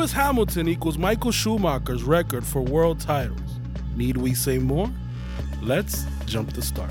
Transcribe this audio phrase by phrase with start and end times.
[0.00, 3.60] Lewis Hamilton equals Michael Schumacher's record for world titles.
[3.94, 4.90] Need we say more?
[5.60, 6.90] Let's jump the start.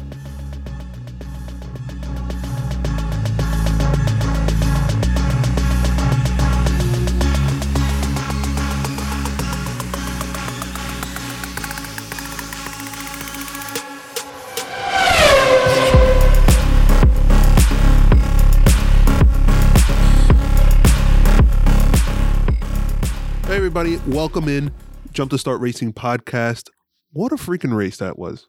[24.06, 24.72] Hey, welcome in
[25.12, 26.70] Jump to Start Racing podcast.
[27.12, 28.48] What a freaking race that was.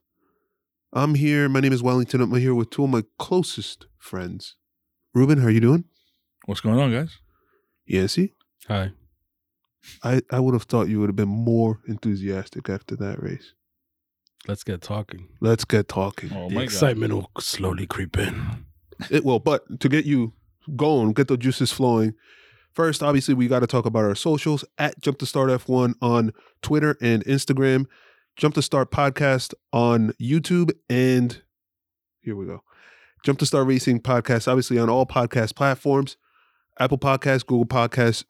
[0.93, 1.49] I'm here.
[1.49, 2.21] My name is Wellington.
[2.21, 4.57] I'm here with two of my closest friends.
[5.15, 5.85] Ruben, how are you doing?
[6.47, 7.19] What's going on, guys?
[7.87, 8.35] Yancy,
[8.69, 8.93] Hi.
[10.05, 13.55] I, I would have thought you would have been more enthusiastic after that race.
[14.47, 15.29] Let's get talking.
[15.41, 16.31] Let's get talking.
[16.35, 18.67] Oh the my excitement will slowly creep in.
[19.11, 20.35] It will, but to get you
[20.77, 22.15] going, get the juices flowing.
[22.73, 26.33] First, obviously, we got to talk about our socials at Jump to Start F1 on
[26.63, 27.87] Twitter and Instagram,
[28.37, 31.43] Jump to Start Podcast on YouTube, and
[32.21, 32.63] here we go.
[33.25, 36.17] Jump to Start Racing Podcast, obviously on all podcast platforms
[36.79, 38.25] Apple Podcasts, Google Podcasts.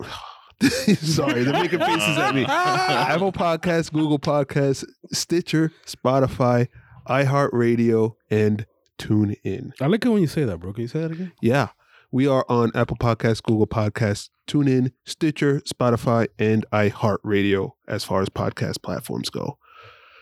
[0.96, 2.44] Sorry, they're making faces at me.
[2.48, 6.68] Apple Podcasts, Google Podcasts, Stitcher, Spotify,
[7.08, 8.64] iHeartRadio, and
[8.96, 9.74] Tune In.
[9.80, 10.72] I like it when you say that, bro.
[10.72, 11.32] Can you say that again?
[11.42, 11.68] Yeah.
[12.12, 18.28] We are on Apple Podcasts, Google Podcasts, TuneIn, Stitcher, Spotify, and iHeartRadio as far as
[18.28, 19.58] podcast platforms go.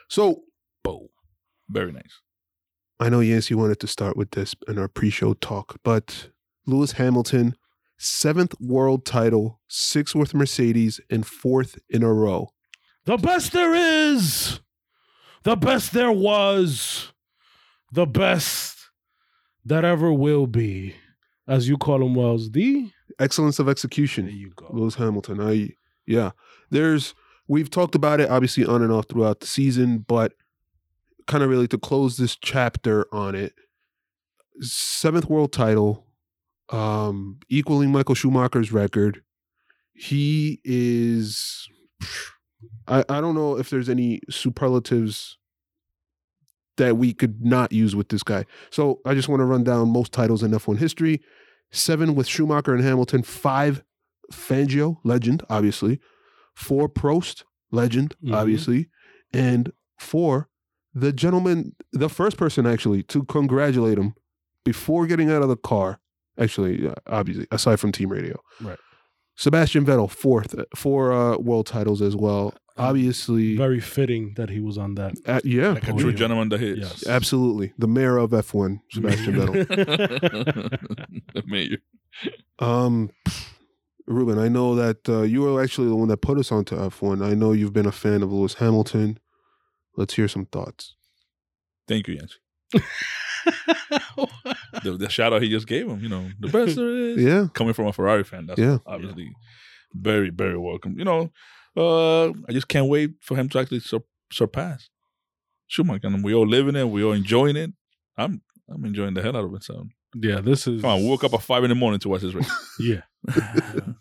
[0.09, 0.45] So
[0.85, 1.09] Boom.
[1.69, 2.21] Very nice.
[2.99, 6.29] I know Yancey wanted to start with this in our pre-show talk, but
[6.67, 7.57] Lewis Hamilton,
[7.99, 12.51] seventh world title, sixth with Mercedes, and fourth in a row.
[13.05, 14.61] The best there is,
[15.43, 17.13] the best there was,
[17.91, 18.91] the best
[19.65, 20.95] that ever will be,
[21.51, 22.53] as you call him, Wells.
[22.53, 24.27] The Excellence of execution.
[24.27, 24.69] there you go.
[24.71, 25.41] Lewis Hamilton.
[25.41, 25.75] I
[26.07, 26.31] yeah.
[26.71, 27.15] There's
[27.49, 30.33] we've talked about it obviously on and off throughout the season, but
[31.27, 33.53] kind of really to close this chapter on it.
[34.61, 36.07] Seventh world title,
[36.71, 39.23] um, equaling Michael Schumacher's record.
[39.93, 41.69] He is
[42.87, 45.37] I, I don't know if there's any superlatives
[46.81, 48.45] that we could not use with this guy.
[48.71, 51.21] So I just want to run down most titles in F1 history.
[51.71, 53.85] Seven with Schumacher and Hamilton, five
[54.33, 56.01] Fangio, legend, obviously.
[56.55, 58.35] Four Prost, legend, Mhm.
[58.35, 58.89] obviously.
[59.33, 60.49] And four,
[60.95, 64.15] the gentleman, the first person actually to congratulate him
[64.65, 66.01] before getting out of the car.
[66.39, 68.41] Actually, uh, obviously, aside from team radio.
[68.61, 68.79] Right.
[69.37, 72.55] Sebastian Vettel, fourth, uh, four uh, world titles as well.
[72.89, 75.15] Obviously, Very fitting that he was on that.
[75.27, 76.79] uh, yeah, Like a true gentleman that is.
[76.79, 77.07] Yes.
[77.07, 77.73] absolutely.
[77.79, 79.69] The mayor of F1, Sebastian Vettel.
[81.35, 81.79] the mayor.
[82.59, 83.11] Um,
[84.07, 87.25] Ruben, I know that uh, you were actually the one that put us onto F1.
[87.25, 89.19] I know you've been a fan of Lewis Hamilton.
[89.97, 90.95] Let's hear some thoughts.
[91.87, 92.37] Thank you, Yancy.
[94.85, 97.17] The, the shout out he just gave him, you know, the best there is.
[97.23, 98.79] Yeah, Coming from a Ferrari fan, that's Yeah.
[98.87, 99.33] obviously
[99.95, 100.97] very, very welcome.
[100.99, 101.33] You know,
[101.81, 104.89] uh, I just can't wait for him to actually sur- surpass
[105.67, 106.07] Schumacher.
[106.07, 107.71] And we all living it, we all enjoying it.
[108.17, 108.43] I'm
[108.73, 109.65] I'm enjoying the hell out of it.
[109.65, 110.83] So yeah, this is.
[110.83, 112.51] come on, woke up at five in the morning to watch this race.
[112.81, 113.03] Yeah.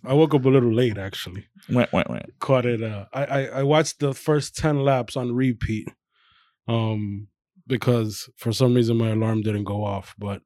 [0.06, 1.46] I woke up a little late actually.
[1.70, 2.20] wah, wah, wah.
[2.40, 2.84] Caught it.
[2.84, 5.90] Uh, I, I I watched the first ten laps on repeat,
[6.68, 7.28] um,
[7.68, 10.16] because for some reason my alarm didn't go off.
[10.18, 10.42] But,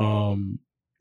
[0.00, 0.60] um,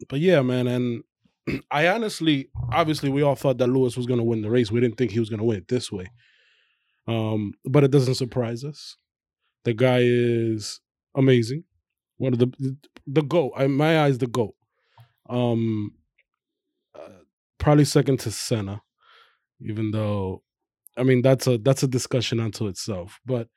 [0.09, 1.03] but yeah, man, and
[1.71, 4.71] I honestly, obviously, we all thought that Lewis was going to win the race.
[4.71, 6.07] We didn't think he was going to win it this way.
[7.07, 8.97] Um, but it doesn't surprise us.
[9.63, 10.81] The guy is
[11.15, 11.63] amazing.
[12.17, 13.53] One of the the goat.
[13.59, 14.55] In my eyes, the goat.
[15.29, 15.93] Um,
[16.95, 17.21] uh,
[17.57, 18.81] probably second to Senna,
[19.61, 20.43] even though,
[20.97, 23.19] I mean that's a that's a discussion unto itself.
[23.25, 23.49] But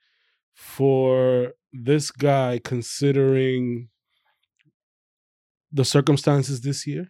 [0.53, 3.89] for this guy, considering
[5.71, 7.09] the circumstances this year,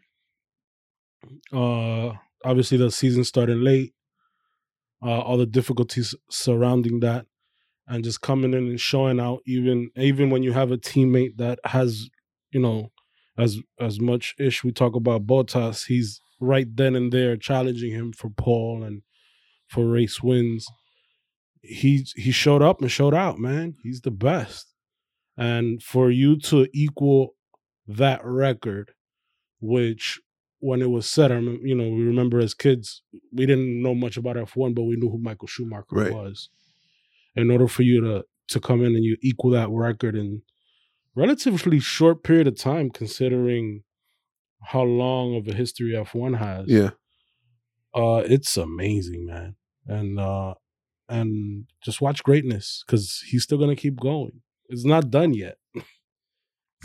[1.53, 2.11] uh,
[2.43, 3.93] obviously the season started late,
[5.03, 7.25] uh, all the difficulties surrounding that,
[7.87, 11.59] and just coming in and showing out, even even when you have a teammate that
[11.65, 12.09] has,
[12.51, 12.91] you know,
[13.37, 18.11] as as much ish we talk about Bottas, he's right then and there challenging him
[18.13, 19.01] for pole and
[19.67, 20.67] for race wins.
[21.61, 23.75] He he showed up and showed out, man.
[23.83, 24.67] He's the best.
[25.37, 27.35] And for you to equal
[27.87, 28.91] that record,
[29.59, 30.19] which
[30.61, 33.01] when it was set, I remember, you know, we remember as kids,
[33.33, 36.13] we didn't know much about F1, but we knew who Michael Schumacher Right.
[36.13, 36.49] was.
[37.35, 40.41] In order for you to to come in and you equal that record in
[41.15, 43.83] relatively short period of time, considering
[44.71, 46.65] how long of a history F1 has.
[46.67, 46.91] Yeah.
[47.93, 49.55] Uh, it's amazing, man,
[49.87, 50.53] and uh,
[51.09, 54.41] and just watch greatness because he's still gonna keep going.
[54.69, 55.57] It's not done yet.
[55.75, 55.85] it's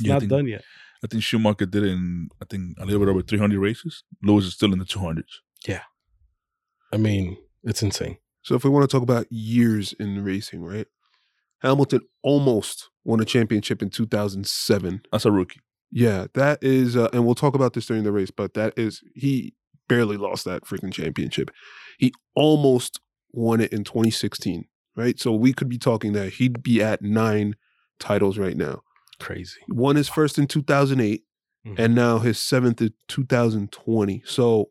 [0.05, 0.65] I not think- done yet.
[1.05, 4.05] I think Schumacher did it in I think a little bit over 300 races.
[4.23, 5.25] Lewis is still in the 200s.
[5.67, 5.83] Yeah,
[6.93, 8.19] I mean, it's insane.
[8.43, 10.87] So if we want to talk about years in racing, right?
[11.61, 15.03] Hamilton almost won a championship in 2007.
[15.13, 15.61] As a rookie.
[15.91, 19.03] Yeah, that is, uh, and we'll talk about this during the race, but that is,
[19.15, 19.55] he
[19.89, 21.51] barely lost that freaking championship.
[21.99, 23.01] He almost
[23.33, 24.67] won it in 2016,
[24.97, 25.19] right?
[25.19, 27.55] So we could be talking that he'd be at nine
[27.99, 28.83] titles right now.
[29.19, 29.61] Crazy.
[29.69, 31.25] Won his first in 2008,
[31.67, 31.79] Mhm.
[31.79, 34.23] and now his seventh in 2020.
[34.27, 34.71] So,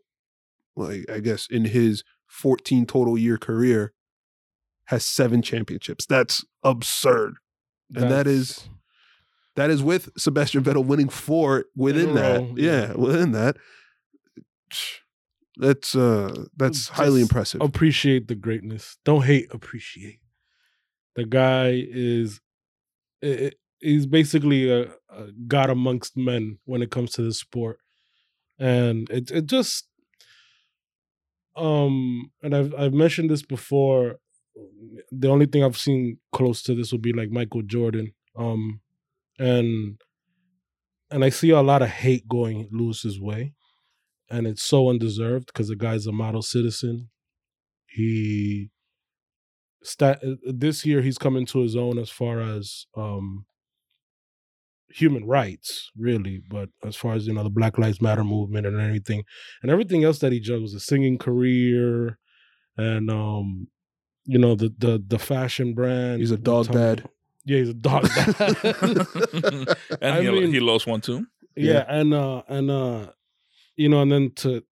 [0.75, 3.93] like, I guess in his 14 total year career,
[4.89, 6.05] has seven championships.
[6.05, 7.35] That's absurd.
[7.95, 8.69] And that is
[9.55, 12.39] that is with Sebastian Vettel winning four within that.
[12.41, 13.57] row, yeah, within that.
[15.57, 17.61] That's uh that's highly impressive.
[17.61, 18.97] appreciate the greatness.
[19.05, 20.19] Don't hate, appreciate.
[21.15, 22.41] The guy is
[23.23, 23.51] i- i-
[23.85, 27.79] he's basically a, a god amongst men when it comes to this sport,
[28.59, 29.87] and it it just
[31.55, 34.17] um and I've I've mentioned this before.
[35.11, 38.79] The only thing I've seen close to this would be like Michael Jordan, um,
[39.37, 40.01] and
[41.11, 43.53] and I see a lot of hate going Lewis's way
[44.29, 47.09] and it's so undeserved because the guy's a model citizen.
[47.87, 48.69] He
[49.83, 53.45] stat this year he's coming to his own as far as um
[54.95, 58.79] human rights, really, but as far as you know, the Black Lives Matter movement and
[58.79, 59.23] everything,
[59.61, 62.17] and everything else that he juggles, a singing career,
[62.77, 63.67] and um,
[64.25, 66.19] you know, the the the fashion brand.
[66.21, 67.09] He's a dog Tom- dad.
[67.47, 68.35] Yeah, he's a dog dad.
[70.01, 71.25] and I he, mean- he lost one too.
[71.55, 71.85] yeah, Yeah.
[71.89, 73.07] and uh and uh
[73.75, 74.63] you know and then to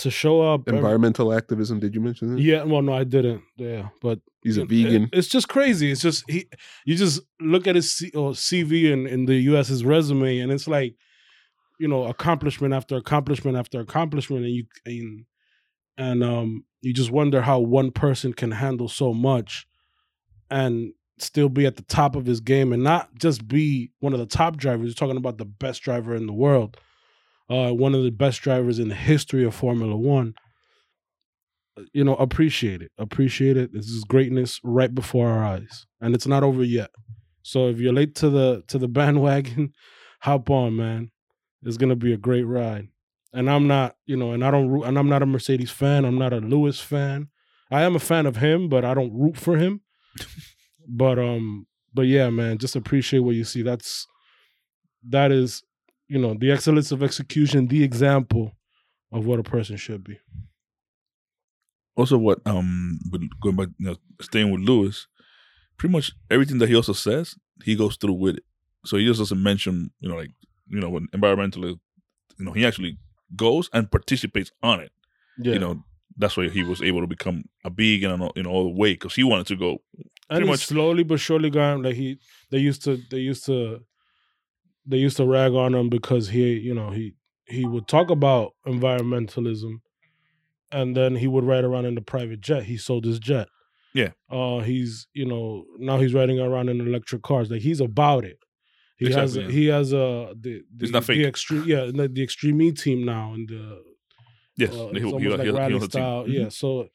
[0.00, 2.40] to show up every- Environmental activism, did you mention that?
[2.42, 5.08] yeah well no i didn't yeah but He's a it- vegan.
[5.12, 6.46] it's just crazy it's just he
[6.86, 10.50] you just look at his C, or cv in, in the us his resume and
[10.52, 10.94] it's like
[11.78, 15.24] you know accomplishment after accomplishment after accomplishment and you and,
[15.98, 19.66] and um you just wonder how one person can handle so much
[20.50, 24.18] and still be at the top of his game and not just be one of
[24.18, 26.78] the top drivers you're talking about the best driver in the world
[27.50, 30.34] uh one of the best drivers in the history of formula 1
[31.92, 33.72] you know appreciate it appreciate it.
[33.72, 36.90] This is greatness right before our eyes and it's not over yet.
[37.42, 39.72] So if you're late to the to the bandwagon
[40.20, 41.10] hop on man.
[41.62, 42.88] It's gonna be a great ride.
[43.32, 46.04] And i'm not you know and i don't and i'm not a mercedes fan.
[46.04, 47.28] I'm not a lewis fan.
[47.70, 49.82] I am a fan of him but i don't root for him.
[50.92, 53.62] But um but yeah man just appreciate what you see.
[53.62, 54.08] That's
[55.08, 55.62] that is
[56.12, 58.46] you know the excellence of execution the example
[59.12, 60.16] of what a person should be
[61.96, 62.98] Also, what um,
[63.42, 65.06] going back, you know, staying with Lewis,
[65.76, 67.34] pretty much everything that he also says,
[67.64, 68.44] he goes through with it.
[68.86, 70.30] So he just doesn't mention, you know, like
[70.68, 71.78] you know, when environmentally,
[72.38, 72.96] you know, he actually
[73.36, 74.92] goes and participates on it.
[75.38, 75.84] yeah You know,
[76.16, 78.78] that's why he was able to become a big and all, you know all the
[78.80, 79.78] way because he wanted to go.
[80.30, 82.18] and much- slowly but surely gone like he
[82.50, 83.80] they used to they used to
[84.86, 87.14] they used to rag on him because he you know he
[87.46, 89.80] he would talk about environmentalism
[90.72, 93.48] and then he would ride around in the private jet he sold his jet
[93.94, 94.10] Yeah.
[94.30, 98.38] uh he's you know now he's riding around in electric cars like he's about it
[98.96, 102.60] he has Exactly, he has a the, the not the extreme yeah the, the extreme
[102.62, 103.82] E team now and the
[104.56, 105.90] Yes, uh, he, he, almost he, like he, he rally team.
[105.90, 106.24] style.
[106.24, 106.34] Mhm.
[106.34, 106.88] Yeah, so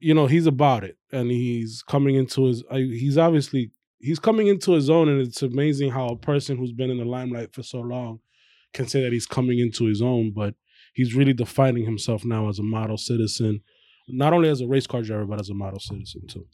[0.00, 2.64] you know he's about it, and he's coming into his.
[2.72, 6.90] He's obviously he's coming into his own, and it's amazing how a person who's been
[6.90, 8.20] in the limelight for so long
[8.72, 10.32] can say that he's coming into his own.
[10.34, 10.54] But
[10.94, 13.60] he's really defining himself now as a model citizen,
[14.08, 16.46] not only as a race car driver, but as a model citizen too.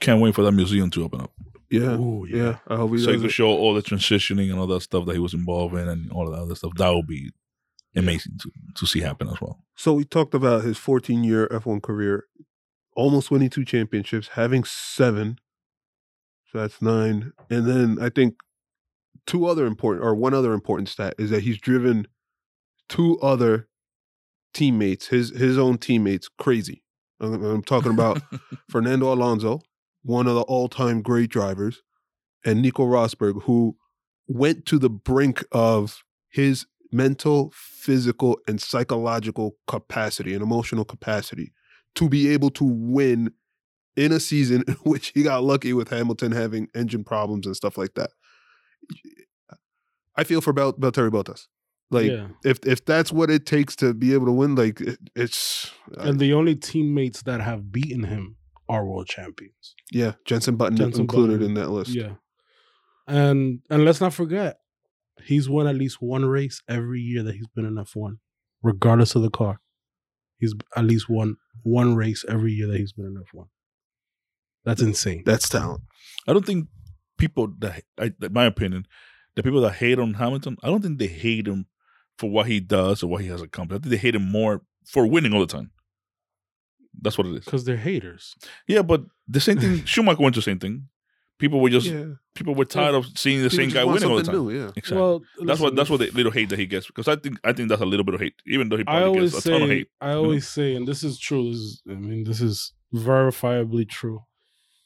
[0.00, 1.32] Can't wait for that museum to open up.
[1.70, 1.96] Yeah.
[1.96, 2.58] Ooh, yeah.
[2.68, 5.06] I hope he so you does can show all the transitioning and all that stuff
[5.06, 6.72] that he was involved in and all of that other stuff.
[6.76, 7.30] That would be
[7.96, 9.60] amazing to, to see happen as well.
[9.76, 12.26] So we talked about his 14 year F1 career,
[12.96, 15.38] almost winning two championships, having seven.
[16.54, 17.32] So that's nine.
[17.50, 18.36] And then I think
[19.26, 22.06] two other important, or one other important stat is that he's driven
[22.88, 23.68] two other
[24.52, 26.84] teammates, his his own teammates, crazy.
[27.18, 28.22] I'm, I'm talking about
[28.70, 29.62] Fernando Alonso,
[30.04, 31.82] one of the all time great drivers,
[32.44, 33.76] and Nico Rosberg, who
[34.28, 41.52] went to the brink of his mental, physical, and psychological capacity and emotional capacity
[41.96, 43.32] to be able to win
[43.96, 47.76] in a season in which he got lucky with Hamilton having engine problems and stuff
[47.78, 48.10] like that.
[50.16, 51.46] I feel for Bel- Valtteri Bottas.
[51.90, 52.28] Like yeah.
[52.44, 56.02] if if that's what it takes to be able to win, like it, it's uh,
[56.02, 58.36] And the only teammates that have beaten him
[58.68, 59.74] are world champions.
[59.92, 61.50] yeah, Jenson Button Jenson included Button.
[61.50, 61.90] in that list.
[61.90, 62.14] Yeah.
[63.06, 64.58] And and let's not forget,
[65.24, 68.16] he's won at least one race every year that he's been in F1,
[68.62, 69.60] regardless of the car.
[70.38, 73.46] He's at least won one race every year that he's been in F1.
[74.64, 75.22] That's insane.
[75.24, 75.82] That's talent.
[76.26, 76.68] I don't think
[77.18, 78.86] people that, I, in my opinion,
[79.36, 81.66] the people that hate on Hamilton, I don't think they hate him
[82.18, 83.80] for what he does or what he has accomplished.
[83.80, 85.70] I think they hate him more for winning all the time.
[87.00, 87.44] That's what it is.
[87.44, 88.34] Because they're haters.
[88.68, 89.84] Yeah, but the same thing.
[89.84, 90.88] Schumacher went to the same thing.
[91.36, 92.04] People were just yeah,
[92.36, 94.36] people were tired of seeing the People same guy winning all the time.
[94.36, 94.96] something New, yeah, Exactly.
[94.96, 97.52] Well, that's what that's what the little hate that he gets because I think I
[97.52, 99.50] think that's a little bit of hate, even though he I probably always gets a
[99.50, 99.88] ton of say, hate.
[100.00, 101.50] I always say, and this is true.
[101.50, 104.22] This is, I mean, this is verifiably true.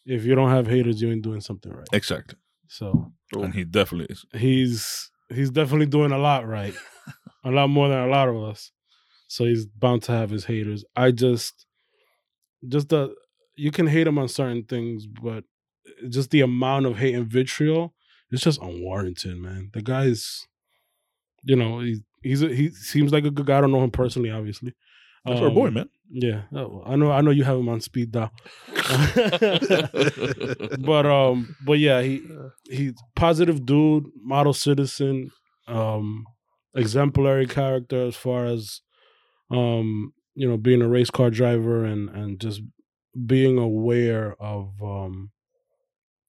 [0.09, 1.87] If you don't have haters, you ain't doing something right.
[1.93, 2.39] Exactly,
[2.69, 4.25] So and he definitely is.
[4.33, 6.75] he's he's definitely doing a lot right,
[7.45, 8.73] a lot more than a lot of us.
[9.29, 10.85] So he's bound to have his haters.
[10.97, 11.67] I just,
[12.67, 13.15] just the
[13.57, 15.45] you can hate him on certain things, but
[16.09, 17.95] just the amount of hate and vitriol
[18.31, 19.71] it's just unwarranted, man.
[19.73, 20.47] The guy's,
[21.45, 23.59] you know, he he's a, he seems like a good guy.
[23.59, 24.75] I don't know him personally, obviously.
[25.25, 25.89] That's our boy, Um, man.
[26.11, 27.11] Yeah, oh, I know.
[27.11, 28.33] I know you have him on speed dial.
[30.81, 32.23] but um, but yeah, he
[32.65, 35.31] he's positive dude, model citizen,
[35.67, 36.25] um,
[36.75, 38.81] exemplary character as far as
[39.51, 42.63] um, you know, being a race car driver and and just
[43.27, 45.31] being aware of um,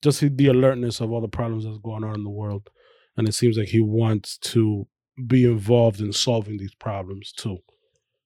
[0.02, 2.70] just the alertness of all the problems that's going on in the world,
[3.16, 4.88] and it seems like he wants to
[5.28, 7.60] be involved in solving these problems too.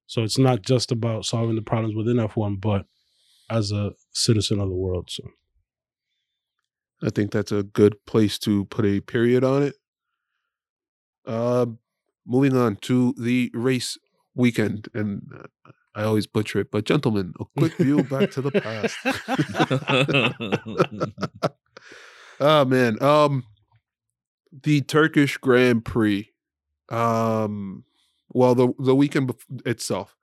[0.07, 2.86] So it's not just about solving the problems within F1, but
[3.50, 5.10] as a citizen of the world.
[5.10, 5.24] So
[7.01, 9.75] I think that's a good place to put a period on it.
[11.25, 11.65] Uh,
[12.25, 13.98] moving on to the race
[14.36, 18.51] weekend, and uh, I always butcher it, but gentlemen, a quick view back to the
[18.51, 18.98] past.
[22.39, 23.43] oh man, um,
[24.63, 26.29] the Turkish Grand Prix.
[26.89, 27.86] Um,
[28.33, 29.33] well, the the weekend
[29.65, 30.15] itself,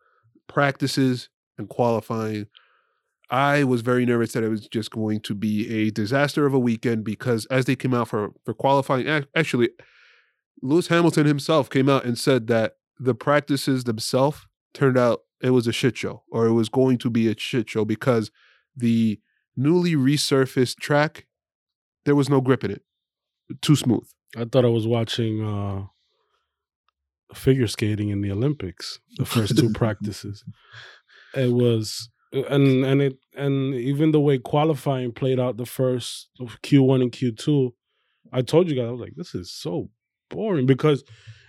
[0.48, 2.46] practices and qualifying.
[3.32, 6.58] I was very nervous that it was just going to be a disaster of a
[6.58, 9.70] weekend because as they came out for for qualifying, actually,
[10.62, 15.66] Lewis Hamilton himself came out and said that the practices themselves turned out it was
[15.66, 18.30] a shit show or it was going to be a shit show because
[18.76, 19.20] the
[19.56, 21.26] newly resurfaced track
[22.04, 22.82] there was no grip in it,
[23.60, 24.08] too smooth.
[24.36, 25.86] I thought I was watching uh
[27.34, 30.44] figure skating in the Olympics, the first two practices.
[31.34, 37.02] It was and and it and even the way qualifying played out the first Q1
[37.02, 37.72] and Q2,
[38.32, 39.90] I told you guys I was like this is so
[40.28, 41.04] boring because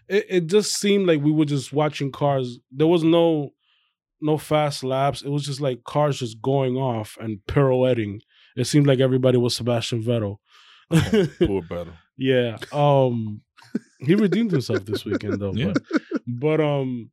[0.08, 2.60] it, it just seemed like we were just watching cars.
[2.72, 3.52] There was no
[4.22, 5.22] no fast laps.
[5.22, 8.22] It was just like cars just going off and pirouetting.
[8.56, 10.38] It seemed like everybody was Sebastian Vettel.
[10.92, 11.94] Oh, poor Vettel.
[12.22, 12.58] Yeah.
[12.72, 13.42] Um
[14.00, 15.54] he redeemed himself this weekend though.
[15.54, 15.74] Yeah.
[15.74, 17.10] But, but um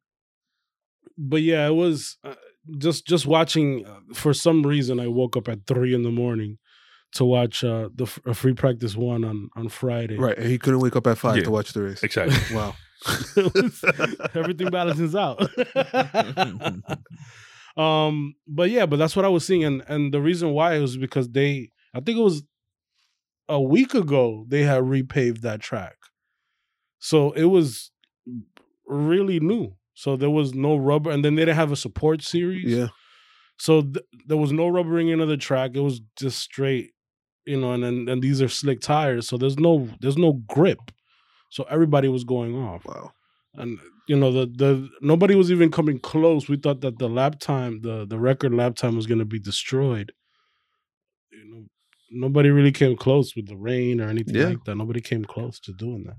[1.17, 2.35] but yeah, it was uh,
[2.79, 6.59] just just watching uh, for some reason I woke up at 3 in the morning
[7.13, 10.17] to watch uh the f- a free practice one on on Friday.
[10.19, 11.45] Right, and he couldn't wake up at five Yeah.
[11.45, 12.03] to watch the race.
[12.03, 12.37] Exactly.
[12.57, 12.75] Wow.
[13.37, 13.85] Was-
[14.35, 15.39] everything balances out.
[17.77, 20.97] um but yeah, but that's what I was seeing and and the reason why was
[20.97, 22.43] because they I think it was
[23.49, 25.97] a week ago they had repaved that track.
[26.99, 27.91] So it was
[28.87, 29.75] really new.
[29.95, 32.67] So there was no rubber and then they didn't have a support series.
[32.73, 32.89] Yeah.
[33.59, 35.73] So th- there was no rubbering into the track.
[35.75, 36.93] It was just straight,
[37.47, 39.29] you know, and then and these are slick tires.
[39.29, 40.93] So there's no there's no grip.
[41.51, 43.13] So everybody was going off Wow.
[43.55, 43.79] and
[44.09, 46.49] you know the the nobody was even coming close.
[46.49, 49.41] We thought that the lap time, the the record lap time, was going to be
[49.41, 50.13] destroyed.
[51.31, 51.67] You know,
[52.11, 54.49] nobody really came close with the rain or anything Yeah.
[54.49, 54.77] like that.
[54.77, 56.17] Nobody came close to doing that.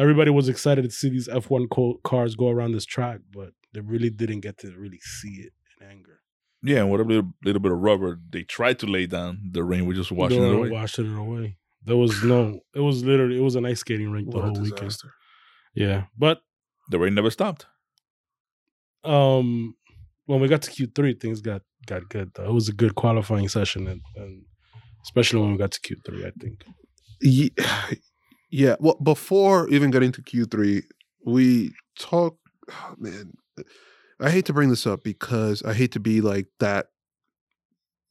[0.00, 3.50] Everybody was excited to see these F one co- cars go around this track, but
[3.72, 6.20] they really didn't get to really see it in anger.
[6.62, 9.86] Yeah, and whatever little, little bit of rubber they tried to lay down, the rain
[9.86, 10.70] was just washing it away.
[10.70, 11.56] Washing it away.
[11.84, 12.60] There was no.
[12.74, 13.38] It was literally.
[13.38, 14.96] It was an ice skating rink the What a whole weekend.
[15.74, 16.40] Yeah, but
[16.90, 17.66] The rain never stopped.
[19.04, 19.74] um
[20.26, 22.32] when we got to Q3, things got got good.
[22.34, 22.44] Though.
[22.44, 24.42] It was a good qualifying session, and, and
[25.02, 26.64] especially when we got to Q3, I think.
[27.20, 27.54] Ye-
[28.50, 28.76] Yeah.
[28.80, 30.82] Well, before even getting to Q3,
[31.26, 32.38] we talk.
[32.72, 33.34] Oh, man,
[34.20, 36.86] I hate to bring this up because I hate to be like that,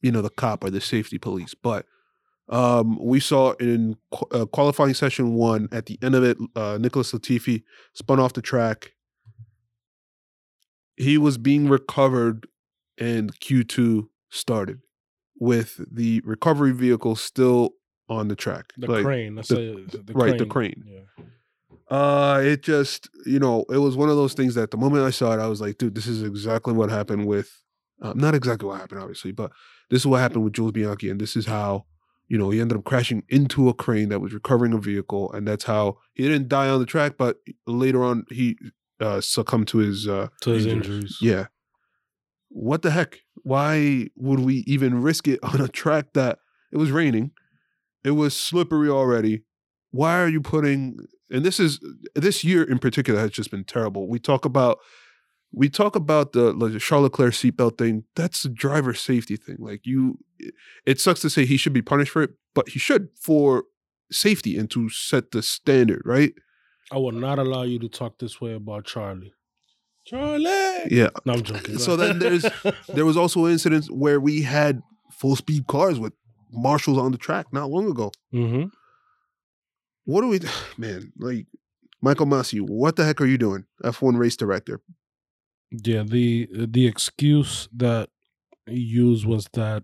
[0.00, 1.86] you know, the cop or the safety police, but
[2.50, 6.78] Um, we saw in qu- uh, qualifying session one at the end of it, uh,
[6.80, 8.92] Nicholas Latifi spun off the track.
[10.96, 12.46] He was being recovered,
[12.96, 14.80] and Q2 started
[15.40, 17.74] with the recovery vehicle still
[18.08, 18.72] on the track.
[18.78, 19.34] The Like, crane.
[19.34, 20.82] That's the- a, the right, the crane.
[20.86, 21.24] Yeah.
[21.90, 25.10] Uh, it just, you know, it was one of those things that the moment I
[25.10, 27.50] saw it, I was like, dude, this is exactly what happened with,
[28.02, 29.52] uh, not exactly what happened, obviously, but
[29.88, 31.08] this is what happened with Jules Bianchi.
[31.08, 31.86] And this is how,
[32.28, 35.32] you know, he ended up crashing into a crane that was recovering a vehicle.
[35.32, 38.58] And that's how he didn't die on the track, but later on, he
[39.00, 40.86] uh, succumbed to his, uh, To his injuries.
[40.88, 41.18] injuries.
[41.22, 41.46] Yeah.
[42.48, 43.20] What the heck?
[43.42, 46.38] Why would we even risk it on a track that
[46.72, 47.32] it was raining?
[48.04, 49.42] It was slippery already.
[49.90, 50.98] Why are you putting
[51.30, 51.80] and this is
[52.14, 54.08] this year in particular has just been terrible.
[54.08, 54.78] We talk about
[55.52, 58.04] we talk about the like Charles Leclerc seatbelt thing.
[58.16, 59.56] That's a driver safety thing.
[59.58, 60.18] Like you
[60.86, 63.64] it sucks to say he should be punished for it, but he should for
[64.10, 66.32] safety and to set the standard, right?
[66.90, 69.32] I will not allow you to talk this way about Charlie.
[70.08, 70.88] Charlie.
[70.90, 71.08] Yeah.
[71.24, 71.78] No, I'm joking.
[71.78, 72.44] So then there's
[72.88, 76.12] there was also incidents where we had full speed cars with
[76.50, 78.10] marshals on the track not long ago.
[78.30, 78.64] hmm
[80.04, 80.40] What do we,
[80.78, 81.12] man?
[81.18, 81.46] Like
[82.00, 83.64] Michael Masi, what the heck are you doing?
[83.84, 84.80] F1 race director.
[85.70, 88.08] Yeah, the the excuse that
[88.66, 89.82] he used was that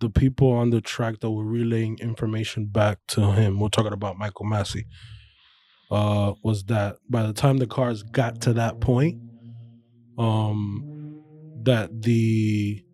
[0.00, 4.16] the people on the track that were relaying information back to him, we're talking about
[4.18, 4.84] Michael Masi,
[5.90, 9.20] uh, was that by the time the cars got to that point,
[10.18, 11.22] um,
[11.64, 12.84] that the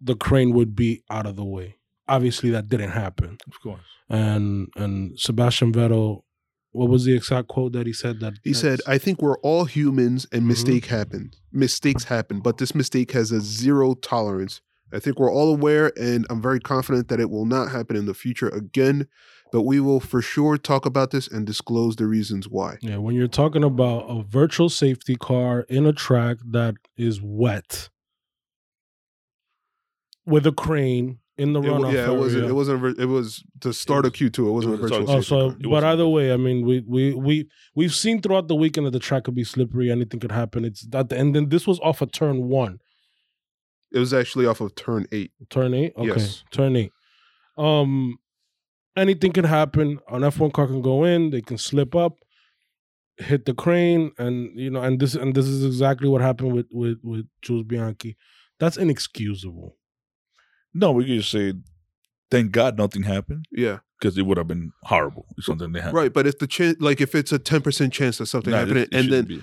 [0.00, 1.76] the crane would be out of the way.
[2.08, 3.80] Obviously, that didn't happen, Of course.
[4.10, 6.24] and and Sebastian Vettel,
[6.72, 8.20] what was the exact quote that he said?
[8.20, 10.48] That He said, I think we're all humans and Mhm.
[10.48, 11.30] mistake happen.
[11.52, 14.60] Mistakes happen, but this mistake has a zero tolerance.
[14.92, 18.04] I think we're all aware, and I'm very confident that it will not happen in
[18.06, 19.08] the future again.
[19.54, 22.76] But we will for sure talk about this and disclose the reasons why.
[22.80, 27.88] Yeah, when you're talking about a virtual safety car in a track that is wet
[30.26, 32.46] with a crane in the It runoff yeah, it wasn't.
[32.46, 32.98] It wasn't.
[32.98, 34.38] It was the start of Q2.
[34.48, 35.70] It wasn't it a was a virtual start Oh, safety so car.
[35.70, 38.98] But either way, I mean, we we we we've seen throughout the weekend that the
[38.98, 39.88] track could be slippery.
[39.88, 40.64] Anything could happen.
[40.64, 42.80] It's that, and then this was off of turn one,
[43.92, 45.30] It was actually off of turn eight.
[45.48, 45.92] turn eight.
[45.96, 46.42] Okay, Yes.
[46.50, 46.90] turn eight.
[47.56, 48.18] Um,
[48.96, 49.98] anything can happen.
[50.08, 51.30] An F one car can go in.
[51.30, 52.18] They can slip up,
[53.18, 56.66] hit the crane, and you know, and this and this is exactly what happened with
[56.72, 58.16] with with Jules Bianchi.
[58.60, 59.76] That's inexcusable.
[60.72, 61.54] No, we could just say,
[62.30, 65.96] thank God nothing happened Yeah, because it would have been horrible if something they happened.
[65.96, 66.12] right.
[66.12, 68.78] But if the chance, like if it's a ten percent chance that something Nah, happened,
[68.78, 69.42] it and then be.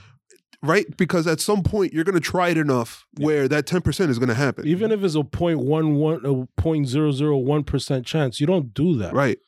[0.63, 3.26] Right because at some point you're going to try it enough Yeah.
[3.26, 6.62] where that 10% is going to happen Even if it's a point one one a
[6.62, 9.13] point zero zero one percent chance, you don't do that.
[9.13, 9.39] right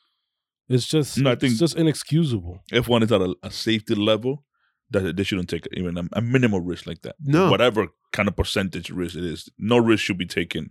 [0.68, 2.62] It's just No, I it's think- just inexcusable.
[2.72, 4.44] F1 is at a, a safety level
[4.90, 7.16] that they shouldn't take even a, a minimal risk like that.
[7.22, 7.50] No.
[7.50, 10.70] Whatever kind of percentage risk it is, no risk should be taken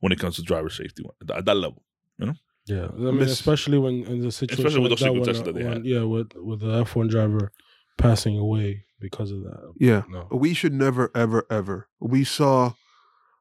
[0.00, 1.82] when it comes to driver safety at that- at that level.
[2.66, 5.42] Yeah, I mean, Miss- especially when in the situation Especially with like those that, tests
[5.44, 5.84] when, that they when- had.
[5.86, 7.52] yeah, with with the F one driver
[7.98, 9.72] passing away because of that.
[9.78, 12.72] yeah No, we should never ever ever we saw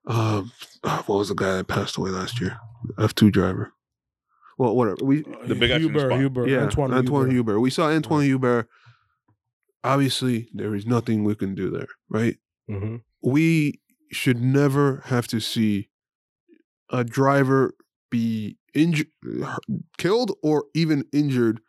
[0.06, 0.52] um
[0.84, 2.58] ah, what was the guy that passed away last year
[2.98, 3.72] f2 driver
[4.58, 6.20] well whatever we The big accident Hubert, spot.
[6.20, 7.32] Hubert, yeah Anthoine, Anthoine, Hubert.
[7.32, 7.60] Hubert.
[7.62, 8.68] we saw Anthoine Hubert
[9.84, 12.38] obviously there is nothing we can do there right
[12.68, 13.80] hmm we
[14.12, 15.90] should never have to see
[16.92, 17.74] a driver
[18.12, 19.08] be injured,
[19.98, 21.62] killed, or even injured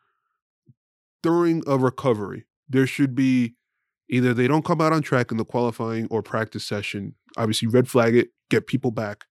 [1.22, 2.44] during a recovery.
[2.68, 3.54] There should be
[4.08, 7.88] either they don't come out on track in the qualifying or practice session, obviously red
[7.88, 9.24] flag it, get people back,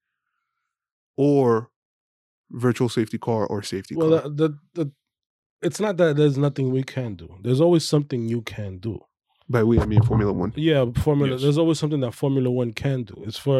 [1.17, 1.69] or
[2.51, 4.29] virtual safety car or safety Well, car.
[4.29, 4.91] the, the the
[5.61, 7.37] it's not that there's nothing we can do.
[7.41, 8.99] There's always something you can do.
[9.49, 10.53] By we, I mean Formula One.
[10.55, 11.33] Yeah, Formula.
[11.33, 11.41] Yes.
[11.41, 13.23] There's always something that Formula One can do.
[13.25, 13.59] It's for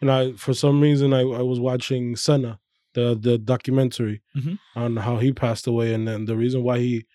[0.00, 0.20] you know.
[0.30, 2.58] I, for some reason, I, I was watching Senna,
[2.94, 4.58] the the documentary Mhm.
[4.76, 7.06] on how he passed away, and then the reason why he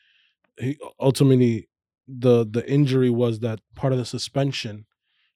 [0.59, 1.68] he ultimately
[2.09, 4.85] the the injury was that part of the suspension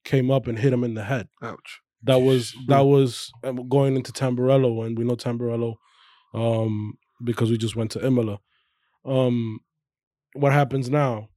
[0.03, 1.27] came up and hit him in the head.
[1.41, 1.81] Ouch.
[2.01, 5.75] That was that was um, going into Tamburello, and we know Tamburello
[6.33, 8.39] um, because we just went to Imola.
[9.05, 9.59] Um,
[10.33, 11.29] what happens now?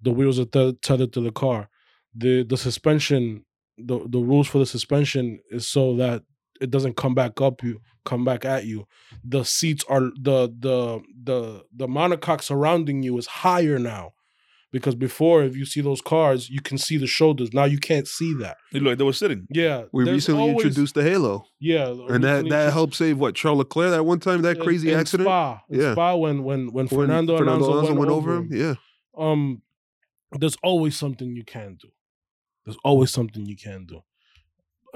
[0.00, 1.68] The wheels are th- tethered to the car.
[2.14, 3.44] the The suspension,
[3.76, 6.22] the the rules for the suspension is so that
[6.60, 8.86] it doesn't come back up you, come back at you.
[9.22, 14.12] The seats are the the the the monocoque surrounding you is higher now
[14.76, 17.48] because before if you see those cars, you can see the shoulders.
[17.54, 18.58] Now you can't see that.
[18.72, 19.46] It looked like they were sitting.
[19.50, 23.58] Yeah, We recently always- introduced the Halo, Yeah, and that that helped save what Charles
[23.58, 25.26] Leclerc that one time that crazy in accident.
[25.28, 25.92] Spa, in Yeah.
[25.92, 28.48] Spa when when when When Fernando, Alonso, went, over him.
[28.52, 28.74] Yeah,
[29.16, 29.62] um
[30.40, 31.88] there's always something you can do
[32.64, 34.00] there's always something you can do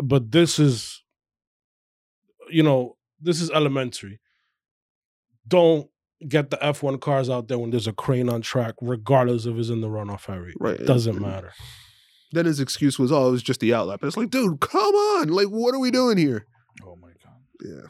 [0.02, 1.02] but this is
[2.50, 4.18] you know this is elementary
[5.46, 5.88] don't
[6.28, 9.70] get the f1 cars out there when there's a crane on track regardless if it's
[9.70, 10.80] in the runoff area right.
[10.80, 11.52] it doesn't matter
[12.32, 14.94] Then his excuse was, "Oh, it was just the outlet." But it's like, dude, come
[14.94, 15.28] on!
[15.30, 16.46] Like, what are we doing here?
[16.84, 17.40] Oh my god.
[17.60, 17.86] Yeah,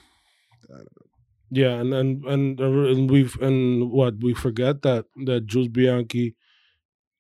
[1.50, 6.36] yeah and and and, and we've and what we forget that that Jules Bianchi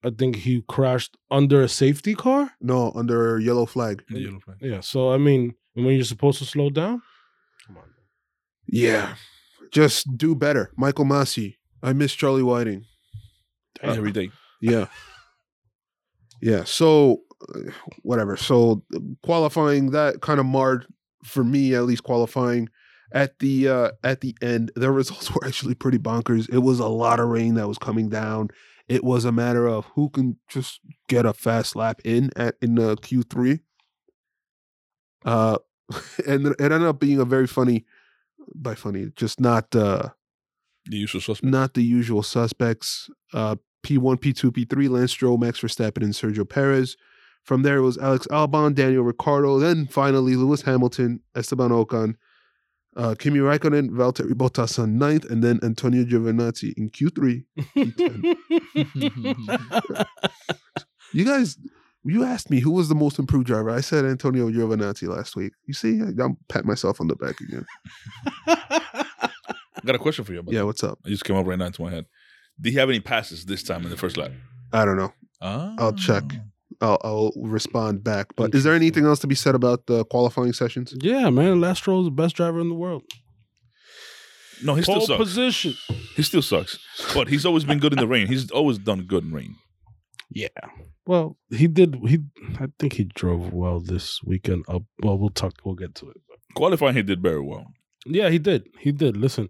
[0.02, 2.52] I think he crashed under a safety car.
[2.60, 4.02] no, under yellow flag.
[4.08, 4.56] The yellow flag.
[4.60, 7.02] Yeah, so I mean, when you're supposed to slow down,
[7.66, 7.84] come on.
[8.66, 9.16] Yeah,
[9.72, 11.56] just do better, Michael Masi.
[11.82, 12.84] I miss Charlie Whiting.
[13.82, 14.30] Uh, Every day.
[14.60, 14.86] Yeah.
[16.42, 16.64] Yeah.
[16.64, 17.22] So,
[17.54, 17.70] uh,
[18.02, 18.36] whatever.
[18.36, 20.86] So, uh, qualifying that kind of marred
[21.24, 22.68] for me, at least qualifying
[23.12, 24.70] at the uh at the end.
[24.74, 26.48] The results were actually pretty bonkers.
[26.52, 28.48] It was a lot of rain that was coming down.
[28.88, 32.74] It was a matter of who can just get a fast lap in at in
[32.74, 33.60] the Q three.
[35.24, 35.58] Uh,
[36.26, 37.84] and it ended up being a very funny,
[38.54, 40.08] by funny, just not uh
[40.86, 41.50] The usual suspect.
[41.50, 43.08] not the usual suspects.
[43.32, 46.96] Uh, P1, P2, P3, Lance Stroll, Max Verstappen, and Sergio Perez.
[47.44, 52.16] From there, it was Alex Albon, Daniel Ricciardo, then finally Lewis Hamilton, Esteban Ocon,
[52.96, 57.44] uh, Kimi Raikkonen, Valtteri Bottas on ninth, and then Antonio Giovinazzi in Q3.
[61.12, 61.58] You guys,
[62.04, 63.70] you asked me who was the most improved driver.
[63.70, 65.52] I said Antonio Giovinazzi last week.
[65.66, 67.66] You see, I- I'm patting myself on the back again.
[68.46, 69.28] I
[69.84, 70.66] got a question for you about Yeah, that.
[70.66, 70.98] what's up?
[71.04, 72.06] It just came up right now into my head.
[72.60, 74.30] Did he have any passes this time in the first lap?
[74.72, 75.12] I don't know.
[75.40, 75.74] Ah.
[75.78, 76.24] I'll check.
[76.82, 78.28] I'll, I'll respond back.
[78.36, 80.94] But is there anything else to be said about the qualifying sessions?
[81.02, 83.02] yeah, man, Lance Stroll is the best driver in the world.
[84.62, 85.18] No, he still sucks.
[85.18, 85.74] position.
[86.16, 86.78] He still sucks.
[87.14, 88.26] But he's always been good in the rain.
[88.26, 89.56] He's always done good in rain.
[90.30, 90.48] Yeah.
[91.06, 91.96] Well, he did.
[92.06, 92.18] He,
[92.58, 94.64] I think he drove well this weekend.
[94.68, 94.82] Up.
[95.02, 95.54] Well, we'll talk.
[95.64, 96.16] We'll get to it.
[96.54, 97.66] Qualifying, he did very well.
[98.06, 98.68] Yeah, he did.
[98.78, 99.16] He did.
[99.16, 99.48] Listen,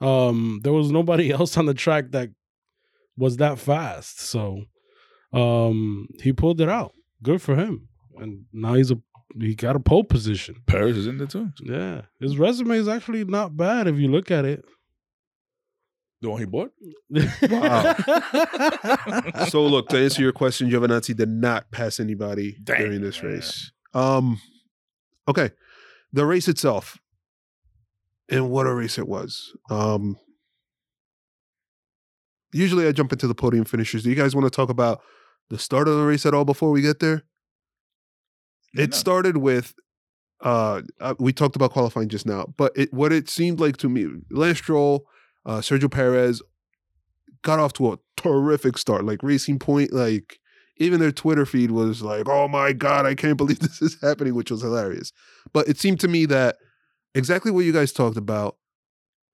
[0.00, 2.30] um, there was nobody else on the track that
[3.16, 4.20] was that fast.
[4.20, 4.62] So,
[5.32, 6.92] um, he pulled it out.
[7.22, 7.88] Good for him.
[8.16, 8.98] And now he's a
[9.38, 10.56] he got a pole position.
[10.66, 11.50] Perez is in there too.
[11.62, 14.64] Yeah, his resume is actually not bad if you look at it.
[16.20, 16.72] The one he bought?
[17.48, 17.94] Wow.
[19.48, 23.32] so look, to answer your question, Giovinazzi did not pass anybody Dang, during this man.
[23.32, 23.70] race.
[23.94, 24.40] Um
[25.28, 25.50] okay.
[26.12, 26.98] The race itself.
[28.28, 29.52] And what a race it was.
[29.70, 30.16] Um
[32.52, 34.02] usually I jump into the podium finishers.
[34.02, 35.00] Do you guys want to talk about
[35.50, 37.22] the start of the race at all before we get there?
[38.74, 38.96] It No.
[38.96, 39.74] started with
[40.44, 43.88] uh, uh we talked about qualifying just now, but it what it seemed like to
[43.88, 45.06] me, Lance Stroll,
[45.48, 46.40] uh Sergio Perez
[47.42, 49.04] got off to a terrific start.
[49.04, 50.38] Like Racing Point, like
[50.76, 54.34] even their Twitter feed was like, "Oh my god, I can't believe this is happening,"
[54.34, 55.12] which was hilarious.
[55.52, 56.56] But it seemed to me that
[57.14, 58.56] exactly what you guys talked about,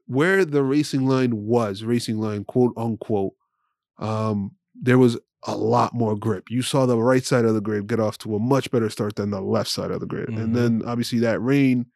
[0.07, 3.35] where the racing line was, racing line, quote unquote,
[3.99, 6.45] um, there was a lot more grip.
[6.49, 9.17] You saw the right side of the grid get off to a much better start
[9.17, 10.31] than the left side of the grid.
[10.31, 10.41] Mhm.
[10.41, 11.87] And then obviously that rain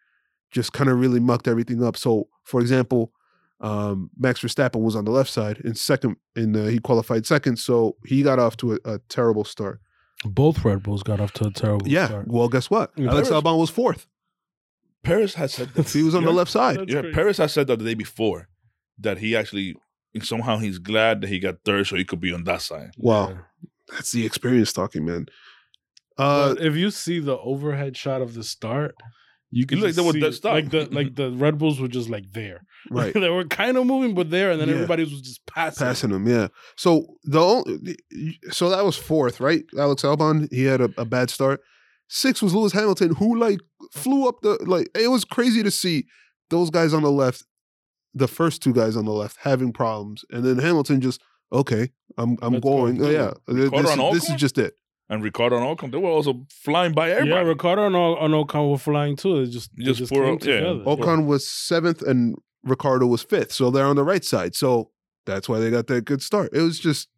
[0.50, 1.96] just kind of really mucked everything up.
[1.96, 3.12] So, for example,
[3.60, 7.58] um, Max Verstappen was on the left side in second, in the, he qualified second,
[7.58, 9.80] so he got off to a, a terrible start.
[10.24, 12.28] Both Red Bulls got off to a terrible Yeah, start.
[12.28, 12.92] well, guess what?
[12.96, 14.06] Yeah, Alex Perez- Albon was fourth.
[15.04, 15.88] Perez has said that.
[15.92, 16.88] He was on the left side.
[16.88, 17.14] Yeah, crazy.
[17.14, 18.48] Perez has said that the day before
[18.98, 19.76] that he actually
[20.22, 22.90] somehow he's glad that he got third so he could be on that side.
[22.96, 23.36] Wow, Yeah.
[23.92, 25.26] that's the experience talking, man.
[26.16, 28.96] Uh, if you see the overhead shot of the start,
[29.50, 30.44] you could like they were see dead it.
[30.44, 32.62] like the like the Red Bulls were just like there.
[32.90, 33.12] right.
[33.14, 34.74] they were kind of moving, but there, and then Yeah.
[34.74, 35.84] everybody was just passing.
[35.84, 35.90] Them.
[35.90, 36.26] Passing him.
[36.28, 36.48] Yeah.
[36.76, 37.96] So the only,
[38.50, 39.64] so that was fourth, right?
[39.78, 41.60] Alex Albon, he had a, a bad start.
[42.08, 43.60] Six was Lewis Hamilton, who like
[43.92, 44.88] flew up the like.
[44.94, 46.04] It was crazy to see
[46.50, 47.44] those guys on the left,
[48.14, 51.20] the first two guys on the left having problems, and then Hamilton just
[51.52, 52.76] okay, I'm I'm Let's go.
[52.78, 53.02] going.
[53.04, 54.74] Oh, yeah, this, Ricciardo is, this is just it.
[55.10, 57.30] And Ricciardo and Ocon, they were also flying by everybody.
[57.30, 57.48] Yeah, everybody.
[57.54, 59.40] Ricciardo and, O- and Ocon were flying too.
[59.40, 60.60] It just they Just just, pour came up- yeah.
[60.60, 60.84] together.
[60.84, 64.54] Ocon was seventh, and Ricciardo was fifth, so they're on the right side.
[64.54, 64.90] So
[65.24, 66.50] that's why they got that good start.
[66.52, 67.08] It was just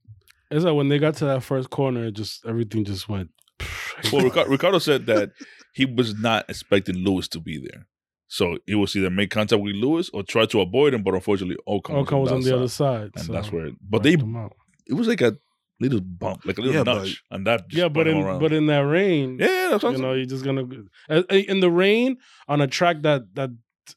[0.50, 3.31] It's like when they got to that first corner, it just everything just went.
[4.12, 5.31] well, Ricciardo, Ricciardo said that
[5.74, 7.87] he was not expecting Lewis to be there.
[8.29, 11.57] So he was either make contact with Lewis or try to avoid him, but unfortunately
[11.68, 13.07] Ocon, Ocon was on that the other side.
[13.07, 15.37] side, And so that's where but they it was like a
[15.81, 18.40] little bump, like a little Yeah, notch, and that just yeah, but in around.
[18.40, 20.64] but in that rain, yeah, yeah, that's what you I'm know, you're just gonna
[21.09, 22.16] uh, uh, in the rain
[22.49, 23.51] on a track that that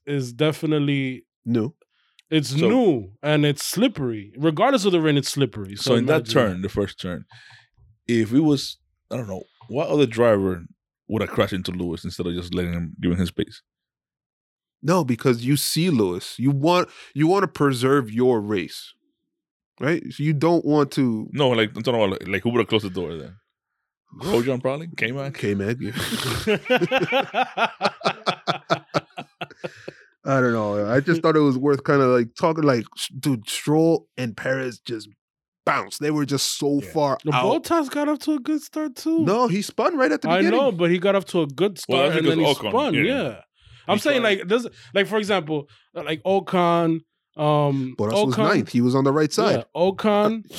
[0.07, 1.73] is definitely new.
[2.31, 4.33] it's So- new and it's slippery.
[4.37, 5.75] Regardless of the rain, it's slippery.
[5.75, 7.25] So, in that turn, the first turn,
[8.07, 8.77] if it was,
[9.11, 10.63] I don't know, what other driver
[11.09, 13.61] would have crashed into Lewis instead of just letting him giving him his space?
[14.81, 16.35] No, because you see Lewis.
[16.39, 18.93] You want you want to preserve your race.
[19.79, 20.03] Right?
[20.11, 22.67] So you don't want to No, like I'm talking about like, like who would have
[22.67, 23.35] closed the door then?
[24.21, 25.35] Grosjean probably came back.
[25.35, 25.75] Okay, man.
[30.25, 30.89] I don't know.
[30.89, 32.85] I just thought it was worth kind of like talking like
[33.19, 35.09] dude, Stroll and Perez just
[35.65, 35.99] bounced.
[35.99, 36.89] They were just so Yeah.
[36.91, 37.63] far The out.
[37.63, 39.19] Bottas got off to a good start too.
[39.25, 40.59] No, he spun right at the I beginning.
[40.59, 42.69] know, but he got off to a good Well, start that's and then he Ocon,
[42.69, 42.93] spun.
[42.93, 43.01] yeah.
[43.03, 43.39] Yeah,
[43.87, 44.39] I'm He saying tried.
[44.39, 47.01] like this, like for example, uh, like Ocon,
[47.37, 48.69] um, Bottas Ocon, was ninth.
[48.69, 49.57] He was on the right side.
[49.57, 50.57] yeah, Ocon, uh,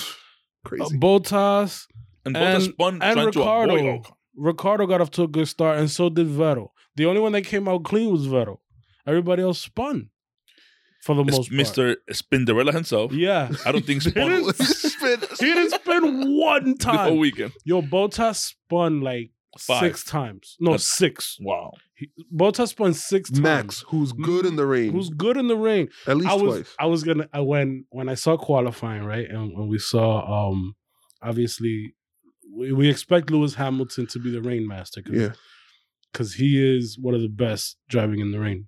[0.65, 0.99] Crazy.
[0.99, 1.87] Bottas,
[2.25, 3.77] And Bottas And- spun and Ricciardo.
[3.77, 4.13] to avoid Ocon.
[4.37, 6.69] Ricciardo got off to a good start, and so did Vettel.
[6.97, 8.57] The only one that came out clean was Vettel.
[9.07, 10.11] Everybody else spun
[11.03, 11.61] for the It's most part.
[11.61, 11.97] Mr.
[12.11, 13.13] Spinderella himself.
[13.13, 17.17] Yeah, I don't think spun didn't Spin- he didn't spin one the whole time.
[17.19, 17.53] weekend.
[17.65, 19.81] Yo, Bottas spun like Five.
[19.81, 20.57] six times.
[20.61, 21.37] No, That's- six.
[21.40, 21.73] Wow.
[21.95, 23.40] He, Bottas spun six times.
[23.43, 25.88] Max, who's good in the rain, who's good in the ring.
[26.07, 26.75] at least I was twice.
[26.79, 30.75] I was gonna I, when when I saw qualifying right and when we saw um
[31.23, 31.95] obviously
[32.53, 35.33] we, we expect Lewis Hamilton to be the rain master cause, Yeah.
[36.12, 38.67] 'cause he is one of the best driving in the rain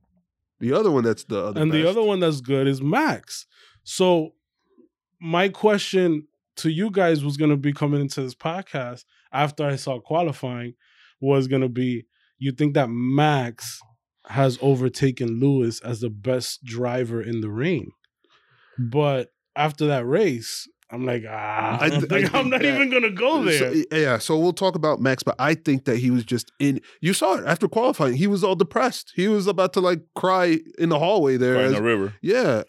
[0.61, 3.47] The other one that's the other and the other one that's good is Max
[3.85, 4.31] so
[5.21, 9.05] my question to you guys was gonna be coming into this podcast
[9.43, 10.75] after I saw qualifying
[11.21, 12.07] was gonna be
[12.39, 13.81] you think that Max
[14.29, 17.91] has overtaken Lewis as the best driver in the ring.
[18.79, 22.61] But after that race, I'm like, ah, I, I don't th- I think I'm not
[22.63, 23.73] that- even gonna go there.
[23.75, 26.81] So, yeah, so we'll talk about Max, but I think that he was just in.
[27.01, 28.15] You saw it after qualifying.
[28.15, 29.13] He was all depressed.
[29.17, 31.55] He was about to like cry in the hallway there.
[31.55, 32.15] Right in the river.
[32.23, 32.63] yeah,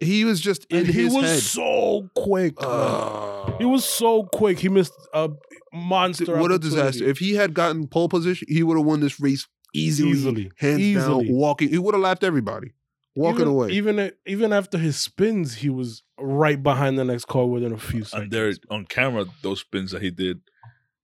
[0.00, 1.38] he was just in and he his was head.
[1.40, 2.54] so quick.
[2.58, 3.54] Ugh.
[3.58, 4.58] he was so quick.
[4.58, 5.30] He missed a
[5.72, 6.36] monster.
[6.38, 7.04] what a disaster!
[7.04, 10.50] If he had gotten pole position, he would have won this race easily, Easily.
[10.58, 11.26] hands Easily.
[11.26, 11.34] down.
[11.34, 12.72] Walking, he would have lapped everybody.
[13.14, 13.70] Walking even, away.
[13.72, 18.02] Even even after his spins, he was right behind the next car within a few
[18.02, 18.22] uh, seconds.
[18.22, 20.40] And there on camera, those spins that he did,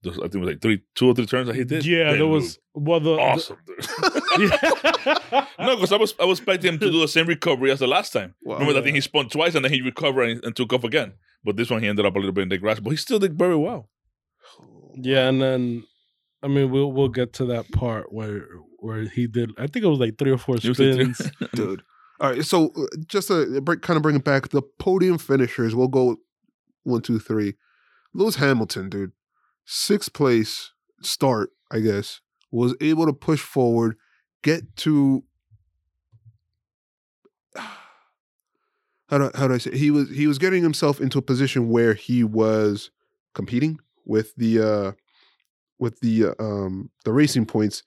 [0.02, 1.84] those I think it was like three, two or three turns that he did.
[1.84, 3.58] yeah, they there was well the, awesome.
[3.66, 4.22] the-
[5.34, 5.46] yeah.
[5.66, 7.86] no, because I was I was expecting him to do the same recovery as the
[7.86, 8.34] last time.
[8.42, 8.58] Wow.
[8.58, 11.12] Remember, I think he spun twice and then he recovered and, and took off again.
[11.44, 13.18] But this one he ended up a little bit in the grass, but he still
[13.18, 13.90] did very well.
[14.94, 15.84] Yeah, and then
[16.42, 18.46] I mean we'll we'll get to that part where
[18.78, 19.50] where he did.
[19.58, 21.30] I think it was like three or four He like- spins.
[21.54, 21.82] dude.
[22.20, 25.74] All right, so uh, just to break, kind of bring it back, the podium finishers.
[25.76, 26.16] We'll go
[26.82, 27.54] one, two, three.
[28.12, 29.12] Lewis Hamilton, dude,
[29.64, 32.20] sixth place start, I guess,
[32.50, 33.96] was able to push forward,
[34.42, 35.22] get to.
[39.08, 39.76] How do how do I say?
[39.78, 42.90] He was he was getting himself into a position where he was
[43.34, 44.92] competing with the uh
[45.78, 47.84] with the uh, um the racing points.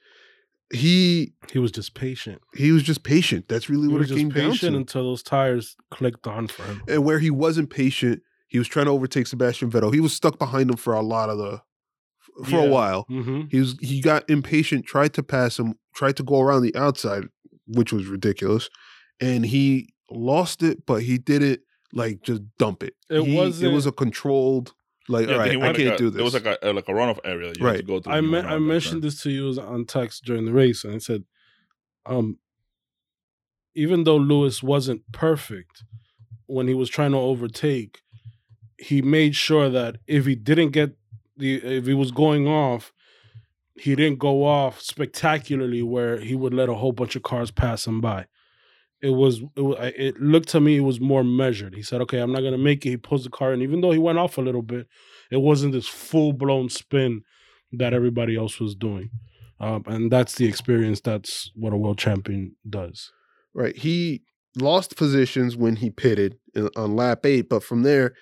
[0.73, 2.41] He he was just patient.
[2.55, 3.49] he was just patient.
[3.49, 4.77] That's really He what was it just came down patient to.
[4.77, 6.81] until those tires clicked on for him.
[6.87, 9.93] and where he wasn't patient, he was trying to overtake Sebastian Vettel.
[9.93, 11.61] He was stuck behind him for a lot of the
[12.45, 12.63] for Yeah.
[12.63, 13.05] a while.
[13.11, 13.41] Mm-hmm.
[13.51, 17.25] He was he got impatient, tried to pass him, tried to go around the outside,
[17.67, 18.69] which was ridiculous,
[19.19, 21.59] and he lost it, but he didn't
[21.91, 22.93] like just dump it.
[23.09, 24.73] It He- it was a controlled
[25.11, 26.15] like Yeah, all then he right, I went can't like a, do this.
[26.15, 28.13] There was like a like a runoff area that you had to go through.
[28.13, 31.23] I me- I mentioned this to you on text during the race, and I said,
[32.05, 32.39] um,
[33.75, 35.83] even though Lewis wasn't perfect
[36.47, 38.01] when he was trying to overtake,
[38.77, 40.97] he made sure that if he didn't get
[41.37, 42.91] the if he was going off,
[43.75, 47.87] he didn't go off spectacularly where he would let a whole bunch of cars pass
[47.87, 48.25] him by.
[49.01, 51.75] It was it, it looked to me it was more measured.
[51.75, 53.91] He said, "Okay, I'm not gonna make it." He pulls the car, and even though
[53.91, 54.87] he went off a little bit,
[55.31, 57.23] it wasn't this full blown spin
[57.71, 59.09] that everybody else was doing.
[59.59, 61.01] Um, and that's the experience.
[61.01, 63.11] That's what a world champion does.
[63.53, 63.75] right.
[63.75, 64.23] He
[64.57, 66.37] lost positions when he pitted
[66.75, 68.13] on lap eight, but from there,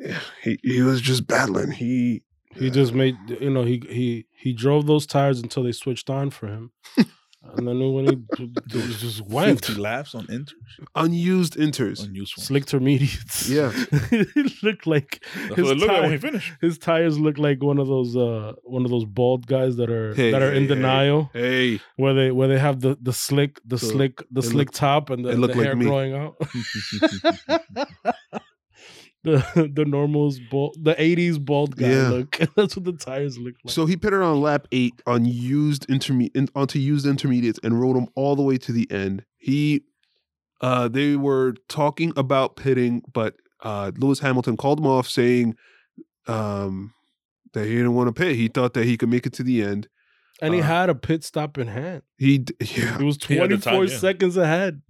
[0.42, 1.72] he he was just battling.
[1.72, 2.22] He
[2.54, 6.30] He just made you know he he he drove those tires until they switched on
[6.30, 6.72] for him,
[7.56, 10.52] and then when he d- d- it just went 50 laps on inters.
[10.94, 12.04] unused inters.
[12.04, 12.44] Unused one.
[12.46, 13.48] slick intermediates.
[13.48, 13.72] Yeah.
[13.92, 16.52] it looked like That's his what it looked like when he tire- finished.
[16.60, 20.14] his tires look like one of those uh one of those bald guys that are
[20.14, 20.74] Hey, that are in hey, hey.
[20.74, 24.68] denial Hey, where they where they have the the slick the So, slick the slick
[24.68, 25.86] look- top and the, it looked the like hair me.
[25.86, 26.36] growing out.
[29.24, 32.08] the the normals bald, the '80s bald guy Yeah.
[32.08, 32.36] look.
[32.56, 33.72] That's what the tires look like.
[33.72, 37.96] So he put pitted on lap eight on used intermediate onto used intermediates and rode
[37.96, 39.24] them all the way to the end.
[39.38, 39.82] He,
[40.60, 45.56] uh, they were talking about pitting, but uh, Lewis Hamilton called him off, saying,
[46.26, 46.92] um,
[47.52, 48.36] that he didn't want to pit.
[48.36, 49.88] He thought that he could make it to the end.
[50.42, 52.02] and he uh, had a pit stop in hand.
[52.18, 52.98] He, yeah.
[52.98, 53.98] It was He had the 24 time, yeah.
[53.98, 54.82] seconds ahead.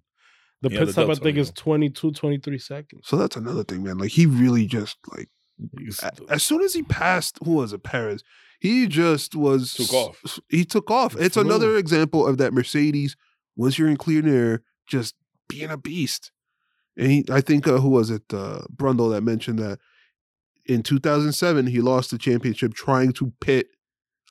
[0.65, 3.03] The He had pit stop, I think, is 22, 23 seconds.
[3.07, 3.99] So that's another thing, man.
[3.99, 5.29] Like he really just like
[5.79, 8.25] He's- as soon as he passed, who was it, Perez?
[8.61, 10.39] He just was Took off.
[10.49, 11.15] He took off.
[11.19, 11.45] It's Flew.
[11.45, 13.15] another example of that Mercedes.
[13.57, 15.15] Once you're in clear air, just
[15.49, 16.33] being a beast.
[16.97, 18.23] And he, I think, uh, who was it?
[18.33, 19.79] Uh, Brundle that mentioned that
[20.65, 23.69] in 2007 he lost the championship trying to pit.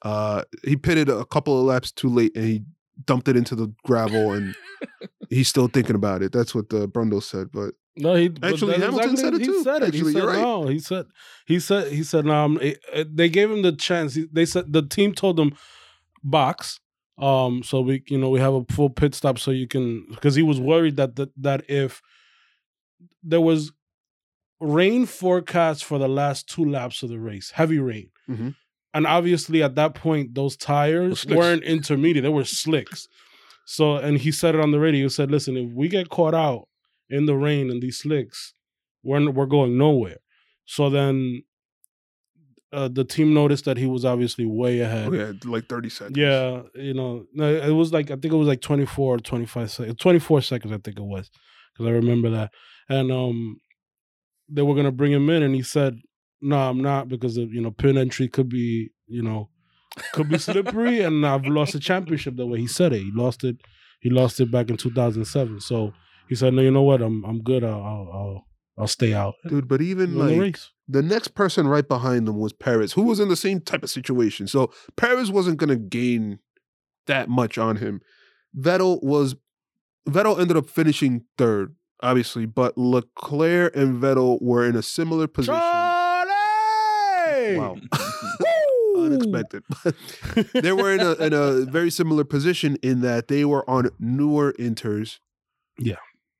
[0.01, 2.63] Uh, he pitted a couple of laps too late, and he
[3.05, 4.55] dumped it into the gravel, and
[5.29, 6.31] he's still thinking about it.
[6.31, 7.47] That's what the Brundle said.
[7.51, 9.63] But No, he Actually, Hamilton said it he too.
[9.63, 9.87] Said it.
[9.87, 10.41] Actually, he said you're right.
[10.41, 10.67] no.
[10.67, 11.05] He said
[11.45, 12.33] he said he said no.
[12.45, 14.17] Um, it- it- they gave him the chance.
[14.31, 15.55] They said the team told him
[16.23, 16.79] box.
[17.17, 20.33] Um, so we you know we have a full pit stop so you can because
[20.35, 22.01] he was worried that that that if
[23.21, 23.71] there was
[24.59, 28.09] rain forecast for the last two laps of the race, heavy rain.
[28.29, 28.55] Mhm.
[28.93, 33.07] And obviously at that point, those tires weren't intermediate, they were slicks.
[33.65, 35.03] So and he said it on the radio.
[35.05, 36.67] He said, listen, if we get caught out
[37.09, 38.53] in the rain and these slicks,
[39.03, 40.17] we're we're going nowhere.
[40.65, 41.43] So then
[42.71, 45.13] uh, the team noticed that he was obviously way ahead.
[45.13, 46.17] yeah, like 30 seconds.
[46.17, 49.71] Yeah, you know, no, it was like I think it was like 24 or 25
[49.71, 51.29] seconds, 24 seconds I think it was.
[51.77, 52.51] Cuz I remember that.
[52.89, 53.61] And um
[54.49, 55.99] they were going to bring him in and he said,
[56.43, 59.49] "No, I'm not because of, you know, pit entry could be, you know,
[60.11, 62.99] could be slippery and I've lost the championship the way he said it.
[63.03, 63.57] He lost it
[64.03, 65.61] he lost it back in 2007.
[65.61, 65.93] So
[66.27, 67.01] he said, "No, you know what?
[67.01, 67.63] I'm I'm good.
[67.63, 68.47] I'll I'll I'll,
[68.79, 70.71] I'll stay out." Dude, but even Won the like race.
[70.87, 73.89] the next person right behind them was Perez, who was in the same type of
[73.89, 74.47] situation.
[74.47, 76.39] So Perez wasn't going to gain
[77.07, 78.01] that much on him.
[78.57, 79.35] Vettel was
[80.07, 85.55] Vettel ended up finishing third, obviously, but Leclerc and Vettel were in a similar position.
[87.43, 87.59] Charlie!
[87.59, 87.77] Wow.
[88.95, 89.63] Unexpected.
[89.83, 89.95] But
[90.53, 94.53] they were in a in a very similar position in that they were on newer
[94.59, 95.19] inters.
[95.79, 95.95] Yeah.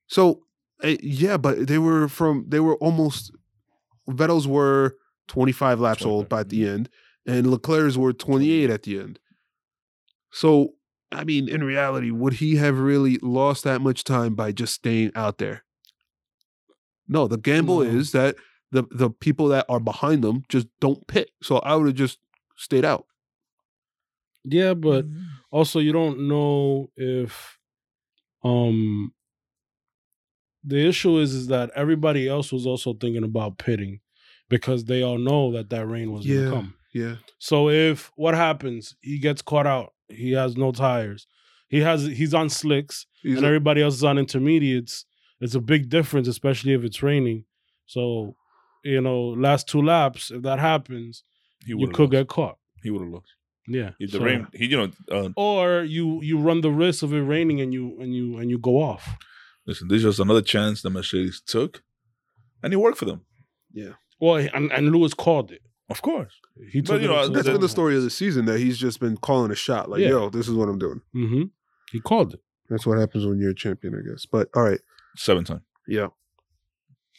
[0.08, 0.44] So
[0.84, 3.32] uh, yeah, but they were from they were almost
[4.10, 4.98] Vettel's were
[5.30, 6.90] 25 laps old by the end,
[7.26, 9.20] and Leclerc's were 28 at the end.
[10.32, 10.74] So
[11.12, 15.12] I mean, in reality, would he have really lost that much time by just staying
[15.16, 15.64] out there?
[17.08, 18.36] No, the gamble is that
[18.74, 21.32] the the people that are behind them just don't pit.
[21.42, 22.20] So I would have just
[22.58, 23.06] stayed out.
[24.44, 25.24] Yeah, but Mm-hmm.
[25.52, 27.58] also you don't know if
[28.44, 29.14] um
[30.64, 34.00] the issue is is that everybody else was also thinking about pitting
[34.50, 36.36] because they all know that that rain was Yeah.
[36.36, 36.74] going to come.
[36.94, 37.16] Yeah.
[37.40, 41.26] So if what happens, he gets caught out, he has no tires.
[41.70, 45.06] He has he's on slicks He's and a- everybody else is on intermediates.
[45.40, 47.46] It's a big difference especially if it's raining.
[47.86, 48.36] So,
[48.84, 51.24] you know, last two laps if that happens,
[51.66, 52.12] He you could lost.
[52.12, 52.58] get caught.
[52.82, 53.32] He would have lost.
[53.68, 53.92] Yeah.
[54.00, 57.14] If the So- rain, he you know, uh, or you you run the risk of
[57.14, 59.06] it raining and you and you and you go off.
[59.66, 61.82] listen, this is just another chance that Mercedes took,
[62.62, 63.22] and it worked for them.
[63.74, 63.94] Yeah.
[64.20, 65.62] Well, and, and Lewis called it.
[65.90, 66.34] Of course.
[66.72, 68.60] He But, you it know, into that's the- been the story of the season that
[68.60, 69.90] he's just been calling a shot.
[69.90, 70.10] Like, Yeah.
[70.10, 71.02] yo, this is what I'm doing.
[71.16, 71.44] Mm-hmm.
[71.94, 72.42] He called it.
[72.70, 74.26] That's what happens when you're a champion, I guess.
[74.26, 74.80] But all right.
[75.18, 75.62] Seven time.
[75.88, 76.08] Yeah.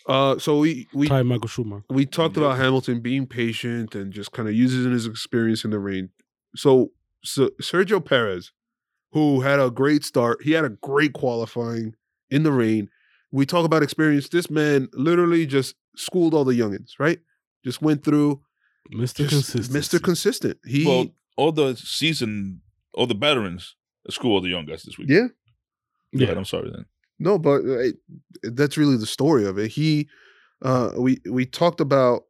[0.07, 1.85] Uh so we we Ty Michael Schumacher.
[1.89, 5.79] we talked about Hamilton being patient and just kind of using his experience in the
[5.79, 6.11] rain.
[6.57, 6.93] So,
[7.25, 8.53] so Sergio Perez,
[9.13, 11.95] who had a great start, he had a great qualifying
[12.31, 12.91] in the rain.
[13.33, 14.29] We talk about experience.
[14.29, 17.19] This man literally just schooled all the youngins, right?
[17.65, 18.43] Just went through
[18.95, 19.29] Mr.
[19.29, 19.67] Consistent.
[19.71, 20.03] Mr.
[20.03, 20.59] Consistent.
[20.67, 22.61] He Well, all the season,
[22.93, 23.75] all the veterans,
[24.11, 25.09] school all the young guys this week.
[25.09, 25.29] yeah.
[26.17, 26.33] Go Yeah.
[26.33, 26.85] I'm sorry then.
[27.19, 27.97] No, but uh, it,
[28.43, 29.71] that's really the story of it.
[29.71, 30.09] He,
[30.63, 32.23] uh, we we talked about,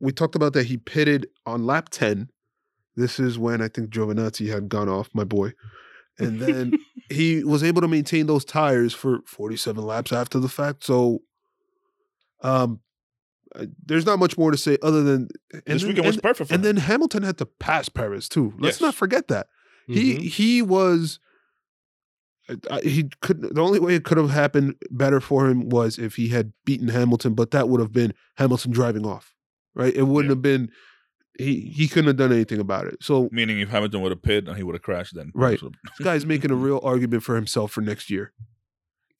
[0.00, 2.28] we talked about that he pitted on lap ten.
[2.96, 5.52] This is when I think Giovinazzi had gone off, my boy,
[6.18, 6.72] and then
[7.10, 10.84] he was able to maintain those tires for forty-seven laps after the fact.
[10.84, 11.20] So,
[12.42, 12.80] um,
[13.54, 16.22] uh, there's not much more to say other than and this then- weekend was and-
[16.22, 16.76] perfect and him.
[16.76, 18.52] then Hamilton had to pass Perez too.
[18.58, 18.80] Let's Yes.
[18.82, 19.46] not forget that
[19.86, 20.20] he Mhm.
[20.28, 21.18] he was
[22.48, 25.98] I- I- he could the only way it could have happened better for him was
[25.98, 29.34] if he had beaten Hamilton, but that would have been Hamilton driving off,
[29.74, 29.94] right?
[29.94, 30.36] It wouldn't Yeah.
[30.36, 30.70] have been
[31.38, 32.96] he he couldn't have done anything about it.
[33.02, 35.60] So Meaning, if Hamilton would have pit and he would have crashed, then Right.
[35.60, 38.32] So- this guy's making a real argument for himself for next year.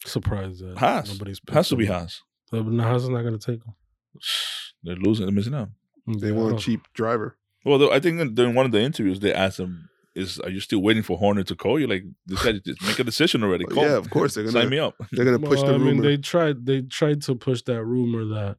[0.05, 1.13] surprised that Haas.
[1.13, 1.93] nobody's has to be picked.
[1.93, 2.23] Haas.
[2.51, 3.75] But no, Haas is not going to take him.
[4.83, 5.27] they're losing.
[5.27, 5.69] They're missing out.
[6.07, 7.37] They Yeah, want a cheap driver.
[7.65, 10.61] Well, I think that during one of the interviews they asked him, "Is are you
[10.61, 11.87] still waiting for Horner to call you?
[11.87, 13.65] Like this guy just make a decision already?
[13.65, 15.77] Call yeah, of course they're gonna sign me up." they're gonna push Well, the I
[15.79, 15.93] rumor.
[15.93, 16.67] mean, they tried.
[16.67, 18.57] They tried to push that rumor that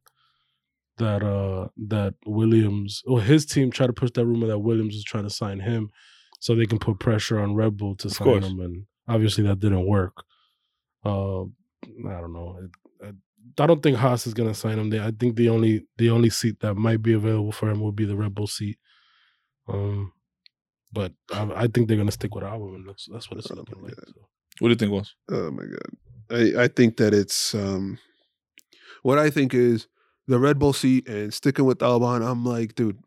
[0.98, 5.04] that uh that Williams or his team tried to push that rumor that Williams was
[5.04, 5.90] trying to sign him,
[6.40, 8.44] so they can put pressure on Red Bull to Of sign course.
[8.46, 10.24] him, and obviously that didn't work.
[11.04, 12.58] Uh, I don't know.
[13.02, 13.12] I, I,
[13.58, 14.90] I don't think Haas is gonna sign him.
[14.90, 17.96] There, I think the only the only seat that might be available for him would
[17.96, 18.78] be the Red Bull seat.
[19.68, 20.12] Um,
[20.92, 23.54] but I, I think they're gonna stick with Albon, and that's that's what it's Oh
[23.54, 23.94] looking like.
[23.94, 24.28] So.
[24.58, 25.14] What do you think was?
[25.30, 25.90] Oh my god.
[26.30, 27.98] I, I think that it's um
[29.02, 29.86] what I think is
[30.26, 32.98] the Red Bull seat and sticking with Albon, I'm like, dude,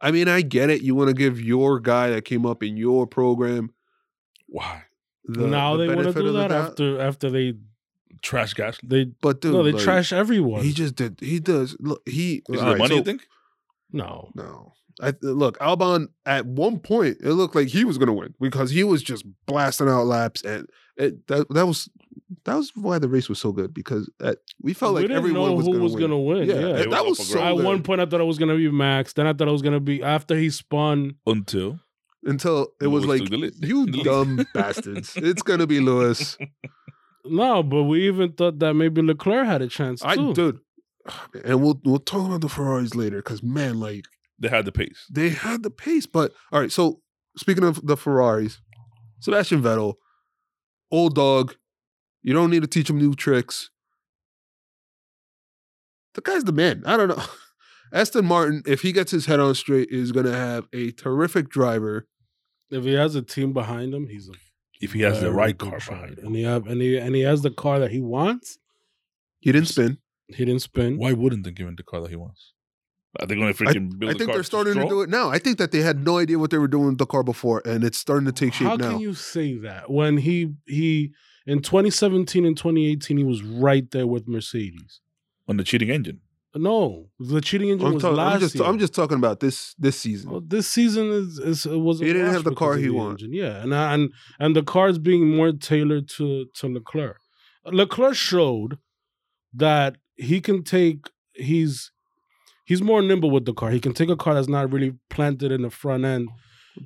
[0.00, 0.82] I mean, I get it.
[0.82, 3.70] You want to give your guy that came up in your program
[4.48, 4.84] Why
[5.24, 6.70] the now the they want to do that doubt.
[6.70, 7.54] after after they
[8.22, 8.78] trash gas?
[8.82, 10.62] they But dude, no they like, trash everyone.
[10.62, 11.18] He just did.
[11.20, 11.76] He does.
[11.80, 12.42] Look, he.
[12.48, 12.88] Is it right, money?
[12.88, 13.26] so- you think?
[13.92, 14.30] no.
[14.34, 14.72] No.
[15.02, 18.70] I look, Albon at one point it looked like he was going to win because
[18.70, 21.88] he was just blasting out laps and it that that was
[22.44, 25.16] that was why the race was so good because uh, we felt we like didn't
[25.18, 26.10] everyone know was who going was to win.
[26.10, 26.48] gonna win.
[26.48, 27.58] Yeah, Yeah, that, It was that up was so grabs.
[27.60, 29.12] At one point, I thought it was gonna be Max.
[29.12, 31.16] Then I thought it was gonna be after he spun.
[31.26, 31.80] Until
[32.24, 33.54] until it was Lewis like took the lead.
[33.68, 35.12] you dumb bastards.
[35.16, 36.38] It's going to be Lewis.
[37.26, 40.34] No, but we even thought that maybe Leclerc had a chance I too.
[40.34, 40.60] dude,
[41.44, 44.04] and we'll we'll talk about the Ferraris later because man, like
[44.38, 45.06] they had the pace.
[45.10, 46.06] they had the pace.
[46.06, 47.00] But all right, so
[47.36, 48.60] speaking of the Ferraris,
[49.20, 49.94] Sebastian Vettel,
[50.90, 51.54] old dog,
[52.22, 53.70] you don't need to teach him new tricks.
[56.14, 56.82] The guy's the man.
[56.86, 57.22] I don't know.
[57.92, 61.48] Aston Martin, if he gets his head on straight, is going to have a terrific
[61.48, 62.06] driver.
[62.70, 64.32] If he has a team behind him, he's a
[64.80, 65.92] If he has the right car driver.
[66.06, 66.26] behind him.
[66.26, 68.58] and he have and he and he has the car that he wants.
[69.40, 69.98] He didn't spin.
[70.28, 70.96] He didn't spin.
[70.98, 72.53] Why wouldn't they give him the car that he wants?
[73.20, 74.90] Are they going to I, freaking build I the think car they're starting to Stroll?
[74.90, 75.30] do it now.
[75.30, 77.62] I think that they had no idea what they were doing with the car before,
[77.64, 78.90] and it's starting to take shape How now.
[78.92, 81.12] can you say that when he he
[81.46, 85.00] in 2017 and 2018 he was right there with Mercedes?
[85.46, 86.20] on the cheating engine.
[86.56, 88.64] No, the cheating engine I'm, was talk- last I'm just year.
[88.64, 90.30] I'm just talking about this this season.
[90.30, 93.30] Well, this season is, is it was He didn't have the car he wanted.
[93.32, 97.18] Yeah, and uh, and and the car's being more tailored to to Leclerc.
[97.66, 98.78] Leclerc showed
[99.52, 101.10] that he can take.
[101.34, 101.90] He's
[102.64, 103.70] he's more nimble with the car.
[103.70, 106.28] He can take a car that's not really planted in the front end,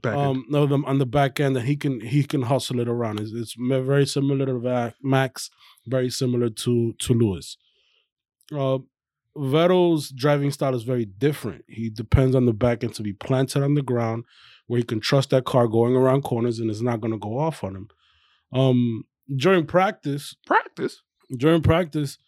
[0.03, 2.89] Back um, no, the, on the back end, and he can he can hustle it
[2.89, 3.21] around.
[3.21, 5.51] It's, it's very similar to Max,
[5.87, 7.57] very similar to to Lewis.
[8.53, 8.79] Uh,
[9.37, 11.65] Vettel's driving style is very different.
[11.69, 14.25] He depends on the back end to be planted on the ground,
[14.67, 17.39] where he can trust that car going around corners and it's not going to go
[17.39, 17.89] off on him.
[18.53, 19.05] Um,
[19.37, 21.03] during practice, practice.
[21.37, 22.19] during practice,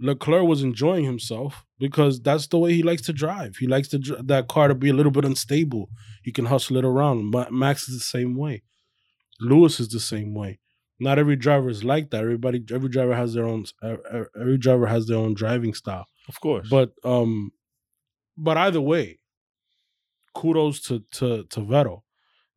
[0.00, 3.56] Leclerc was enjoying himself because that's the way he likes to drive.
[3.56, 5.90] He likes to dr- that car to be a little bit unstable.
[6.22, 7.30] He can hustle it around.
[7.30, 8.62] But Max is the same way.
[9.40, 10.58] Lewis is the same way.
[10.98, 12.22] Not every driver is like that.
[12.22, 13.64] Everybody, every driver has their own.
[14.38, 16.06] Every driver has their own driving style.
[16.28, 16.68] Of course.
[16.68, 17.52] But um,
[18.36, 19.18] but either way,
[20.34, 22.02] kudos to to to Vettel.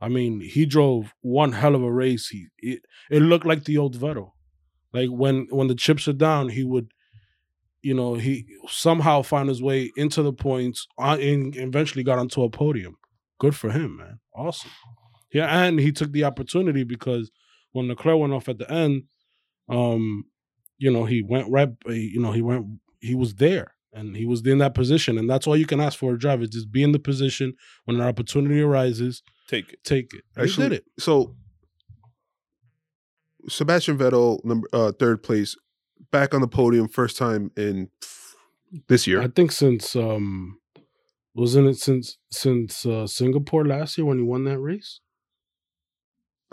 [0.01, 2.27] I mean, he drove one hell of a race.
[2.27, 4.31] He it, it looked like the old Vettel.
[4.91, 6.91] Like when when the chips are down, he would,
[7.83, 12.41] you know, he somehow found his way into the points uh, and eventually got onto
[12.41, 12.95] a podium.
[13.39, 14.19] Good for him, man.
[14.35, 14.71] Awesome.
[15.33, 17.29] Yeah, and he took the opportunity because
[17.73, 19.03] when Leclerc went off at the end,
[19.69, 20.25] um,
[20.77, 21.69] you know, he went right.
[21.87, 22.65] You know, he went.
[22.99, 25.97] He was there, and he was in that position, and that's all you can ask
[25.99, 27.53] for a driver: is just be in the position
[27.85, 29.83] when an opportunity arises, Take it.
[29.83, 30.23] take it.
[30.35, 30.85] And Actually, he did it.
[30.99, 31.35] So
[33.49, 35.55] Sebastian Vettel, number uh, third place,
[36.11, 37.89] back on the podium, first time in
[38.87, 39.21] this year.
[39.21, 40.59] I think since um,
[41.35, 44.99] wasn't it since since uh, Singapore last year when he won that race?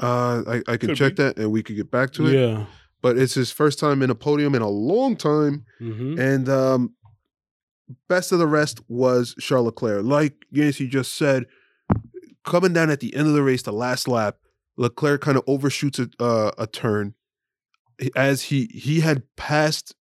[0.02, 1.22] Uh, I, I can Could check be.
[1.22, 2.34] that and we could get back to it.
[2.34, 2.64] Yeah.
[3.02, 5.64] But it's his first time in a podium in a long time.
[5.78, 6.94] hmm And um,
[8.08, 10.04] best of the rest was Charles Leclerc.
[10.04, 11.46] Like Yancey just said,
[12.44, 14.36] coming down at the end of the race, the last lap,
[14.76, 17.14] Leclerc kind of overshoots a, uh, a turn
[18.16, 19.94] as he he had passed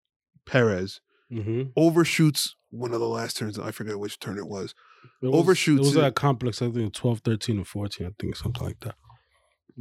[0.46, 3.58] Perez, hmm overshoots one of the last turns.
[3.58, 4.74] I forget which turn it was.
[5.22, 6.62] It was, Overshoots It was that complex.
[6.62, 8.06] I think 12, 13, or 14.
[8.06, 8.94] I think something like that.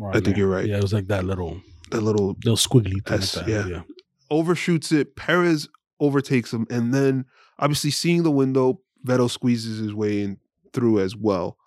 [0.01, 0.65] Around I think you're right.
[0.65, 1.61] Yeah, it was like that little
[1.91, 3.01] that little little squiggly thing.
[3.05, 3.67] That's- like yeah.
[3.67, 3.81] yeah.
[4.29, 5.15] overshoots it.
[5.15, 5.67] Perez
[5.99, 7.25] overtakes him, and then
[7.57, 10.37] obviously seeing the window, Vettel squeezes his way in
[10.73, 11.57] through as well.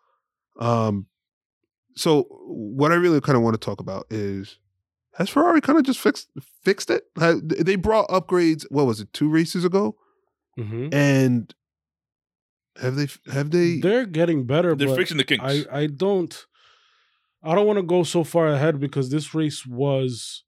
[0.59, 1.07] Um,
[1.95, 4.59] so what I really kind of want to talk about is
[5.15, 6.29] has Ferrari kind of just fixed
[6.65, 7.05] fixed it?
[7.17, 8.65] They brought upgrades.
[8.71, 9.13] What was it?
[9.13, 9.97] Two races ago,
[10.57, 11.55] hmm and
[12.81, 15.45] have they have they They're getting better, They're but fixing the kinks.
[15.45, 16.47] I I don't
[17.43, 20.45] I don't want to go so far ahead because this race was,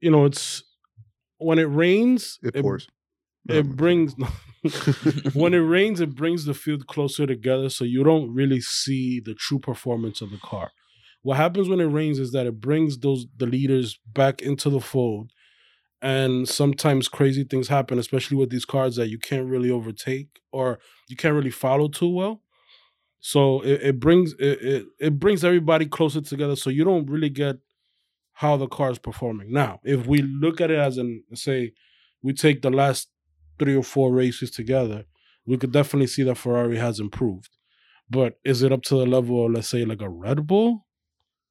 [0.00, 0.62] you know, it's
[1.38, 2.88] when it rains, it it, pours.
[3.48, 4.14] it brings
[5.34, 9.34] when it rains, it brings the field closer together, so you don't really see the
[9.34, 10.70] true performance of the car.
[11.26, 14.78] What happens when it rains is that it brings those the leaders back into the
[14.78, 15.32] fold,
[16.00, 20.78] and sometimes crazy things happen, especially with these cars that you can't really overtake or
[21.08, 22.42] you can't really follow too well.
[23.18, 27.30] So it, it brings it, it it brings everybody closer together, so you don't really
[27.30, 27.56] get
[28.34, 29.52] how the car is performing.
[29.52, 31.72] Now, if we look at it as in say
[32.22, 33.08] we take the last
[33.58, 35.06] three or four races together,
[35.44, 37.50] we could definitely see that Ferrari has improved.
[38.08, 40.85] But is it up to the level of let's say like a Red Bull?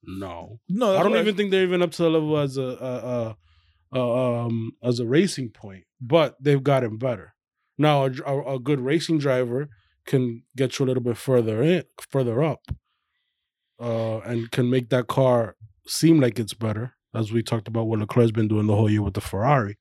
[0.07, 2.61] No, no, I don't why even think they're even up to the level as a,
[2.61, 5.83] a, a, a um as a racing point.
[5.99, 7.33] But they've gotten better.
[7.77, 9.69] Now a, a, a good racing driver
[10.05, 12.61] can get you a little bit further in, further up,
[13.79, 15.55] uh, and can make that car
[15.87, 19.01] seem like it's better, as we talked about what Leclerc's been doing the whole year
[19.01, 19.77] with the Ferrari.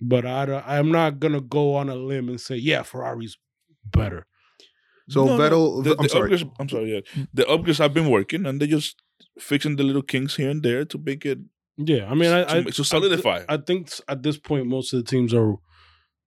[0.00, 3.38] But I, I'm not gonna go on a limb and say, yeah, Ferrari's
[3.84, 4.26] better.
[5.08, 6.30] So No, no, Vettel, the, I'm the sorry.
[6.30, 6.94] Upgrades, I'm sorry.
[6.94, 9.02] Yeah, the upgrades have been working, and they're just
[9.38, 11.38] fixing the little kinks here and there to make it
[11.76, 13.44] Yeah, I mean, I, to, I to I thi- solidify.
[13.48, 15.54] I think at this point, most of the teams are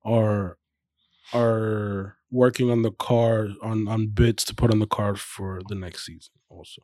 [0.06, 0.58] are
[1.34, 5.76] are working on the car on on bits to put on the car for the
[5.76, 6.34] next season.
[6.50, 6.82] Also,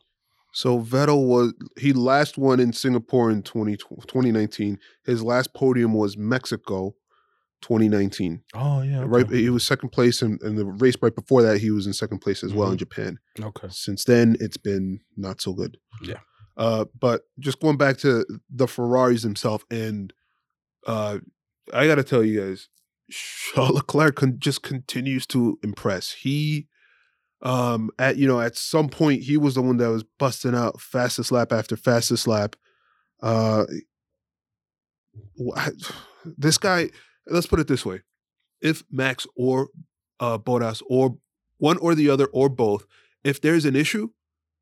[0.53, 4.77] So Vettel was he last won in Singapore in 20, 2019.
[5.05, 6.95] His last podium was Mexico
[7.63, 8.43] 2019.
[8.53, 11.87] oh yeah, Right, he was second place, and, the race right before that, he was
[11.87, 12.79] in second place as well in Mhm.
[12.79, 13.19] Japan.
[13.41, 15.77] okay, Since then, it's been not so good.
[16.03, 16.19] Yeah.
[16.55, 20.13] Uh, but just going back to the Ferraris themselves, and
[20.85, 21.17] uh,
[21.73, 22.69] I got to tell you guys,
[23.09, 26.11] Charles Leclerc con- just continues to impress.
[26.11, 26.67] He,
[27.41, 30.79] um, at you know, at some point, he was the one that was busting out
[30.79, 32.55] fastest lap after fastest lap.
[33.21, 33.65] Uh,
[35.35, 35.69] wha-
[36.37, 36.89] this guy,
[37.27, 38.01] let's put it this way:
[38.61, 39.69] if Max or
[40.19, 41.17] uh, Bottas or
[41.57, 42.85] one or the other or both,
[43.23, 44.09] if there's an issue,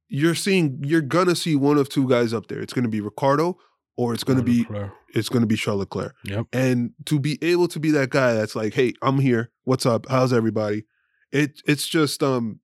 [0.07, 2.59] you're seeing you're gonna see one of two guys up there.
[2.59, 3.57] It's gonna be Ricciardo
[3.97, 4.91] or it's gonna be Leclerc.
[5.14, 6.16] it's gonna be Charles Leclerc.
[6.26, 6.47] Yep.
[6.53, 9.51] And to be able to be that guy that's like, hey, I'm here.
[9.64, 10.05] What's up?
[10.09, 10.86] How's everybody?
[11.32, 12.59] It it's just um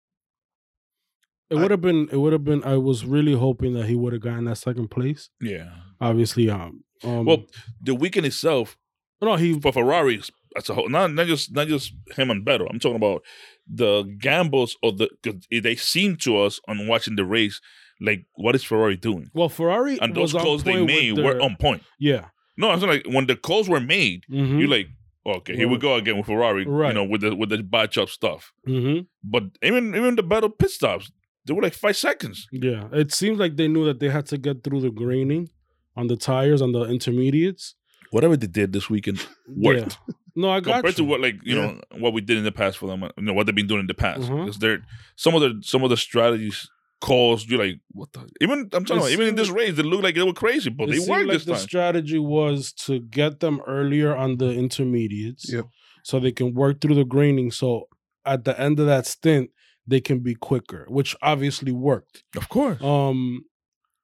[1.50, 2.10] It would have been.
[2.12, 2.64] It would have been.
[2.64, 5.30] I was really hoping that he would have gotten that second place.
[5.42, 5.70] yeah.
[6.02, 7.46] Obviously, um, um Well,
[7.82, 8.78] the weekend itself
[9.22, 10.22] no, he for Ferrari
[10.56, 12.68] as a whole, not not just not just him and Vettel.
[12.70, 13.24] I'm talking about
[13.68, 15.10] the gambles of the
[15.52, 17.60] they seem to us on watching the race
[18.00, 19.30] like what is Ferrari doing?
[19.34, 21.84] well Ferrari And those was calls they made were on point.
[22.00, 22.26] yeah.
[22.60, 24.58] No, I'm saying like when the calls were made, Mm-hmm.
[24.60, 24.88] you're like,
[25.26, 26.90] okay, here we go again with Ferrari, right.
[26.90, 28.52] you know, with the with the batch up stuff.
[28.68, 29.02] mm-hmm.
[29.24, 31.12] But even even the battle pit stops,
[31.46, 32.48] they were like five seconds.
[32.52, 35.50] Yeah, it seems like they knew that they had to get through the graining
[35.96, 37.76] on the tires on the intermediates.
[38.12, 39.98] Whatever they did this weekend worked.
[40.08, 40.14] Yeah.
[40.36, 41.04] No, I got compared you.
[41.06, 43.34] to what like you know what we did in the past for them, you know
[43.34, 44.22] what they've been doing in the past.
[44.30, 44.80] Because they're
[45.16, 48.98] some of the some of the strategies calls you're like what the even I'm talking
[48.98, 51.28] about, even in this race they looked like they were crazy, but they seemed worked
[51.28, 51.62] like this the time.
[51.62, 55.66] strategy was to get them earlier on the intermediates, Yep.
[56.04, 57.52] so they can work through the graining.
[57.52, 57.88] So
[58.26, 59.52] at the end of that stint,
[59.86, 62.24] they can be quicker, which obviously worked.
[62.36, 62.82] of course.
[62.84, 63.46] Um,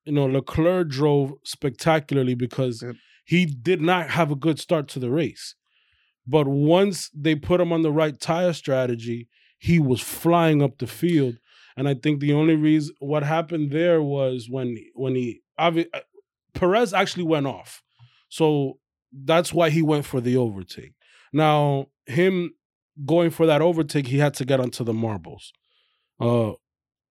[0.05, 2.95] you know, Leclerc drove spectacularly because Yep.
[3.23, 5.55] He did not have a good start to the race.
[6.25, 10.87] But once they put him on the right tire strategy, he was flying up the
[10.87, 11.35] field.
[11.75, 15.71] And I think the only reason what happened there was when when he uh,
[16.53, 17.81] Perez actually went off.
[18.29, 18.79] So
[19.11, 20.93] that's why he went for the overtake.
[21.31, 22.51] Now, him
[23.05, 25.51] going for that overtake, he had to get onto the marbles.
[26.19, 26.53] Uh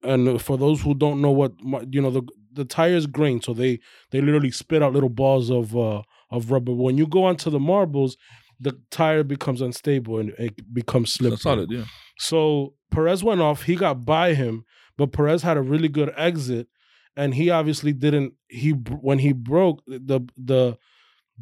[0.03, 1.53] and for those who don't know what
[1.93, 2.23] you know the
[2.55, 3.79] the tires grain so they
[4.11, 7.61] they literally spit out little balls of uh of rubber when you go onto the
[7.61, 8.17] marbles
[8.61, 11.85] the tire becomes unstable and it becomes slippery That's solid, yeah.
[12.19, 13.65] so Perez went off.
[13.65, 14.65] He got by him,
[14.97, 16.69] but Perez had a really good exit,
[17.17, 18.35] and he obviously didn't.
[18.49, 20.79] He when he broke the the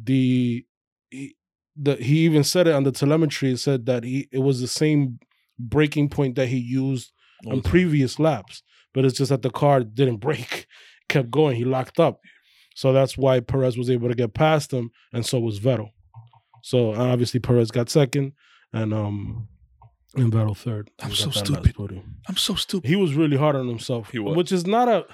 [0.01, 0.65] the
[1.11, 1.35] he,
[1.75, 3.51] the he even said it on the telemetry.
[3.51, 5.19] It said that he it was the same
[5.59, 7.11] braking point that he used
[7.45, 10.65] on previous laps, but it's just that the car didn't brake,
[11.11, 11.55] kept going.
[11.55, 12.19] He locked up,
[12.75, 15.89] so that's why Perez was able to get past him, and so was Vettel.
[16.63, 18.33] So and obviously Perez got second,
[18.73, 19.47] and um,
[20.15, 20.89] and Vettel third.
[21.01, 22.03] I'm so got that last stupid.
[22.27, 22.87] I'm so stupid.
[22.87, 24.35] He was really hard on himself, He was.
[24.37, 25.05] which is not a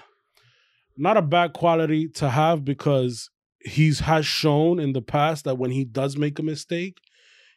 [0.98, 3.30] not a bad quality to have because
[3.60, 6.98] he's has shown in the past that when he does make a mistake,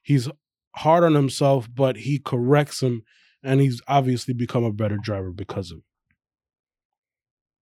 [0.03, 0.29] he's
[0.77, 3.03] hard on himself, but he corrects him,
[3.43, 5.79] and he's obviously become a better driver because of.
[5.79, 5.85] it.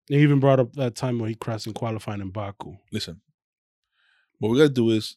[0.09, 2.77] He even brought up that time when he crashed in qualifying in Baku.
[2.93, 3.21] Listen,
[4.39, 5.17] what we gotta do is,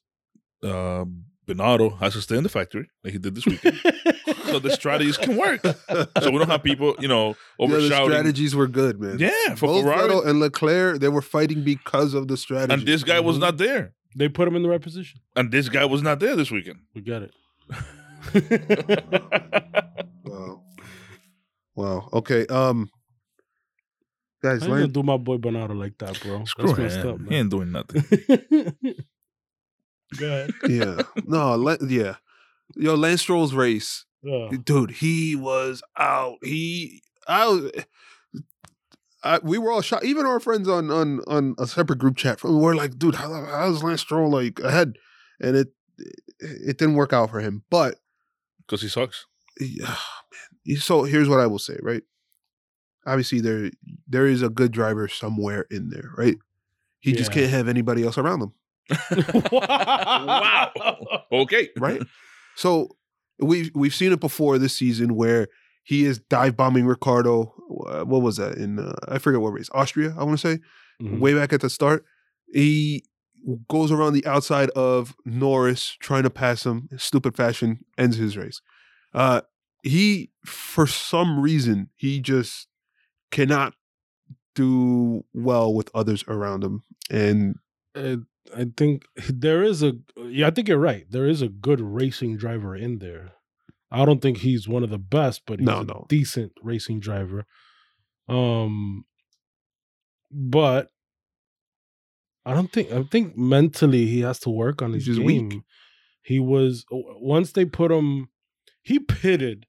[0.64, 1.06] uh,
[1.48, 3.80] Bernardo has to stay in the factory like he did this weekend,
[4.46, 5.62] so the strategies can work.
[5.66, 9.18] So we don't have people, you know, Yeah, the strategies were good, man.
[9.20, 12.74] Yeah, for Both Ferrari, Vettel and Leclerc, they were fighting because of the strategy.
[12.74, 13.42] and this guy was Mhm.
[13.42, 15.20] not there, They put him in the right position.
[15.36, 16.80] and this guy was not there this weekend.
[16.94, 17.34] We got it.
[20.24, 20.62] Wow.
[21.76, 22.10] Wow.
[22.14, 22.46] Okay.
[22.48, 22.98] Um, I
[24.42, 26.44] guys, ain't gonna Lan- do my boy Bernardo like that, bro.
[26.46, 27.10] Screw That's messed him.
[27.26, 28.04] up, he ain't doing nothing.
[30.18, 30.54] Go ahead.
[30.70, 32.16] yeah, no, Lan- yeah,
[32.76, 36.38] yo, Lance Stroll's race, Uh, dude, he was out.
[36.44, 37.72] He, I was.
[39.24, 40.04] I, we were all shocked.
[40.04, 43.32] Even our friends on on on a separate group chat from were like, "Dude, how,
[43.46, 44.96] how's Lance Stroll like ahead?"
[45.40, 45.68] And it
[46.40, 47.64] it didn't work out for him.
[47.70, 48.00] But
[48.66, 49.28] Because he sucks.
[49.60, 49.96] yeah,
[50.66, 50.78] man.
[50.78, 52.02] So here's what I will say, right?
[53.06, 53.72] Obviously, there
[54.08, 56.38] there is a good driver somewhere in there, right?
[57.00, 58.54] He just can't have anybody else around him,
[59.52, 60.72] Wow.
[61.32, 61.70] Okay.
[61.80, 62.02] right?
[62.56, 62.90] so
[63.40, 65.48] we've we've seen it before this season where
[65.84, 67.54] he is dive bombing Ricciardo.
[67.88, 68.80] uh, What was that in?
[68.80, 69.70] Uh, I forget what race.
[69.74, 70.60] Austria, I want to say.
[71.02, 71.20] Mhm.
[71.20, 72.06] Way back at the start,
[72.54, 73.04] he
[73.70, 78.62] goes around the outside of Norris trying to pass him, stupid fashion, ends his race.
[79.14, 79.42] Uh,
[79.82, 82.68] he, for some reason, he just
[83.32, 83.74] cannot
[84.56, 87.56] do well with others around him, and
[87.96, 88.18] Uh,
[88.56, 91.06] I think there is a yeah, I think you're right.
[91.10, 93.34] There is a good racing driver in there.
[93.94, 96.06] I don't think he's one of the best, but he's No, a no.
[96.10, 97.46] decent racing driver.
[98.28, 99.06] Um
[100.32, 100.90] but
[102.46, 105.26] I don't think I think mentally he has to work on his He's game.
[105.26, 105.62] weak.
[106.24, 108.30] He was once they put him
[108.82, 109.66] he pitted.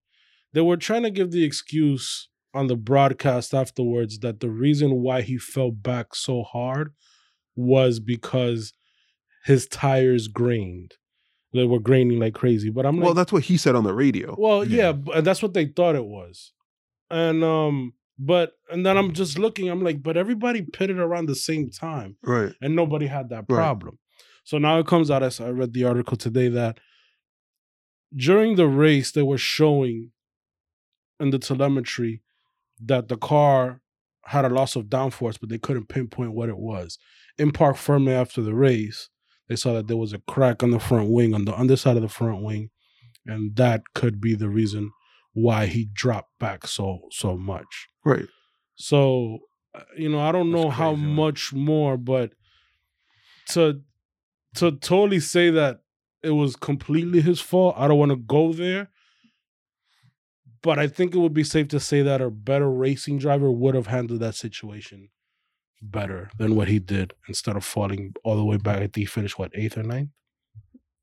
[0.55, 5.23] They were trying to give the excuse on the broadcast afterwards that the reason why
[5.23, 6.93] he fell back so hard
[7.57, 8.73] was because
[9.45, 10.95] his tires grained.
[11.55, 12.71] They were graining like crazy.
[12.71, 14.35] But I'm like, well, that's what he said on the radio.
[14.39, 14.93] well, Yeah.
[15.07, 16.53] yeah, and that's what they thought it was.
[17.11, 21.35] And um, but and then I'm just looking, I'm like, but everybody pitted around the
[21.35, 22.53] same time Right.
[22.63, 23.57] and nobody had that Right.
[23.57, 23.99] problem.
[24.45, 26.79] So now it comes out as I read the article today that
[28.15, 30.11] during the race they were showing
[31.21, 32.23] in the telemetry
[32.87, 33.81] that the car
[34.27, 36.99] had a loss of downforce, but they couldn't pinpoint what it was.
[37.39, 39.09] In parc fermé after the race,
[39.49, 42.03] they saw that there was a crack on the front wing, on the underside of
[42.03, 42.71] the front wing,
[43.27, 44.93] and that could be the reason
[45.33, 47.89] why he dropped back so so much.
[48.05, 48.27] Right.
[48.75, 49.39] So,
[49.75, 51.15] uh, you know, I don't That's know how man.
[51.15, 52.33] much more, but
[53.51, 53.81] to
[54.57, 55.81] to totally say that
[56.23, 58.91] it was completely his fault, I don't want to go there.
[60.63, 63.75] But I think it would be safe to say that a better racing driver would
[63.75, 65.09] have handled that situation
[65.83, 68.77] better than what he did instead of falling all the way back.
[68.77, 70.11] I think he finished what eighth or ninth?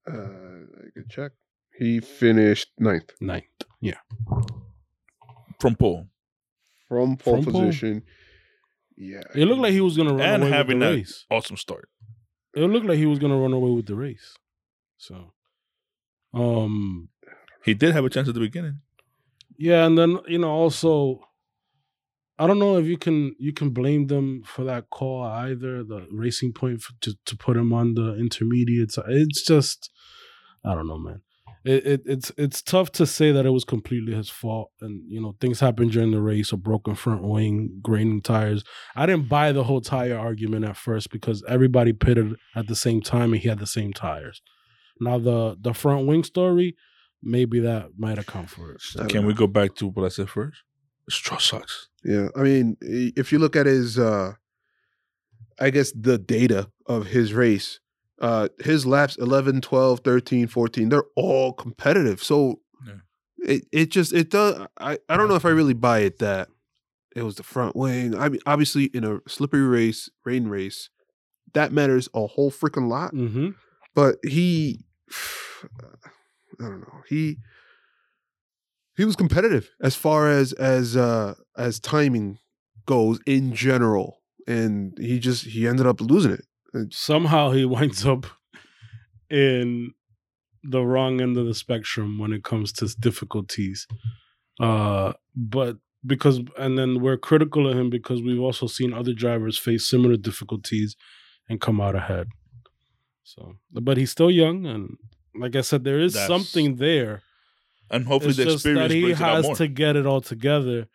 [0.10, 1.32] Uh, I could check.
[1.78, 3.44] He finished ninth Ninth.
[3.82, 4.00] Yeah.
[5.60, 6.08] From pole.
[6.88, 7.62] from pole From pole?
[7.62, 8.04] position.
[8.98, 9.22] Yeah.
[9.36, 11.26] It looked like he was gonna run And away having with the that- race.
[11.30, 11.90] Awesome start.
[12.56, 14.36] It looked like he was gonna run away with the race.
[14.98, 15.34] So
[16.34, 17.10] um
[17.66, 18.80] He did have a chance at the beginning.
[19.60, 21.20] Yeah, and then you know also,
[22.40, 25.84] I don't know if you can you can blame them for that call either.
[25.84, 28.98] The racing point for, to to put him on the intermediates.
[29.10, 29.92] It's just,
[30.64, 31.22] I don't know, man.
[31.66, 35.22] It, it it's it's tough to say that it was completely his fault, and you
[35.22, 36.54] know things happened during the race.
[36.54, 38.64] A broken front wing, graining tires.
[38.96, 43.02] I didn't buy the whole tire argument at first because everybody pitted at the same
[43.02, 44.42] time and he had the same tires.
[45.02, 46.78] Now the the front wing story,
[47.22, 48.82] maybe that might account for it.
[48.96, 50.64] I don't Can we go back to what I said first?
[51.10, 51.90] Stroll sucks.
[52.04, 52.28] Yeah.
[52.36, 54.34] I mean, if you look at his, uh
[55.60, 57.80] I guess the data of his race,
[58.22, 62.24] uh his laps 11, 12, 13, 14, they're all competitive.
[62.24, 62.94] So Yeah.
[63.40, 66.48] it it just it does I I don't know if I really buy it that
[67.16, 68.16] it was the front wing.
[68.16, 70.90] I mean, obviously in a slippery race, rain race,
[71.54, 73.14] that matters a whole freaking lot.
[73.14, 73.50] Mm-hmm.
[73.96, 74.86] but he
[76.60, 77.38] i don't know he
[78.96, 82.40] he was competitive as far as as uh as timing
[82.86, 86.46] goes in general and he just he ended up losing it
[86.92, 88.26] somehow he winds up
[89.30, 89.94] in
[90.64, 93.88] the wrong end of the spectrum when it comes to difficulties.
[94.60, 99.58] Uh, but because and then we're critical of him because we've also seen other drivers
[99.58, 100.96] face similar difficulties
[101.50, 102.28] and come out ahead.
[103.24, 104.98] So, but he's still young, and
[105.36, 107.22] like I said, there is That's- something there.
[107.92, 110.06] and hopefully it's the just that experience he brings it out has to get it
[110.06, 110.88] all together.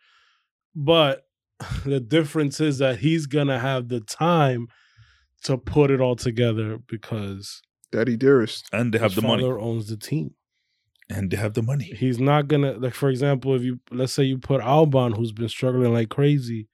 [0.75, 1.23] But
[1.85, 4.67] the difference is that he's gonna have the time
[5.43, 7.61] to put it all together because
[7.91, 8.67] Daddy dearest.
[8.73, 9.43] and they have his the money.
[9.43, 10.31] father owns the team.
[11.07, 11.85] And they have the money.
[11.85, 15.49] He's not gonna like for example, if you let's say you put Albon who's been
[15.49, 16.67] struggling like crazy,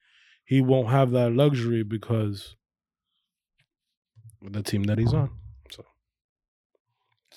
[0.44, 2.56] he won't have that luxury because
[4.44, 5.30] of the team that he's on.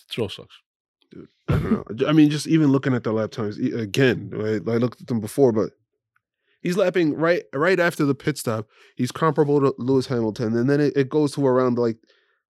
[0.08, 0.56] Still sucks.
[1.12, 2.08] Dude, I don't know.
[2.08, 4.62] I mean, just even looking at the lap times again, right?
[4.68, 5.72] I looked at them before, but
[6.62, 8.68] he's lapping right right after the pit stop.
[8.96, 11.98] He's comparable to Lewis Hamilton, and then it, it goes to around like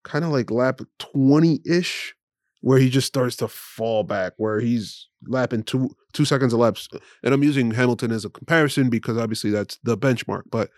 [0.03, 2.15] kind of like lap twenty ish,
[2.61, 6.77] where he just starts to fall back, where he's lapping two two seconds a lap.
[7.23, 10.69] And I'm using Hamilton as a comparison because obviously that's the benchmark, but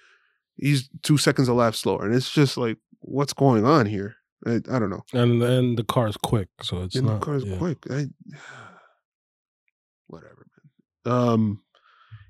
[0.55, 4.15] he's two seconds a lap slower, and it's just like, what's going on here?
[4.45, 5.03] I, I don't know.
[5.13, 7.57] And and the car is quick, so it's And not the car's yeah.
[7.57, 7.79] quick.
[7.89, 8.05] I,
[10.07, 10.45] whatever,
[11.05, 11.13] man.
[11.13, 11.61] Um,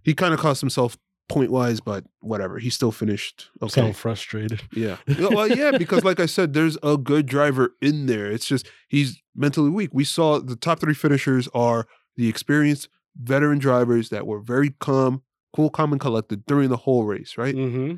[0.03, 0.97] he kind of cost himself
[1.29, 2.57] point wise, but whatever.
[2.59, 3.49] He still finished.
[3.61, 3.81] Okay.
[3.81, 4.61] Sound frustrated.
[4.73, 4.97] Yeah.
[5.19, 8.31] Well, yeah, because like I said, there's a good driver in there.
[8.31, 9.89] It's just he's mentally weak.
[9.93, 12.87] We saw the top three finishers are the experienced
[13.17, 17.53] veteran drivers that were very calm, cool, calm, and collected during the whole race, right?
[17.53, 17.95] hmm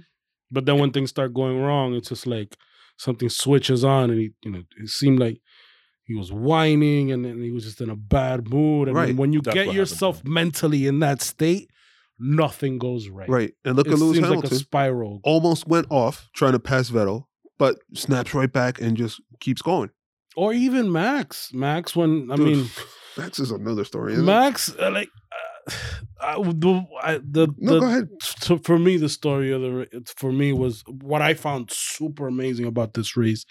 [0.51, 2.57] But then when things start going wrong, it's just like
[2.99, 5.39] something switches on, and he, you know, it seemed like
[6.03, 8.87] he was whining, and then he was just in a bad mood.
[8.87, 9.15] And Right.
[9.15, 11.69] when you That's get what happened yourself mentally in that state,
[12.19, 13.29] nothing goes right.
[13.29, 13.53] Right.
[13.65, 14.49] And look It at Lewis seems Hamilton.
[14.49, 15.19] like a spiral.
[15.23, 17.23] almost went off trying to pass Vettel,
[17.57, 19.89] but snaps right back and just keeps going.
[20.35, 21.51] Or even Max.
[21.53, 22.69] Max, when I Dude, mean,
[23.17, 24.13] Max is another story.
[24.13, 24.27] isn't it?
[24.27, 25.09] Max, uh, like.
[26.21, 28.09] I, the, I, the, No, the go ahead.
[28.21, 32.65] so for me, the story of the for me was what I found super amazing
[32.65, 33.45] about this race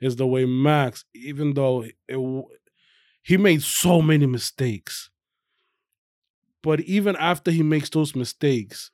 [0.00, 2.44] is the way Max, even though it,
[3.22, 5.10] he made so many mistakes,
[6.62, 8.90] but even after he makes those mistakes,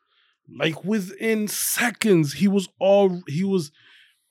[0.58, 3.70] like within seconds, he was all he was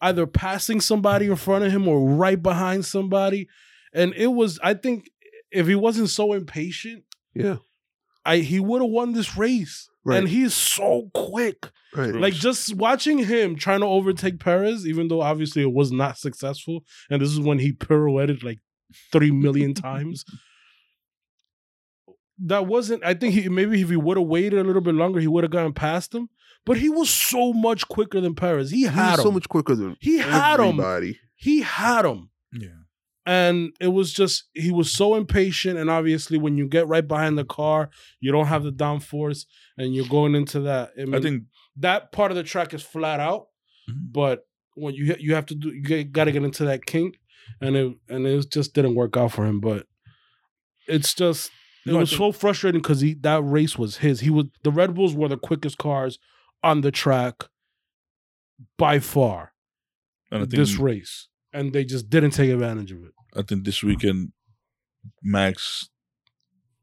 [0.02, 3.48] either passing somebody in front of him or right behind somebody,
[3.94, 5.10] and it was I think
[5.52, 7.58] if he wasn't so impatient, Yeah.
[8.26, 9.88] I he would have won this race.
[10.04, 10.18] Right.
[10.20, 11.70] And he's so quick.
[11.96, 12.14] right.
[12.14, 16.84] Like just watching him trying to overtake Perez, even though obviously it was not successful.
[17.10, 18.60] And this is when he pirouetted like
[19.12, 20.26] three million times.
[22.46, 25.20] That wasn't, I think he maybe if he would have waited a little bit longer,
[25.20, 26.28] he would have gotten past him.
[26.66, 28.72] But he was so much quicker than Perez.
[28.72, 29.24] He He had was him.
[29.26, 31.16] so much quicker than he had him.
[31.36, 32.30] He had him.
[32.52, 32.70] Yeah.
[33.26, 37.38] And it was just he was so impatient, and obviously when you get right behind
[37.38, 39.46] the car, you don't have the downforce,
[39.78, 40.92] and you're going into that.
[41.00, 41.44] I, mean, I think
[41.78, 43.48] that part of the track is flat out,
[43.90, 44.12] Mhm.
[44.12, 47.20] but when you you have to do you got to get into that kink,
[47.62, 49.60] and it and it just didn't work out for him.
[49.60, 49.86] But
[50.88, 51.52] it's just
[51.86, 54.22] it No, was think- so frustrating because he that race was his.
[54.22, 56.18] He was the Red Bulls were the quickest cars
[56.64, 57.44] on the track
[58.78, 59.54] by far
[60.32, 63.12] and I think this race, and they just didn't take advantage of it.
[63.36, 64.32] I think this weekend,
[65.24, 65.90] Max,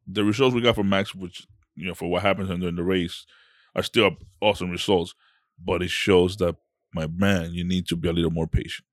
[0.07, 3.27] the results we got from Max, which you know for what happens during the race,
[3.75, 5.15] are still awesome results.
[5.63, 6.57] But it shows that
[6.95, 8.87] my man, you need to be a little more patient.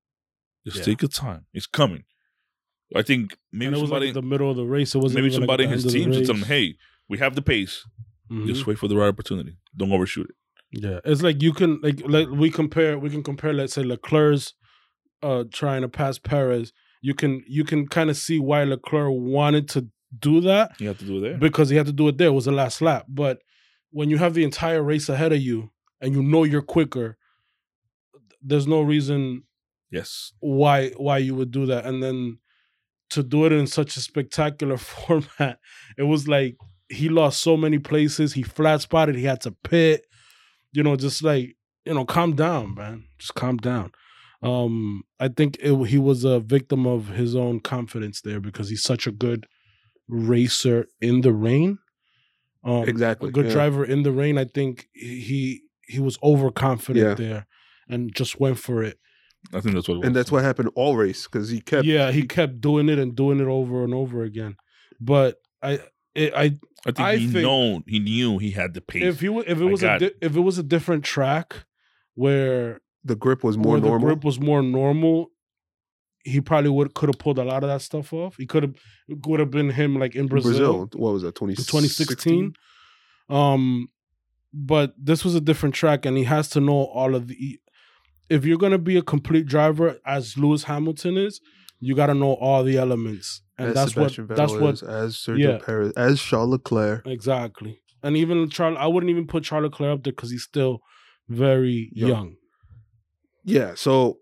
[0.66, 0.84] Just Yeah.
[0.84, 1.46] take your time.
[1.54, 2.04] It's coming.
[2.96, 4.94] I think maybe and it was somebody, like the middle of the race.
[4.96, 7.36] It wasn't maybe even, like, somebody in his team should tell him, "Hey, we have
[7.36, 7.86] the pace.
[8.32, 8.48] Mhm.
[8.48, 9.58] Just wait for the right opportunity.
[9.76, 10.36] Don't overshoot it."
[10.84, 14.54] Yeah, it's like you can like like we compare we can compare let's say Leclerc's
[15.24, 16.74] uh trying to pass Perez.
[17.02, 19.88] You can you can kind of see why Leclerc wanted to
[20.18, 21.38] do that You have to do it there.
[21.38, 22.28] because he had to do it there.
[22.28, 23.06] It was the last lap.
[23.10, 23.40] But
[23.92, 27.18] when you have the entire race ahead of you and you know you're quicker,
[28.42, 29.44] there's no reason
[29.92, 31.86] yes, why why you would do that.
[31.86, 32.40] And then
[33.12, 35.60] to do it in such a spectacular format,
[35.98, 36.58] it was like
[36.90, 38.34] he lost so many places.
[38.34, 39.16] He flat spotted.
[39.16, 40.06] He had to pit.
[40.72, 41.56] You know, just like
[41.86, 43.06] you know, calm down, man.
[43.18, 43.92] Just calm down.
[44.46, 48.84] Um, I think it, he was a victim of his own confidence there because he's
[48.84, 49.48] such a good
[50.08, 51.80] racer in the rain.
[52.64, 53.52] Um, Exactly, a good yeah.
[53.54, 54.38] driver in the rain.
[54.38, 57.14] I think he he was overconfident Yeah.
[57.26, 57.48] there
[57.88, 58.98] and just went for it.
[59.54, 59.96] I think that's what.
[59.96, 60.08] It was.
[60.08, 61.86] And that's what happened all race because he kept.
[61.86, 64.56] yeah, he kept doing it and doing it over and over again.
[65.00, 65.80] But I,
[66.16, 66.44] it, I
[66.88, 69.04] I think I he think- known he knew he had the pace.
[69.04, 71.66] if he if it was a got di- if it was a different track
[72.16, 74.08] where The grip was more where the normal.
[74.08, 75.30] grip was more normal,
[76.24, 78.36] he probably would could have pulled a lot of that stuff off.
[78.38, 78.76] He could have
[79.26, 80.90] would have been him like in Brazil, Brazil.
[80.96, 81.36] What was that?
[81.36, 81.66] 2016?
[81.72, 82.54] 2016.
[83.30, 83.90] Um,
[84.54, 87.60] but this was a different track, and he has to know all of the.
[88.30, 91.40] If you're gonna be a complete driver, as Lewis Hamilton is,
[91.80, 94.74] you got to know all the elements, and as that's Sebastian what that's Vettel what
[94.74, 95.58] is, as Sergio yeah.
[95.64, 97.06] Perez, as Charles Leclerc.
[97.06, 97.82] exactly.
[98.02, 100.80] And even Charles, I wouldn't even put Charles Leclerc up there because he's still
[101.28, 102.10] very Young.
[102.10, 102.36] young.
[103.46, 104.20] Yeah, so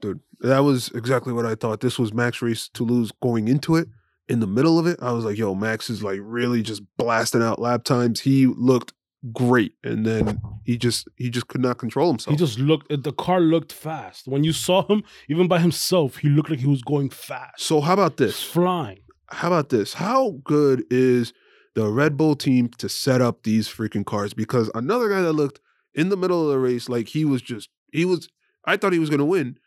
[0.00, 1.80] dude, that was exactly what I thought.
[1.80, 3.88] This was Max race to lose going into it.
[4.28, 7.42] In the middle of it, I was like, yo, Max is like really just blasting
[7.42, 8.20] out lap times.
[8.20, 8.92] He looked
[9.32, 9.74] great.
[9.84, 12.32] And then he just he just could not control himself.
[12.32, 13.02] He just looked.
[13.02, 14.28] The car looked fast.
[14.28, 17.60] When you saw him, even by himself, he looked like he was going fast.
[17.60, 18.42] so how about this?
[18.42, 18.98] flying.
[19.30, 19.94] How about this?
[19.94, 21.32] How good is
[21.74, 24.34] the Red Bull team to set up these freaking cars?
[24.34, 25.60] Because another guy that looked
[25.94, 28.28] in the middle of the race like he was just he was
[28.66, 29.58] I thought he was gonna win.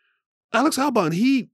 [0.54, 1.50] Alex Albon, he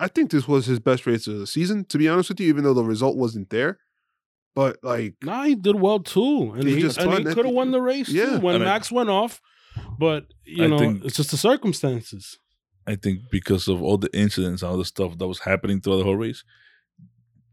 [0.00, 2.48] I think this was his best race of the season, to be honest with you,
[2.48, 3.78] even though the result wasn't there.
[4.54, 7.54] But like Nah, he did well too, and He he, just and he could have
[7.54, 8.26] won the race Yeah.
[8.36, 9.40] too when And I- Max went off.
[9.98, 12.38] But you I know, think- it's just the circumstances.
[12.86, 15.96] I think because of all the incidents and all the stuff that was happening throughout
[15.98, 16.44] the whole race,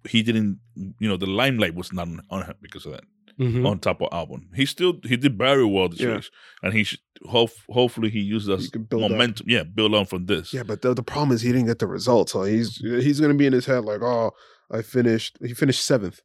[0.10, 0.60] he didn't.
[0.76, 3.04] You know, the limelight was not on- on him because of that.
[3.42, 3.68] Mhm.
[3.68, 6.10] On top of Albon, he still he did very well this Yeah.
[6.16, 6.30] race,
[6.62, 9.12] and he should hope, hopefully he used He as can build up.
[9.12, 9.48] momentum.
[9.50, 10.54] Yeah, build on from this.
[10.54, 12.34] yeah, but the, the problem is he didn't get the results.
[12.34, 14.32] So he's he's gonna be in his head like, oh,
[14.70, 16.22] I finished he finished seventh.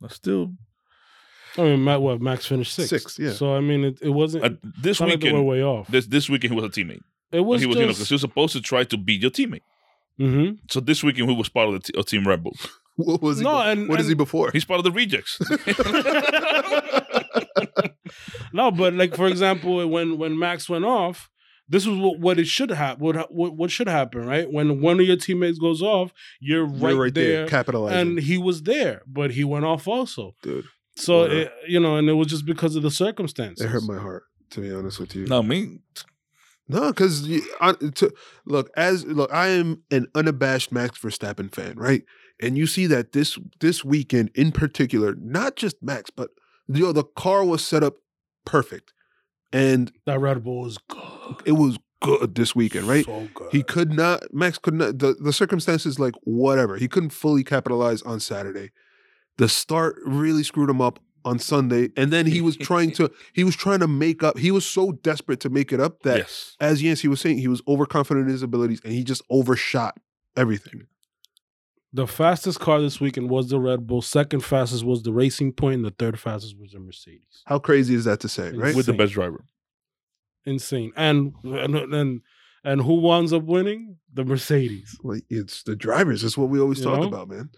[0.00, 0.52] But still,
[1.56, 2.90] I mean, Matt, what Max finished sixth.
[2.90, 3.32] Sixth, yeah.
[3.32, 4.44] So I mean, it, it wasn't.
[4.44, 4.50] uh,
[4.82, 5.88] this it's not like they were way off.
[5.88, 7.00] this this weekend he was a teammate.
[7.32, 9.30] it was he was, you know, because he was supposed to try to beat your
[9.30, 9.62] teammate.
[10.20, 10.58] Mhm.
[10.70, 12.54] So this weekend he was part of the t- Team Red Bull.
[12.96, 13.44] What was he?
[13.44, 14.50] No, be- and- what is he before?
[14.52, 15.38] He's part of the rejects.
[18.52, 21.30] no, but like for example, when when Max went off,
[21.68, 23.00] this is what, what it should have.
[23.00, 24.50] What, what what should happen, right?
[24.50, 28.18] When one of your teammates goes off, you're right, You're right there, there, capitalizing, and
[28.20, 30.34] he was there, but he went off also.
[30.42, 30.64] dude.
[30.96, 31.32] So Yeah.
[31.42, 33.64] it, you know, and it was just because of the circumstances.
[33.64, 35.26] It hurt my heart, to be honest with you.
[35.26, 35.80] no, me.
[36.68, 37.28] No, because
[38.44, 42.02] look as look, I am an unabashed Max Verstappen fan, right?
[42.40, 46.30] And you see that this this weekend in particular, not just Max, but
[46.68, 47.94] you know, the car was set up
[48.44, 48.92] perfect,
[49.52, 51.42] and that Red Bull was good.
[51.44, 53.04] it was good this weekend, right?
[53.04, 53.48] So good.
[53.52, 58.02] He could not, Max could not, the, the circumstances, like whatever, he couldn't fully capitalize
[58.02, 58.70] on Saturday.
[59.38, 61.90] The start really screwed him up on Sunday.
[61.96, 64.92] And then he was trying to, he was trying to make up, he was so
[64.92, 66.56] desperate to make it up that, yes.
[66.60, 69.98] as Yancey was saying, he was overconfident in his abilities and he just overshot
[70.36, 70.86] everything.
[71.96, 74.02] The fastest car this weekend was the Red Bull.
[74.02, 77.42] Second fastest was the Racing Point, and the third fastest was the Mercedes.
[77.46, 78.76] How crazy is that to say, right?
[78.76, 79.46] With the best driver.
[80.44, 80.92] Insane.
[80.94, 82.20] And and and,
[82.62, 83.96] and who winds up winning?
[84.12, 84.98] The Mercedes.
[85.02, 86.20] Well, it's the drivers.
[86.20, 87.08] That's what we always You talk know?
[87.08, 87.48] about, man.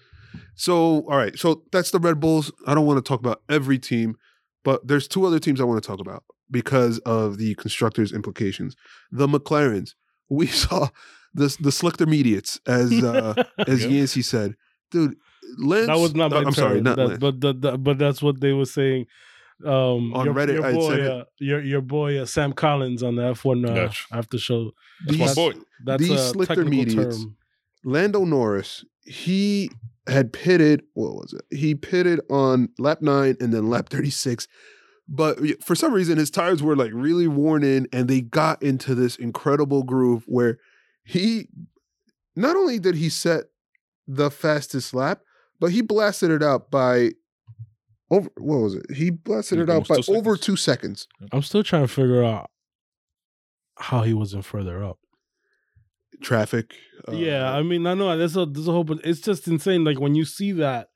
[0.54, 1.36] So, all right.
[1.36, 2.52] So that's the Red Bulls.
[2.64, 4.14] I don't want to talk about every team,
[4.62, 8.76] but there's two other teams I want to talk about because of the constructors' implications.
[9.10, 9.94] The McLarens.
[10.28, 10.90] We saw
[11.34, 13.34] the the slick intermediates, as uh,
[13.66, 13.90] as Yeah.
[13.90, 14.54] Yancey said,
[14.90, 15.16] dude.
[15.56, 18.20] Lance, that was not my uh, I'm sorry, not that- but the, the, but that's
[18.20, 19.06] what they were saying.
[19.64, 23.02] Um, On your, Reddit, your I'd boy, said uh, your your boy uh, Sam Collins
[23.02, 24.04] on the F1 uh, Gotcha.
[24.12, 24.72] after show.
[25.06, 25.52] That's my These- boy.
[25.84, 27.18] That's These a slick technical intermediates.
[27.24, 27.36] term.
[27.84, 29.70] Lando Norris, he
[30.06, 31.56] had pitted, what was it?
[31.56, 34.46] He pitted on lap nine and then lap 36.
[35.08, 38.94] But for some reason, his tires were like really worn in and they got into
[38.94, 40.58] this incredible groove where
[41.08, 41.48] he,
[42.36, 43.44] not only did he set
[44.06, 45.20] the fastest lap,
[45.58, 47.12] but he blasted it out by
[48.10, 48.86] over, what was it?
[48.94, 51.08] He blasted it out by two over two seconds.
[51.32, 52.50] I'm still trying to figure out
[53.76, 54.98] how he wasn't further up.
[56.22, 56.74] Traffic.
[57.06, 59.84] uh, yeah, I mean, I know there's a there's a whole, but it's just insane.
[59.84, 60.88] Like when you see that,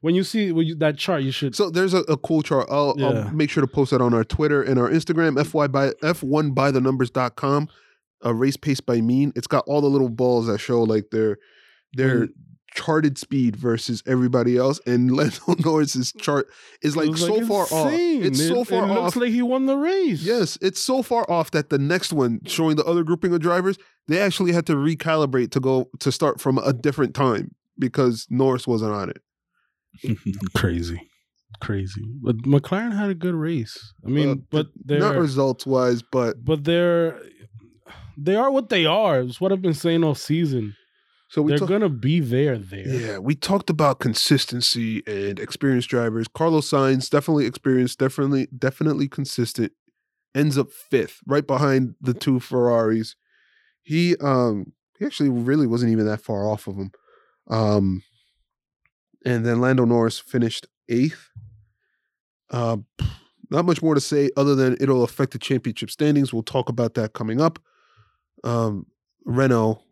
[0.00, 1.54] when you see when you, that chart, you should.
[1.54, 2.66] So there's a, a cool chart.
[2.70, 3.08] I'll, Yeah.
[3.08, 6.54] I'll make sure to post that on our Twitter and our Instagram, fy by f1
[6.54, 7.68] by the numbers.com.
[8.22, 9.32] A race pace by mean.
[9.36, 11.38] It's got all the little balls that show like their
[11.94, 12.32] their Mm.
[12.74, 14.78] charted speed versus everybody else.
[14.86, 16.46] And Lando Norris's chart
[16.82, 17.90] is like so far off.
[17.92, 19.04] It's It- so far it off.
[19.04, 20.22] looks like he won the race.
[20.22, 23.76] Yes, it's so far off that the next one showing the other grouping of drivers,
[24.06, 28.66] they actually had to recalibrate to go to start from a different time because Norris
[28.68, 29.22] wasn't on it.
[30.54, 31.00] crazy,
[31.60, 32.02] crazy.
[32.22, 33.76] But McLaren had a good race.
[34.06, 37.20] I mean, Uh, but they're Not results wise, but but they're
[38.22, 39.20] they are what they are.
[39.20, 40.76] It's what I've been saying all season.
[41.28, 42.58] so we They're talk- gonna be there.
[42.58, 42.86] There.
[42.88, 46.26] Yeah, we talked about consistency and experienced drivers.
[46.28, 49.72] Carlos Sainz definitely experienced, definitely definitely consistent.
[50.34, 53.16] Ends up fifth, right behind the two Ferraris.
[53.82, 56.90] He um he actually really wasn't even that far off of him.
[57.48, 58.02] Um
[59.24, 61.28] and then Lando Norris finished eighth.
[62.50, 62.78] Uh,
[63.50, 66.32] not much more to say other than it'll affect the championship standings.
[66.32, 67.58] We'll talk about that coming up.
[68.44, 68.86] Um,
[69.24, 69.82] Renault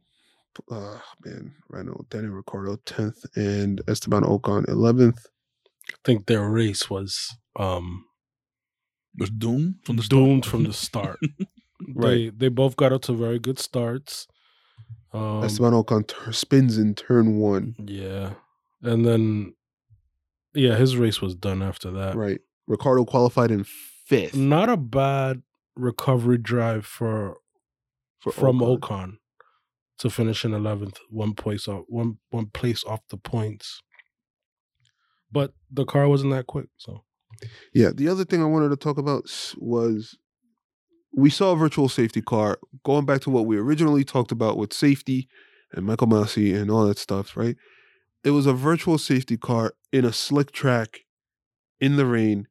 [0.71, 5.27] uh, man, Renault, Daniel Ricciardo tenth, and Esteban Ocon eleventh.
[5.91, 8.05] I think their race was um
[9.19, 10.19] Was doomed from the start.
[10.21, 11.19] doomed from the start.
[11.97, 14.27] They they both got out to very good starts.
[15.13, 17.77] Um, Esteban Ocon tur spins in turn one.
[17.79, 18.35] yeah,
[18.83, 19.55] and then
[20.55, 22.17] yeah, his race was done after that.
[22.17, 25.43] Right, Ricciardo qualified in fifth Not a bad
[25.77, 27.37] recovery drive for
[28.21, 28.79] for from Ocon.
[28.81, 29.17] Ocon.
[29.99, 33.83] to finish in eleventh, one place off one one place off the points.
[35.31, 37.05] But the car wasn't that quick, so
[37.75, 39.25] Yeah, the other thing I wanted to talk about
[39.59, 40.17] was
[41.15, 44.73] we saw a virtual safety car going back to what we originally talked about with
[44.73, 45.29] safety
[45.73, 47.57] and Michael Masi and all that stuff, right?
[48.25, 51.01] It was a virtual safety car in a slick track
[51.81, 52.47] in the rain.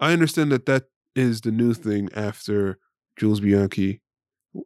[0.00, 2.78] I understand that that is the new thing after
[3.18, 4.00] Jules Bianchi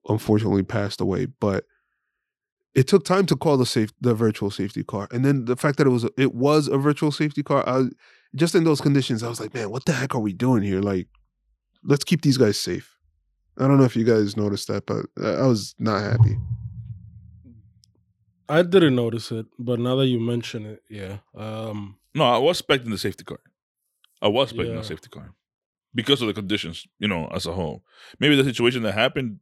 [0.09, 1.65] unfortunately passed away, but
[2.75, 5.79] it took time to call the safe the virtual safety car, and then the fact
[5.79, 7.67] that it was a, it was a virtual safety car.
[7.69, 7.85] I,
[8.35, 10.81] just in those conditions, I was like, man, what the heck are we doing here?
[10.81, 11.09] Like,
[11.85, 12.93] let's keep these guys safe.
[13.59, 16.37] I don't know if you guys noticed that, but I I was not happy.
[18.49, 19.47] I didn't notice it.
[19.59, 23.41] But now that you mention it, yeah, um, No, I was expecting the safety car.
[24.23, 24.81] I was expecting Yeah.
[24.81, 25.35] a safety car
[25.95, 27.83] because of the conditions, you know, as a whole.
[28.21, 29.41] Maybe the situation that happened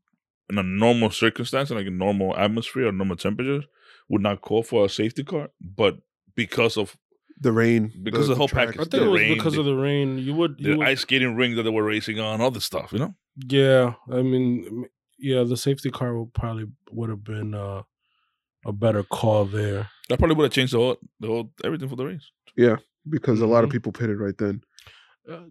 [0.51, 3.65] in a normal circumstance, like a normal atmosphere or normal temperatures,
[4.09, 5.51] would not call for a safety car.
[5.61, 5.99] But
[6.35, 6.97] because of
[7.41, 9.55] The rain, Because of the whole track package- I is think it was rain, because
[9.55, 10.19] the- of the rain.
[10.19, 12.93] You would, the would ice skating ring that they were racing on, all the stuff,
[12.93, 13.15] you know?
[13.49, 13.95] yeah.
[14.11, 14.87] I mean,
[15.19, 17.83] yeah, the safety car would probably would have been uh,
[18.65, 19.91] a better call there.
[20.09, 22.31] That probably would have changed the whole, the whole everything for the race.
[22.57, 22.77] Yeah,
[23.09, 23.73] because a lot of Mhm.
[23.73, 24.63] people pitted right then.
[25.29, 25.47] Uh,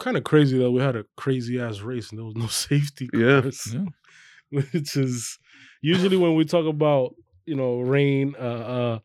[0.00, 3.08] kind of crazy that we had a crazy ass race and there was no safety
[3.14, 3.42] Yeah.
[3.42, 3.72] cars.
[3.74, 3.84] Yeah.
[4.72, 5.38] which is
[5.80, 7.14] usually when we talk about
[7.46, 8.98] you know rain uh uh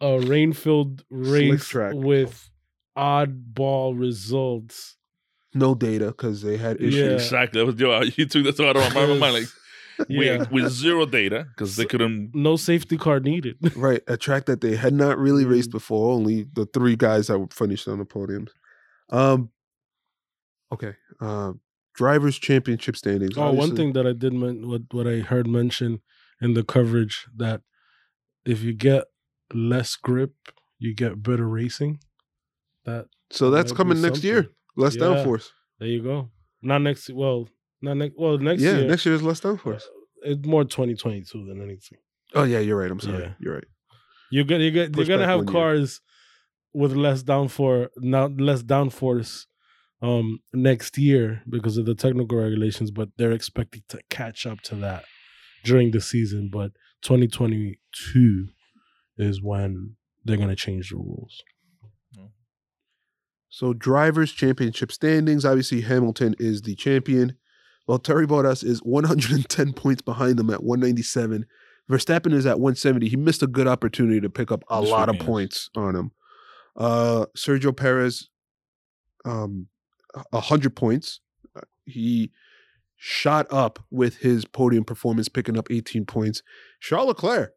[0.00, 1.92] a rain filled race track.
[1.94, 2.48] with
[2.96, 4.96] oddball results
[5.54, 6.94] No data because they had issues.
[6.94, 7.04] Yeah.
[7.14, 7.60] Exactly.
[7.60, 9.34] That was yo, you took that out of my mind.
[9.34, 9.44] Like
[10.08, 12.30] yeah with, with zero data because they couldn't.
[12.34, 15.50] no safety car needed Right, a track that they had not really Mm.
[15.50, 16.12] raced before.
[16.12, 18.50] Only the three guys that were finished on the podiums.
[19.10, 19.50] Um,
[20.72, 20.94] okay.
[21.20, 21.52] Uh,
[21.94, 23.36] drivers' championship standings.
[23.36, 25.98] oh one Obviously- thing that i did men- what what i heard mentioned
[26.40, 27.60] in the coverage that
[28.44, 29.04] if you get
[29.52, 30.32] less grip
[30.78, 31.98] you get better racing
[32.84, 34.48] that So that's coming next year.
[34.76, 35.02] Less Yeah.
[35.04, 35.48] downforce.
[35.78, 36.30] there you go
[36.62, 37.48] not next well
[37.82, 39.82] not next well next yeah, year next year is less downforce.
[40.22, 41.98] it's more 2022 than anything.
[42.34, 42.90] Oh yeah, you're right.
[42.90, 43.22] I'm sorry.
[43.24, 43.32] Yeah.
[43.40, 43.64] You're right.
[44.30, 45.52] You get you get Push you're gonna have one year.
[45.60, 46.00] cars
[46.74, 49.46] with less downforce now less downforce
[50.00, 54.74] um next year because of the technical regulations, but they're expecting to catch up to
[54.76, 55.04] that
[55.64, 56.50] during the season.
[56.52, 56.72] But
[57.02, 58.48] 2022
[59.16, 61.42] is when they're gonna change the rules.
[63.48, 65.44] So drivers' championship standings.
[65.44, 67.36] Obviously, Hamilton is the champion.
[67.86, 71.46] Well, Terry Bottas is 110 points behind them at 197.
[71.90, 73.08] Verstappen is at 170.
[73.08, 76.12] He missed a good opportunity to pick up a lot of points on him.
[76.76, 78.28] Uh, Sergio Perez,
[79.24, 79.68] um,
[80.30, 81.20] 100 points.
[81.56, 82.30] Uh, He
[82.96, 86.42] shot up with his podium performance, picking up 18 points.
[86.80, 87.52] Charles Leclerc,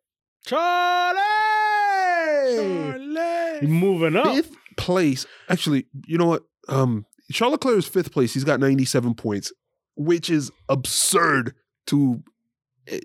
[0.46, 1.20] Charlie,
[2.56, 4.28] Charlie, moving up.
[4.36, 5.26] fifth place.
[5.50, 6.44] Actually, you know what?
[6.68, 8.34] Um, Charles Leclerc is fifth place.
[8.34, 9.52] He's got 97 points,
[9.96, 11.56] which is absurd
[11.88, 12.22] to
[12.88, 13.00] eh,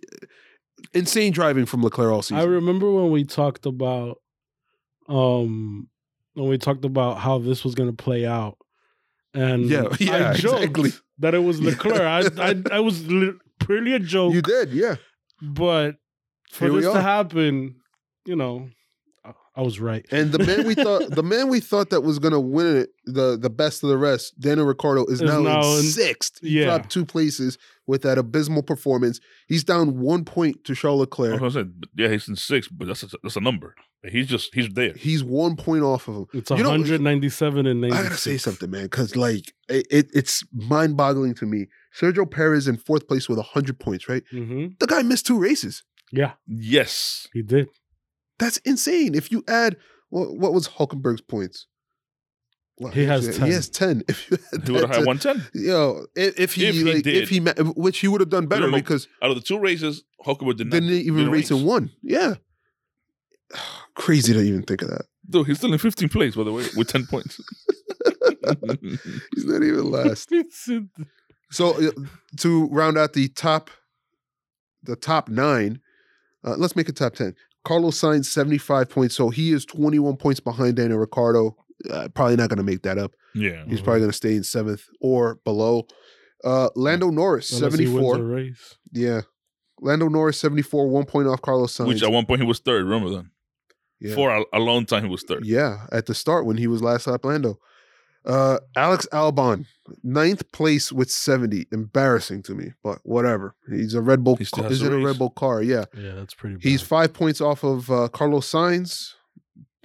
[0.93, 2.39] insane driving from Leclerc all season.
[2.39, 4.21] I remember when we talked about
[5.09, 5.89] um
[6.35, 8.59] when we talked about how this was going to play out.
[9.37, 10.93] And Yeah, yeah, I joked exactly.
[11.19, 11.71] that it was Yeah.
[11.71, 12.01] Leclerc.
[12.01, 12.21] I,
[12.51, 14.97] I I was li- purely a joke, you did, yeah.
[15.43, 15.97] but
[16.51, 17.77] for Here this to happen,
[18.25, 18.71] you know,
[19.27, 20.05] I- I was right.
[20.13, 23.39] And the man we thought the man we thought that was gonna win it, the
[23.39, 26.39] the best of the rest, Daniel Ricciardo is, Is now, now in in- sixth.
[26.43, 26.65] He yeah.
[26.67, 27.57] dropped two places
[27.87, 29.19] with that abysmal performance.
[29.49, 31.41] He's down one point to Charles I Leclerc.
[31.41, 33.75] was gonna say, yeah, he's in six, but that's a, that's a number.
[34.07, 34.93] He's just he's there.
[34.93, 36.27] He's one point off of him.
[36.35, 37.99] It's You know, 197 and 96.
[37.99, 41.67] I gotta say something, man, because like it, it, it's mind-boggling to me.
[41.99, 44.23] Sergio Perez in fourth place with hundred points, right?
[44.31, 45.83] hmm The guy missed two races.
[46.13, 47.69] Yeah, Yes, he did.
[48.39, 49.15] That's insane.
[49.15, 49.77] If you add
[50.11, 51.67] what, what was Hulkenberg's points?
[52.79, 53.51] Well, He has He 10.
[53.51, 54.03] has ten.
[54.09, 55.45] If you add he would have that had one ten.
[55.55, 57.23] Yo, if, if he If he like, did.
[57.23, 59.59] if he ma- which he would have done better Remember, because Out of the two
[59.59, 61.91] races, Hulkenberg did not didn't even didn't race in one.
[62.03, 62.35] Yeah,
[63.95, 65.07] crazy to even think of that.
[65.29, 67.41] Dude, he's still in 15th place, by the way, with 10 points.
[69.35, 70.33] He's not even last.
[71.51, 71.91] So uh,
[72.39, 73.71] to round out the top,
[74.83, 75.81] the top nine,
[76.45, 77.35] Uh, let's make it top 10.
[77.67, 79.17] Carlos Sainz, 75 points.
[79.17, 81.57] So he is 21 points behind Daniel Ricciardo.
[81.91, 83.13] Uh, probably not going to make that up.
[83.35, 83.65] Yeah.
[83.67, 85.87] He's probably going to stay in seventh or below.
[86.45, 88.17] Uh, Lando Norris, Unless he wins 74.
[88.17, 88.77] a race.
[88.93, 89.21] Yeah.
[89.81, 91.89] Lando Norris, 74, one point off Carlos Sainz.
[91.89, 92.85] Which at one point he was third.
[92.85, 93.27] Remember that?
[94.01, 94.15] yeah.
[94.15, 95.45] For a, a long time he was third.
[95.45, 97.59] Yeah, at the start when he was last lap Lando.
[98.27, 99.67] Uh, Alex Albon,
[100.03, 101.67] ninth place with 70.
[101.71, 103.55] Embarrassing to me, but whatever.
[103.71, 104.37] He's a Red Bull.
[104.37, 105.05] He still ca- has He's to in a.
[105.07, 105.63] Red Bull car.
[105.63, 105.85] Yeah.
[105.97, 106.65] Yeah, that's pretty bad.
[106.65, 109.13] He's five points off of uh, Carlos Sainz,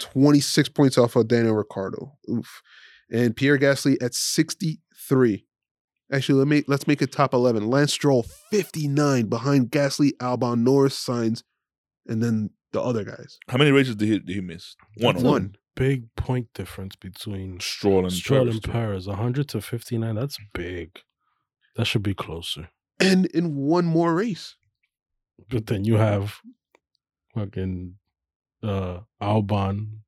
[0.00, 2.12] 26 points off of Daniel Ricciardo.
[2.28, 2.62] Oof.
[3.10, 5.46] And Pierre Gasly at 63.
[6.12, 7.70] Actually, let me let's make it top 11.
[7.70, 11.42] Lance Stroll 59 behind Gasly, Albon, Norris, Sainz,
[12.06, 13.38] and then the other guys.
[13.48, 14.76] How many races did he, did he miss?
[14.98, 15.14] One.
[15.14, 15.30] That's of a them.
[15.32, 15.56] One.
[15.74, 18.70] Big point difference between Stroll and Stroll Perez, and too.
[18.70, 19.06] Perez.
[19.06, 20.14] 100 to 59.
[20.14, 20.98] That's big.
[21.76, 22.68] That should be closer.
[23.00, 24.56] And in one more race.
[25.48, 26.40] But then you have
[27.34, 27.94] fucking
[28.62, 29.98] uh Albon.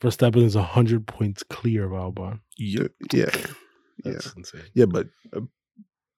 [0.00, 2.40] Verstappen is 100 points clear of Albon.
[2.56, 2.88] Yeah.
[3.12, 3.30] Yeah.
[4.04, 4.62] That's insane.
[4.74, 5.40] Yeah, but uh,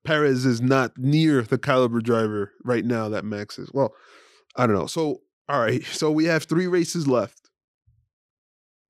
[0.04, 3.70] Perez is not near the caliber driver right now that Max is.
[3.72, 3.94] Well,
[4.56, 4.86] I don't know.
[4.86, 5.84] So, all right.
[5.84, 7.39] So we have three races left.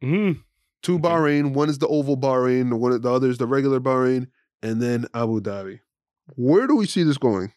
[0.03, 0.43] Mm.
[0.83, 1.53] Two Bahrain.
[1.53, 2.71] One is the oval Bahrain.
[2.71, 4.29] The one, the other is the regular Bahrain,
[4.63, 5.81] and then Abu Dhabi.
[6.37, 7.53] Where do we see this going?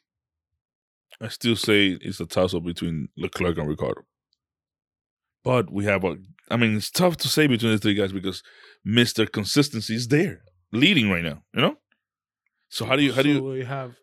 [1.22, 4.02] I still say it's a toss up between Leclerc and Ricciardo.
[5.44, 6.18] But we have a.
[6.50, 8.44] I mean, it's tough to say between the three guys because
[8.84, 10.42] Mister Consistency is there,
[10.72, 11.44] leading right now.
[11.54, 11.78] You know.
[12.70, 13.96] So how do you how do So you we have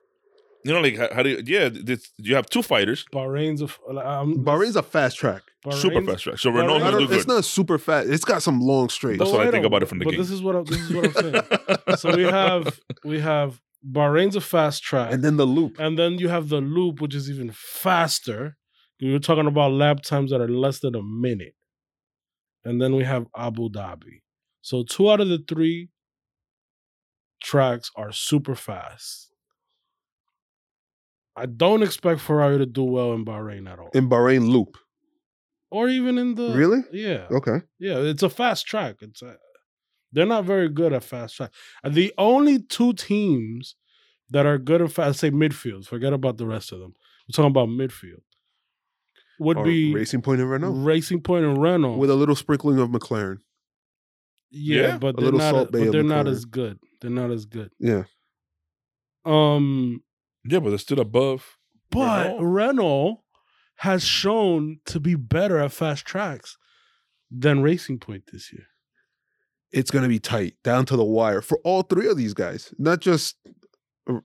[0.64, 3.78] you know like how, how do you yeah this, you have two fighters Bahrain's of
[3.88, 5.42] um, Bahrain's a fast track.
[5.72, 6.38] super fast track.
[6.38, 8.08] So Bahrain- Renault I has to don't- do it's not super fast.
[8.08, 9.18] It's got some long straights.
[9.20, 10.11] That's what I But think about it from the game.
[10.12, 10.20] but game.
[10.20, 11.96] This is what I, this is what I'm saying.
[11.96, 15.78] so we have we have Bahrain's a fast track, and then the loop.
[15.78, 18.56] and then you have the loop, which is even faster.
[19.00, 21.54] We were talking about lap times that are less than a minute,
[22.64, 24.20] and then we have Abu Dhabi.
[24.61, 25.88] So two out of the three
[27.42, 29.30] tracks are super fast.
[31.37, 34.76] I don't expect Ferrari to do well in Bahrain at all, In Bahrain loop.
[35.70, 36.81] or even in the Really?
[36.93, 37.62] yeah Okay.
[37.78, 38.97] yeah, it's a fast track.
[39.01, 39.37] It's a,
[40.12, 41.53] they're not very good at fast track.
[41.89, 43.76] The only two teams
[44.31, 45.87] that are good at fast, say midfield.
[45.87, 46.95] Forget about the rest of them.
[47.28, 48.22] We're talking about midfield.
[49.39, 50.72] Would Or be Racing Point and Renault.
[50.72, 51.97] Racing Point and Renault.
[51.97, 53.39] With a little sprinkling of McLaren.
[54.51, 55.55] yeah, Yeah, but a they're not.
[55.55, 56.78] Salt Bay but they're not as good.
[57.01, 57.70] They're not as good.
[57.78, 58.05] Yeah.
[59.24, 60.03] Um,
[60.45, 61.57] yeah, but they're still above.
[61.91, 62.43] but Renault?
[62.43, 63.24] Renault
[63.76, 66.57] has shown to be better at fast tracks
[67.30, 68.66] than Racing Point this year.
[69.72, 72.74] it's going to be tight down to the wire for all three of these guys,
[72.78, 73.36] not just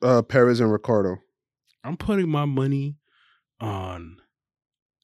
[0.01, 1.17] uh, Perez and Ricciardo.
[1.83, 2.97] I'm putting my money
[3.59, 4.17] on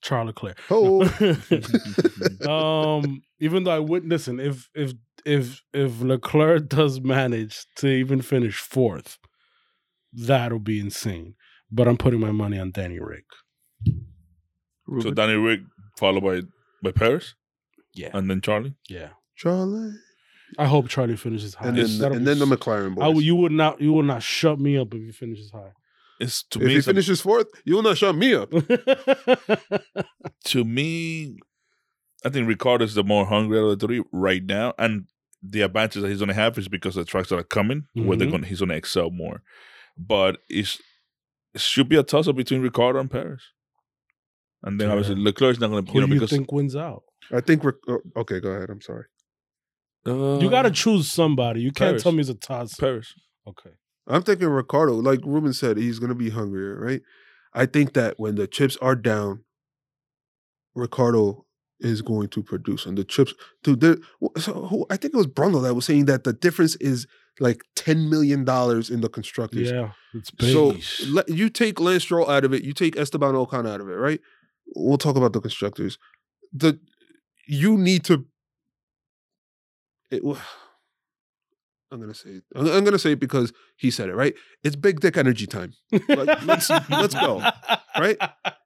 [0.01, 0.57] Charles Leclerc.
[0.71, 1.03] Oh,
[2.99, 4.93] um, even though I would listen, if if
[5.25, 9.19] if if Leclerc does manage to even finish fourth,
[10.13, 11.35] that'll be insane.
[11.71, 13.25] But I'm putting my money on Danny Rick.
[15.01, 15.61] So Danny Rick
[15.97, 16.41] followed by
[16.83, 17.35] by Perez
[17.93, 18.75] Yeah, and then Charlie.
[18.89, 19.09] yeah.
[19.35, 19.93] Charlie,
[20.57, 21.69] I hope Charlie finishes high.
[21.69, 23.23] and then That'll and be then the s- McLaren I boys.
[23.23, 25.71] you would not you will not shut me up if he finishes high.
[26.19, 26.71] It's to if me.
[26.71, 28.51] he it's a- finishes fourth, you'll not shut me up.
[30.45, 31.37] to me,
[32.25, 35.05] I think Ricciardo is the more hungry out of the three right now, and
[35.41, 38.15] the advantage that he's going to have is because the tracks that are coming, where
[38.17, 38.31] they're Mhm.
[38.31, 39.41] going, he's going to excel more.
[39.97, 40.81] But it's,
[41.53, 43.41] it should be a toss up between Ricciardo and Perez,
[44.63, 44.93] and then Yeah.
[44.93, 47.03] obviously Leclerc's not going to, Who you know, do you because think wins out?
[47.31, 47.63] I think.
[47.63, 48.69] Ric- oh, okay, go ahead.
[48.69, 49.05] I'm sorry.
[50.07, 51.61] uh, You got to choose somebody.
[51.61, 52.03] You can't Perez.
[52.03, 52.75] tell me it's a toss.
[52.75, 53.13] Perez.
[53.47, 53.71] Okay.
[54.07, 54.93] I'm thinking Ricciardo.
[54.95, 57.01] Like Ruben said, he's going to be hungrier, right?
[57.53, 59.43] I think that when the chips are down,
[60.75, 61.45] Ricciardo
[61.79, 63.33] is going to produce, and the chips.
[63.63, 63.97] Dude, there,
[64.37, 67.07] so who, I think it was Brundle that was saying that the difference is
[67.39, 69.71] like ten million dollars in the constructors.
[69.71, 70.51] Yeah, it's big.
[70.53, 70.75] So
[71.07, 73.93] let, you take Lance Stroll out of it, you take Esteban Ocon out of it,
[73.95, 74.19] right?
[74.75, 75.97] We'll talk about the constructors.
[76.53, 76.79] The
[77.47, 78.25] you need to.
[80.11, 80.21] It,
[81.91, 82.43] I'm gonna say it.
[82.55, 84.33] I'm, gonna say it because he said it, right?
[84.63, 85.73] It's big dick energy time.
[85.91, 87.41] Like, let's- let's go,
[87.97, 88.17] right?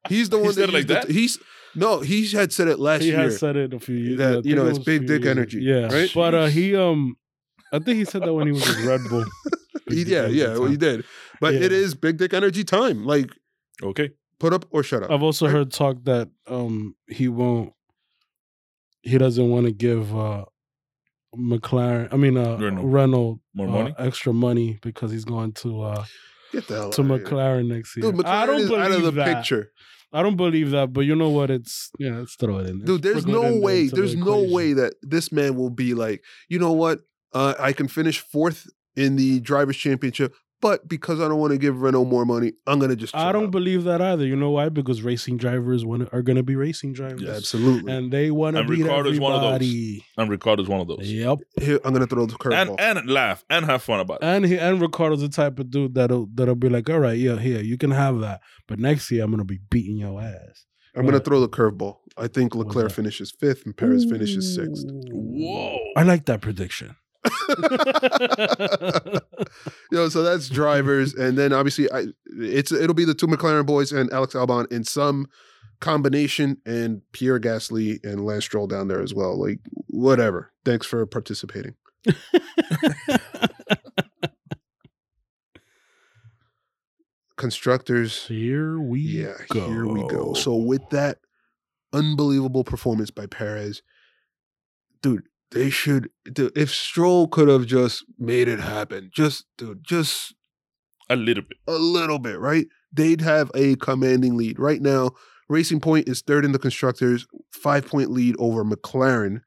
[0.10, 1.10] He's the He one it used like that?
[1.10, 1.40] He's
[1.76, 3.14] no, he had said it last year.
[3.14, 3.30] he year.
[3.32, 4.18] has said it a few years.
[4.20, 6.10] that, you know, it's big dick years energy, Yeah, right?
[6.14, 7.18] but uh, he um,
[7.76, 9.26] I think he said that when he was with Red Bull.
[9.88, 11.06] He- Big yeah, yeah, well, he did.
[11.40, 11.66] But Yeah.
[11.66, 13.06] it is big dick energy time.
[13.06, 13.30] Like
[13.84, 14.10] Okay.
[14.40, 15.12] put up or shut up.
[15.12, 15.52] I've also Right.
[15.56, 17.74] heard talk that um he won't.
[19.04, 20.46] He doesn't want to give uh
[21.38, 22.08] McLaren.
[22.12, 22.84] I mean uh Renault.
[22.84, 23.96] Renault, More uh, money?
[24.00, 26.06] extra money because he's going to uh
[26.52, 27.26] Get the hell to outta here.
[27.26, 28.12] McLaren next year.
[28.12, 29.36] Dude, McLaren I don't is believe out of the that.
[29.38, 29.72] picture.
[30.14, 31.52] I don't believe that, but you know what?
[31.52, 32.86] It's yeah, let's throw it in.
[32.86, 33.82] Dude, there's no way.
[33.82, 37.02] into the There's no way that this man will be like, you know what?
[37.36, 41.58] Uh, I can finish fourth in the drivers' championship, but because I don't want to
[41.60, 43.14] give Renault more money, I'm gonna just.
[43.14, 43.52] I don't out.
[43.52, 44.26] believe that either.
[44.26, 44.70] You know why?
[44.70, 47.92] Because racing drivers want are going to be racing drivers, Absolutely.
[47.92, 49.54] and they want to And beat Ricciardo's one of those.
[49.56, 50.06] everybody.
[50.18, 51.12] And Ricciardo's one of those.
[51.12, 52.78] Yep, Here, I'm gonna throw the curveball.
[52.80, 54.26] And and laugh and have fun about it.
[54.26, 57.38] and he and Ricciardo's the type of dude that'll that'll be like, all right, yeah,
[57.38, 60.66] here you can have that, but next year I'm going to be beating your ass.
[60.96, 61.98] I'm gonna throw the curveball.
[62.18, 64.86] I think What's Leclerc finishes fifth and Perez finishes sixth.
[64.88, 65.78] Whoa.
[65.98, 66.96] I like that prediction.
[69.92, 72.06] Yo, so that's drivers, and then obviously, I
[72.38, 75.28] it's it'll be the two McLaren boys and Alex Albon in some
[75.80, 79.40] combination, and Pierre Gasly and Lance Stroll down there as well.
[79.40, 80.52] Like whatever.
[80.64, 81.76] Thanks for participating.
[87.38, 89.20] Constructors, Here we go.
[89.20, 89.68] yeah, go.
[89.68, 90.34] here we go.
[90.34, 91.18] So with that
[91.92, 93.82] unbelievable performance by Perez,
[95.02, 96.10] dude, they should.
[96.26, 100.34] If Stroll could have just made it happen, just dude, just
[101.10, 101.58] A little bit.
[101.68, 102.68] a little bit, right?
[102.92, 104.60] They'd have a commanding lead.
[104.60, 105.12] Right now,
[105.50, 109.42] Racing Point is third in the constructors, five point lead over McLaren,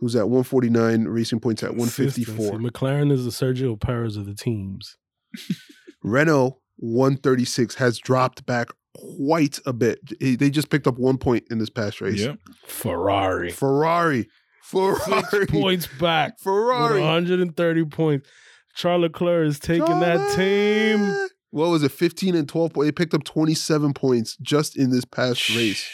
[0.00, 1.04] who's at 149.
[1.04, 2.34] Racing Point's at 154.
[2.34, 2.64] Consistency.
[2.70, 4.96] McLaren is the Sergio Perez of the teams.
[6.02, 9.98] Renault 136 has dropped back quite a bit.
[10.20, 12.20] They just picked up one point in this past race.
[12.20, 12.34] Yeah.
[12.66, 13.50] Ferrari.
[13.50, 14.28] Ferrari.
[14.64, 15.22] Ferrari.
[15.30, 16.38] Six points back.
[16.40, 17.00] Ferrari.
[17.00, 18.28] 130 points.
[18.74, 21.28] Charles Leclerc is taking that team.
[21.50, 21.92] What was it?
[21.92, 22.86] 15 and 12 points.
[22.88, 25.88] They picked up 27 points just in this past race.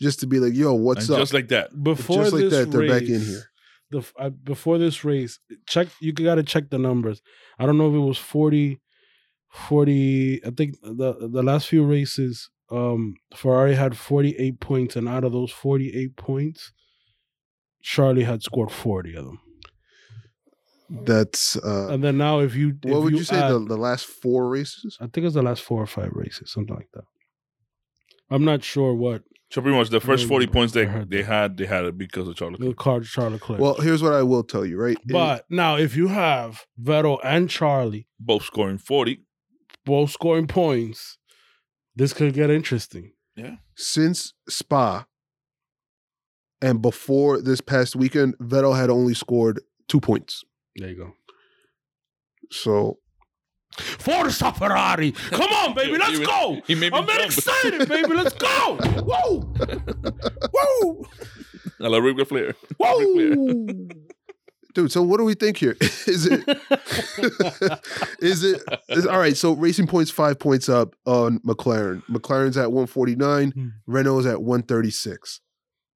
[0.00, 1.20] Just to be like, yo, what's and up?
[1.20, 1.70] just like that.
[1.82, 3.44] Before just like this that, they're race, back in here.
[3.90, 5.38] The, uh, before this race,
[5.68, 5.88] check.
[6.00, 7.20] You got to check the numbers.
[7.58, 8.80] I don't know if it was 40,
[9.50, 10.40] 40.
[10.46, 15.32] I think the the last few races, um, Ferrari had 48 points, and out of
[15.32, 16.72] those 48 points,
[17.82, 19.40] Charlie had scored 40 of them.
[20.90, 23.76] That's uh And then now, if you what if would you, say add- the, the
[23.76, 24.98] last four races?
[25.00, 27.04] I think it's the last four or five races, something like that.
[28.30, 31.56] I'm not sure what So pretty much the first 40 points they I they had,
[31.56, 32.58] they had it because of Charlie.
[32.58, 33.58] the card Charlie Leclerc.
[33.60, 34.96] Well, here's what I will tell you, right?
[34.96, 39.22] It- but now, if you have Vettel and Charlie Both scoring 40.
[39.86, 41.16] both scoring points,
[41.96, 43.12] this could get interesting.
[43.34, 43.56] Yeah.
[43.76, 45.06] Since Spa
[46.62, 50.42] and before this past weekend, Vettel had only scored two points.
[50.76, 51.12] There you go.
[52.50, 52.98] So
[53.78, 55.12] Forza Ferrari!
[55.30, 56.60] Come on, baby, let's He- go!
[56.66, 57.20] He made me I'm jump.
[57.24, 58.14] excited, baby.
[58.14, 58.76] Let's go!
[59.02, 59.40] Whoa!
[60.54, 61.04] Whoa!
[61.80, 62.46] I love Ric Flair.
[62.46, 63.34] Ric Flair.
[63.34, 63.66] Whoa!
[64.74, 65.76] dude, so what do we think here?
[65.80, 66.42] Is it
[68.20, 69.36] is it is, all right?
[69.36, 72.02] So Racing Point's five points up on McLaren.
[72.10, 73.68] McLaren's at 149, Hmm.
[73.86, 75.40] Renault's at 136.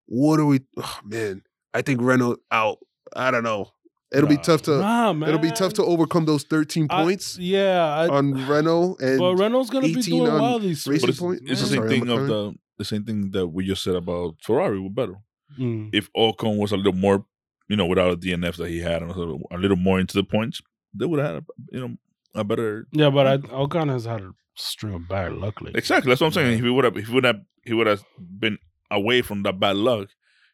[0.06, 1.42] What do we oh man?
[1.74, 2.78] I think Renault out.
[3.14, 3.72] I don't know.
[4.12, 5.28] It'll be tough to Nah, man.
[5.28, 9.34] it'll be tough to overcome those 13 I- points yeah, I, on Renault and but
[9.34, 11.40] Renault's gonna be 18 doing on well these Racing But it's, Point?
[11.44, 14.36] it's the same sorry, thing of the the same thing that we just said about
[14.42, 15.14] Ferrari with better.
[15.58, 15.90] Mm.
[15.92, 17.24] If Ocon was a little more,
[17.68, 20.14] you know, without a DNF that he had, and a little, a little more into
[20.14, 20.60] the points,
[20.92, 21.96] they would have had, you know,
[22.34, 22.86] a better.
[22.92, 25.78] Yeah, but I, Ocon has had a string of bad luck lately.
[25.78, 26.58] Exactly, that's what I'm saying.
[26.58, 28.04] If he would have, if he would have, he would have
[28.38, 28.58] been
[28.90, 30.08] away from that bad luck,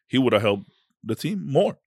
[0.07, 0.65] he would have helped
[1.03, 1.77] the team more,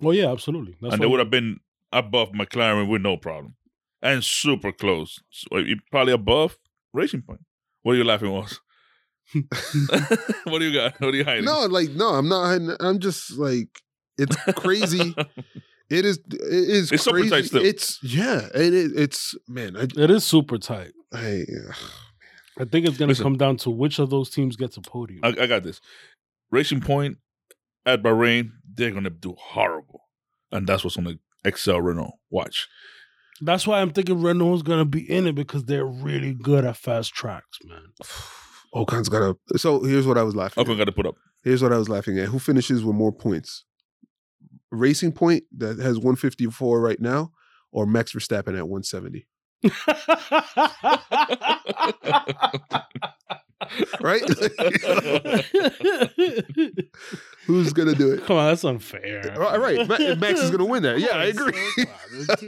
[0.00, 0.76] Well, yeah, absolutely.
[0.80, 1.60] That's and they would have been
[1.92, 3.56] above McLaren with no problem,
[4.02, 5.18] and super close.
[5.30, 6.58] So, uh, probably above
[6.92, 7.40] Racing Point.
[7.82, 8.60] What are you laughing, was?
[10.44, 11.00] what do you got?
[11.00, 11.44] What are you hiding?
[11.44, 12.46] No, like no, I'm not.
[12.46, 13.68] hiding- I'm just like
[14.18, 15.14] it's crazy.
[15.90, 16.18] it is.
[16.30, 16.92] It is.
[16.92, 17.30] It's super crazy.
[17.30, 17.64] tight still.
[17.64, 19.76] It's yeah, and it, it's man.
[19.76, 20.92] I, It is super tight.
[21.12, 21.44] I
[22.58, 25.20] I think it's gonna come down to which of those teams gets a podium.
[25.22, 25.80] I, I got this.
[26.50, 27.18] Racing Point
[27.84, 30.02] at Bahrain, they're gonna do horrible,
[30.50, 32.18] and that's what's gonna excel Renault.
[32.30, 32.68] Watch.
[33.40, 37.12] That's why I'm thinking Renault's gonna be in it because they're really good at fast
[37.12, 37.82] tracks, man.
[38.74, 39.58] Ocon's got to.
[39.58, 40.62] So here's what I was laughing.
[40.62, 40.78] Ocon at.
[40.78, 41.16] got to put up.
[41.42, 42.28] Here's what I was laughing at.
[42.28, 43.64] Who finishes with more points?
[44.70, 47.32] Racing Point that has 154 right now,
[47.72, 49.26] or Max Verstappen at 170.
[54.00, 54.22] Right?
[57.46, 58.24] Who's gonna do it?
[58.24, 59.34] Come on, that's unfair.
[59.36, 59.88] Right, right.
[60.18, 61.00] Max is gonna win that.
[61.00, 61.52] Yeah, I agree.
[62.12, 62.42] It's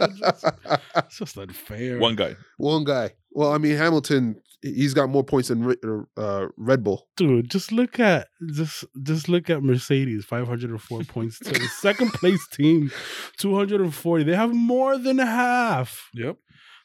[1.19, 1.99] just unfair.
[1.99, 2.37] One guy.
[2.59, 3.13] One guy.
[3.33, 5.75] Well, I mean, Hamilton, he's got more points than
[6.17, 7.09] uh, Red Bull.
[7.17, 12.47] Dude, just look at just just look at Mercedes, 504 points to the second place
[12.49, 12.93] team,
[13.39, 14.25] 240.
[14.25, 16.11] They have more than half.
[16.15, 16.37] Yep.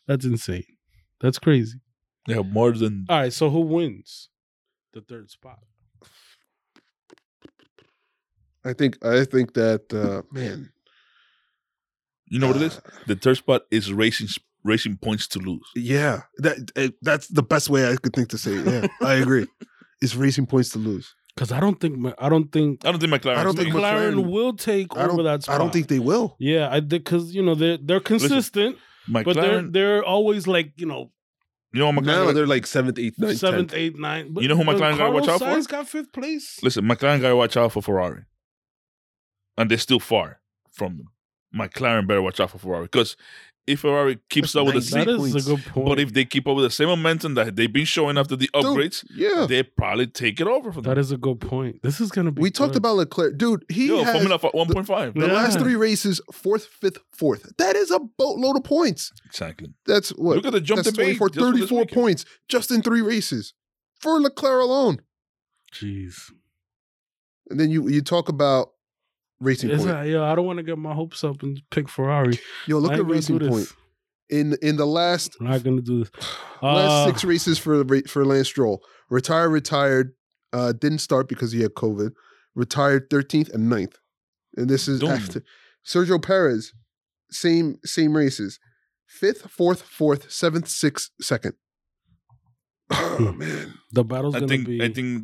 [0.08, 0.66] That's insane.
[1.22, 1.80] That's crazy.
[2.28, 4.30] Yeah, more than All right, so who wins?
[4.94, 5.60] the third spot.
[8.66, 10.72] I think I think that uh, man.
[12.28, 12.78] You know what it is?
[12.78, 14.28] uh, The third spot is racing
[14.64, 15.68] racing points to lose.
[15.76, 18.66] Yeah, that eh, that's the best way I could think to say it.
[18.66, 19.48] Yeah, I agree.
[20.02, 21.14] It's racing points to lose.
[21.36, 23.38] Because I don't think I don't think I don't think McLaren.
[23.38, 25.26] I don't think McLaren, McLaren- will take I over don't.
[25.26, 25.56] that spot.
[25.56, 26.36] I don't think they will.
[26.40, 28.78] Yeah, I did because you know they're they're consistent,
[29.10, 29.24] McLaren.
[29.26, 31.12] but they're they're always like you know
[31.72, 32.34] you know what Now McLaren?
[32.36, 33.80] they're like seventh, eighth, ninth, seventh, tenth.
[33.82, 34.28] eighth, ninth.
[34.34, 35.60] But, You know who but McLaren gotta watch Carlos out for?
[35.60, 36.60] Sainz got fifth place.
[36.62, 38.24] Listen, McLaren got to watch out for Ferrari,
[39.58, 40.40] and they're still far
[40.72, 41.08] from them.
[41.56, 43.16] McLaren better watch out for Ferrari because
[43.66, 44.90] if Ferrari keeps up with the nice.
[44.90, 45.86] same, That is a good point.
[45.88, 48.50] but if they keep up with the same momentum that they've been showing after the
[48.54, 50.90] Dude, upgrades, yeah, they probably take it over for them.
[50.94, 51.82] that is a good point.
[51.82, 52.42] This is gonna be.
[52.42, 52.78] we talked good.
[52.80, 53.64] about Leclerc, dude.
[53.70, 55.14] He Yo, has Formula one point five.
[55.14, 55.34] the Yeah.
[55.34, 57.54] last three races, fourth, fifth, fourth.
[57.58, 59.12] That is a boatload of points.
[59.26, 59.70] Exactly.
[59.86, 60.36] That's what.
[60.36, 61.96] Look at the jump That's debate 24, just for this 34 weekend.
[61.96, 63.54] points just in three races
[64.02, 65.00] for Leclerc alone.
[65.74, 66.32] Jeez.
[67.50, 68.73] And then you you talk about
[69.44, 69.90] Racing It's Point.
[69.96, 72.40] not- yo, I don't want to get my hopes up and pick Ferrari.
[72.68, 73.74] Yo, look at ain't Racing Point this.
[74.30, 76.12] in in the last I'm not gonna do this.
[76.62, 78.84] last Uh, six races for Ra- for Lance Stroll.
[79.10, 80.14] Retired, retired.
[80.52, 82.12] Uh, didn't start because he had COVID.
[82.56, 83.96] Retired 13th and 9th.
[84.56, 85.10] And this is Boom.
[85.10, 85.44] after
[85.86, 86.74] Sergio Perez.
[87.32, 88.60] Same same races.
[89.08, 91.54] Fifth, fourth, fourth, seventh, sixth, second.
[92.92, 93.74] Oh man.
[93.92, 95.24] The battle's I gonna think be I think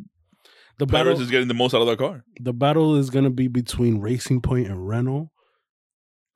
[0.80, 1.22] the Perez battle.
[1.22, 4.42] is getting the most out of that car the battle is gonna be between Racing
[4.42, 5.30] Point and Renault.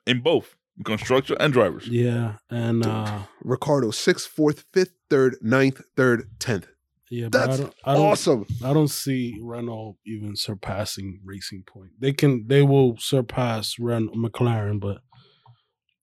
[0.06, 0.54] in both
[0.84, 1.88] constructor and drivers.
[1.88, 6.66] Yeah, and uh Ricciardo, sixth, fourth, fifth, third, ninth, third, tenth.
[7.10, 8.46] yeah, but I That's don't, I don't, Awesome.
[8.64, 11.92] I don't see Renault even surpassing Racing Point.
[12.00, 14.98] They can, they will surpass Ren McLaren, but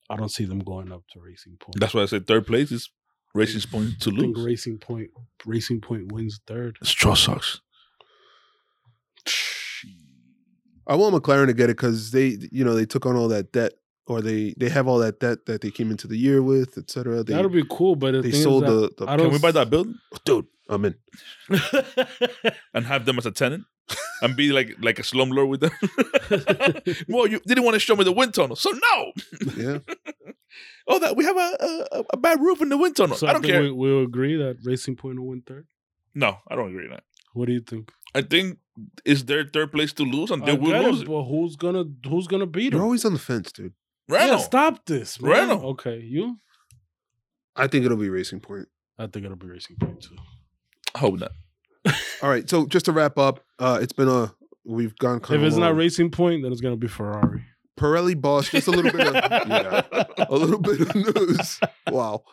[0.09, 1.79] I don't see them going up to Racing Point.
[1.79, 2.89] That's why I said third place is
[3.33, 4.45] Racing Point to I think lose.
[4.45, 5.09] Racing Point,
[5.45, 6.77] Racing Point wins third.
[6.83, 7.59] Stroll sucks.
[10.87, 13.51] I want McLaren to get it because they, you know, they took on all that
[13.51, 13.73] debt,
[14.07, 16.89] or they they have all that debt that they came into the year with, et
[16.89, 17.23] cetera.
[17.23, 19.51] That'll be cool, but the they thing sold is the, the I Can we buy
[19.51, 19.95] that building
[20.25, 20.47] dude.
[20.69, 20.95] I'm in.
[22.73, 23.65] and have them as a tenant
[24.21, 25.71] and be like like a slumlord with them?
[27.09, 29.11] well, you didn't want to show me the wind tunnel, so no.
[29.55, 29.77] Yeah.
[30.87, 33.15] Oh, that we have a a, a bad roof in the wind tunnel.
[33.15, 33.61] so I don't think care.
[33.61, 35.67] We, we'll agree that Racing Point will win third.
[36.15, 37.03] no, I don't agree with that.
[37.33, 37.91] What do you think?
[38.13, 38.57] I think
[39.05, 41.07] it's their third place to lose, and they I will get it, lose it.
[41.07, 42.77] but who's gonna who's gonna beat them?
[42.77, 43.73] You're always on the fence, dude.
[44.09, 44.25] Renault.
[44.25, 45.31] Yeah, stop this, man.
[45.31, 45.63] Renault.
[45.71, 46.37] Okay, you.
[47.55, 48.67] I think it'll be Racing Point.
[48.97, 50.15] I think it'll be Racing Point too.
[50.95, 51.31] I hope not.
[52.21, 52.49] All right.
[52.49, 54.33] So just to wrap up, uh, it's been a
[54.65, 57.43] we've gone If kind of it's not Racing Point, then it's gonna be Ferrari.
[57.79, 58.49] Pirelli boss.
[58.49, 59.13] Just a little bit of
[59.47, 61.59] yeah, a little bit of news.
[61.89, 62.23] Wow.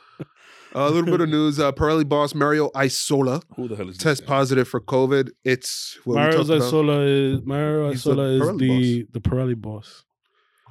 [0.87, 1.59] A little bit of news.
[1.59, 5.31] Uh, Pirelli boss Mario Isola Who the hell is this test positive for COVID.
[5.45, 6.51] It's what we Mario talked.
[6.63, 10.05] Isola is Mario He's the Isola is Pirelli the the Pirelli boss.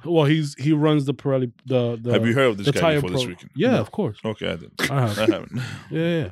[0.04, 2.80] Well, he's he runs the Pirelli the the Have you heard of this the guy
[2.80, 3.18] tire before pro.
[3.18, 3.50] this weekend?
[3.56, 3.80] Yeah, No.
[3.80, 4.18] of course.
[4.24, 4.90] Okay, I didn't.
[4.90, 5.18] I have.
[5.18, 5.52] I haven't.
[5.90, 6.30] Yeah, yeah.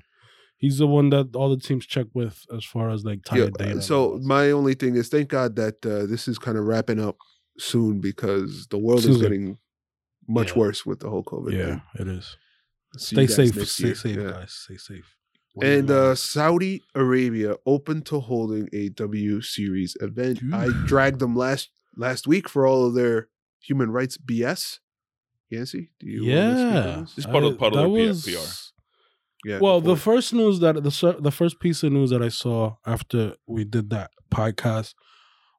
[0.58, 3.50] He's the one that all the teams check with as far as like tire Yeah,
[3.58, 3.82] data.
[3.82, 7.16] so my only thing is thank God that uh, this is kind of wrapping up
[7.58, 9.58] soon because the world is Seems getting
[10.28, 10.58] much Yeah.
[10.60, 11.52] worse with the whole COVID.
[11.52, 11.82] yeah, thing.
[12.00, 12.36] it is.
[12.98, 13.68] See Stay safe.
[13.68, 13.94] Stay year.
[13.94, 14.30] safe, Yeah.
[14.30, 14.52] guys.
[14.52, 15.16] Stay safe.
[15.62, 20.40] And uh, Saudi Arabia open to holding a W Series event.
[20.52, 23.28] I dragged them last last week for all of their
[23.60, 24.80] human rights BS.
[25.48, 27.14] Yancey, do you wanna speak on yeah, this?
[27.18, 29.48] It's part of- I- part of that the was- PR.
[29.48, 29.58] Yeah.
[29.60, 33.34] Well, the first news that the the first piece of news that I saw after
[33.46, 34.94] we did that podcast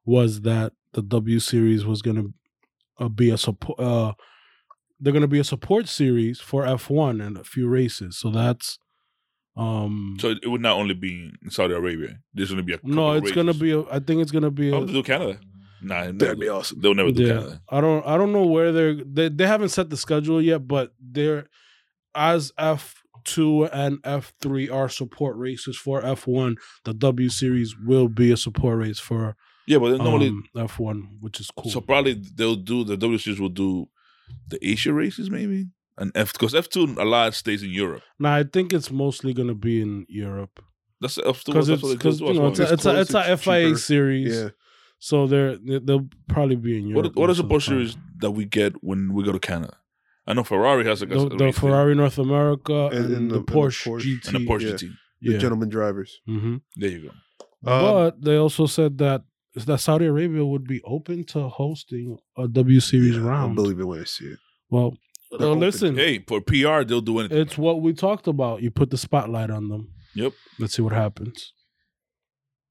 [0.04, 2.34] was that the W series was going to
[3.04, 3.80] uh, be a support.
[3.80, 4.12] Uh,
[5.00, 8.16] they're going to be a support series for F one and a few races.
[8.18, 8.78] So that's
[9.56, 10.16] um.
[10.20, 12.18] So it would not only be in Saudi Arabia.
[12.34, 13.72] There's going to be a no, it's going to be.
[13.72, 14.70] A, I think it's going to be.
[14.70, 15.40] How A, to do Canada?
[15.80, 16.80] Nah, That'd never- be awesome.
[16.80, 17.62] They'll never do yeah, Canada.
[17.68, 18.06] I don't.
[18.06, 18.94] I don't know where they're.
[19.04, 21.46] They they haven't set the schedule yet, but they're
[22.14, 26.56] as F two and F three are support races for F one.
[26.84, 30.78] The W series will be a support race for Yeah, but then normally, um, F
[30.78, 31.70] one, which is cool.
[31.70, 33.88] so probably they'll do the W Series will do
[34.48, 38.02] the Asia races maybe, and F because F two a lot stays in Europe.
[38.18, 40.62] now I think it's mostly gonna be in Europe
[41.00, 43.00] That's F two because it's what they because you know it's a, It's it's a,
[43.00, 43.78] it's a it's FIA cheaper.
[43.78, 44.34] series.
[44.36, 44.48] yeah.
[45.00, 47.04] So they're they- they'll probably be in Europe.
[47.06, 47.68] What, what are the support time.
[47.76, 49.76] series that we get when we go to Canada?
[50.26, 52.94] I know Ferrari has like a, The, a the race there, Ferrari North America and,
[52.94, 54.20] And- and the, the- and the Porsche Porsche.
[54.20, 54.26] GT.
[54.28, 54.74] and the Porsche yeah.
[54.74, 54.90] GT.
[55.20, 55.38] The yeah.
[55.38, 56.10] gentleman drivers.
[56.26, 57.12] hmm There you go.
[57.72, 59.22] Um, but they also said that
[59.66, 63.56] that Saudi Arabia would be open to hosting a W Series yeah, I'll round.
[63.56, 64.38] believe it when I see it.
[64.70, 64.96] Well,
[65.38, 67.38] They're uh, listen, Hey, for PR they'll do anything.
[67.38, 68.62] it's what we talked about.
[68.62, 69.92] You put the spotlight on them.
[70.14, 70.32] Yep.
[70.58, 71.52] Let's see what happens.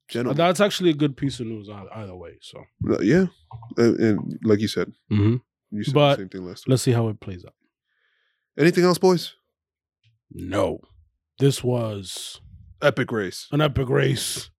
[0.10, 0.38] Gentlemen.
[0.38, 2.38] That's actually a good piece of news either way.
[2.42, 3.26] So Uh, yeah,
[3.78, 5.42] and, and like you said, Mhm.
[5.72, 6.72] you said But the same thing last week.
[6.72, 7.54] let's see how it plays out.
[8.58, 9.34] Anything else, boys?
[10.32, 10.80] No,
[11.40, 12.40] this was
[12.82, 13.48] Epic race.
[13.52, 14.50] an epic race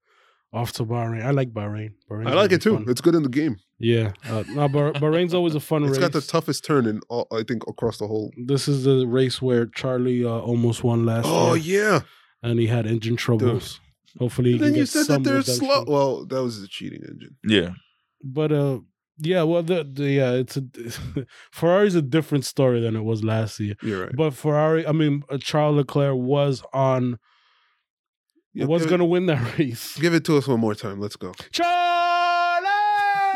[0.52, 1.24] off to Bahrain.
[1.24, 1.92] I like Bahrain.
[2.10, 2.74] Bahrain's I like it too.
[2.74, 2.86] fun.
[2.88, 3.56] It's good in the game.
[3.78, 5.98] Yeah, uh, no, Bah- Bahrain's always a fun It's race.
[5.98, 8.32] It's got the toughest turn in all, I think across the whole.
[8.46, 11.34] this is the race where Charlie uh, almost won last year.
[11.34, 12.00] Oh year, yeah.
[12.42, 13.80] and he had engine troubles.
[14.18, 15.84] Hopefully, he And then you said that they're slow.
[15.86, 17.36] Well, that was the cheating engine.
[17.44, 17.70] Yeah.
[18.24, 18.80] But uh,
[19.18, 20.62] yeah, well, the, the yeah, it's a
[21.52, 23.74] Ferrari's a different story than it was last year.
[23.82, 24.16] You're right.
[24.16, 27.18] But Ferrari, I mean, uh, Charles Leclerc was on
[28.58, 29.96] Yeah, was going to win that race.
[29.98, 31.00] give it to us one more time.
[31.00, 31.32] Let's go.
[31.52, 32.66] Charlie.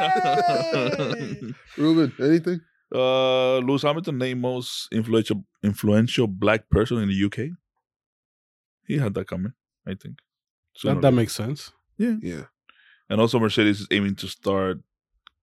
[1.77, 2.61] Ruben, anything?
[2.95, 7.51] Uh, Lewis Hamilton named most influential influential black person in the UK.
[8.87, 9.53] He had that coming,
[9.87, 10.19] I think.
[10.77, 11.73] Sooner that, that makes sense.
[11.97, 12.17] Yeah.
[12.21, 12.43] Yeah.
[13.09, 14.79] And also, Mercedes is aiming to start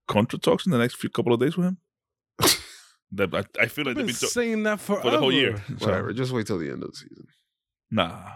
[0.07, 1.77] contract talks in the next few couple of days with him.
[3.13, 5.19] that I, I feel like I've they've been been to- saying that for, for the
[5.19, 5.63] whole year.
[5.79, 6.13] So, Whatever.
[6.13, 7.25] Just wait till the end of the season.
[7.91, 8.33] Nah,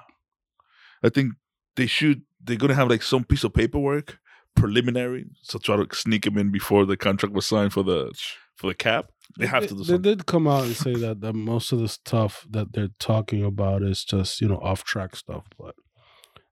[1.04, 1.34] I think
[1.76, 2.24] they should.
[2.44, 4.20] They're gonna have like some piece of paperwork
[4.56, 8.14] preliminary, so try to sneak him in before the contract was signed for the
[8.56, 9.12] for the cap.
[9.38, 11.88] They have to do They did come out and say that, that most of the
[11.88, 15.76] stuff that they're talking about is just you know off track stuff, but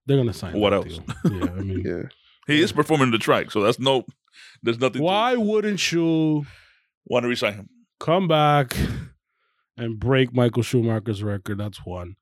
[0.05, 0.59] they're gonna sign.
[0.59, 0.97] What else?
[0.97, 1.03] deal.
[1.25, 2.03] Yeah, I mean, Yeah.
[2.47, 4.05] He is performing the track, so that's no.
[4.63, 5.01] There's nothing.
[5.01, 6.45] why wouldn't you
[7.05, 7.69] want to resign him?
[7.99, 8.75] come back
[9.77, 11.59] and break Michael Schumacher's record?
[11.59, 12.15] That's one.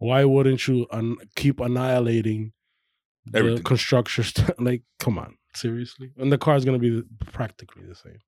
[0.00, 2.52] Why wouldn't you un- keep annihilating
[3.26, 3.62] the Everything.
[3.62, 4.24] construction?
[4.24, 6.10] St- like, come on, seriously?
[6.18, 7.02] And the car's gonna be
[7.32, 8.18] practically the same.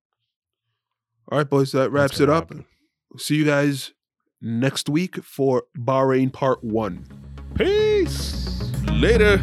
[1.31, 1.71] All right, boys.
[1.73, 2.49] That wraps it up.
[2.49, 2.65] happen.
[3.17, 3.91] See you guys
[4.41, 7.05] next week for Bahrain Part 1.
[7.55, 8.61] Peace.
[8.91, 9.37] Later.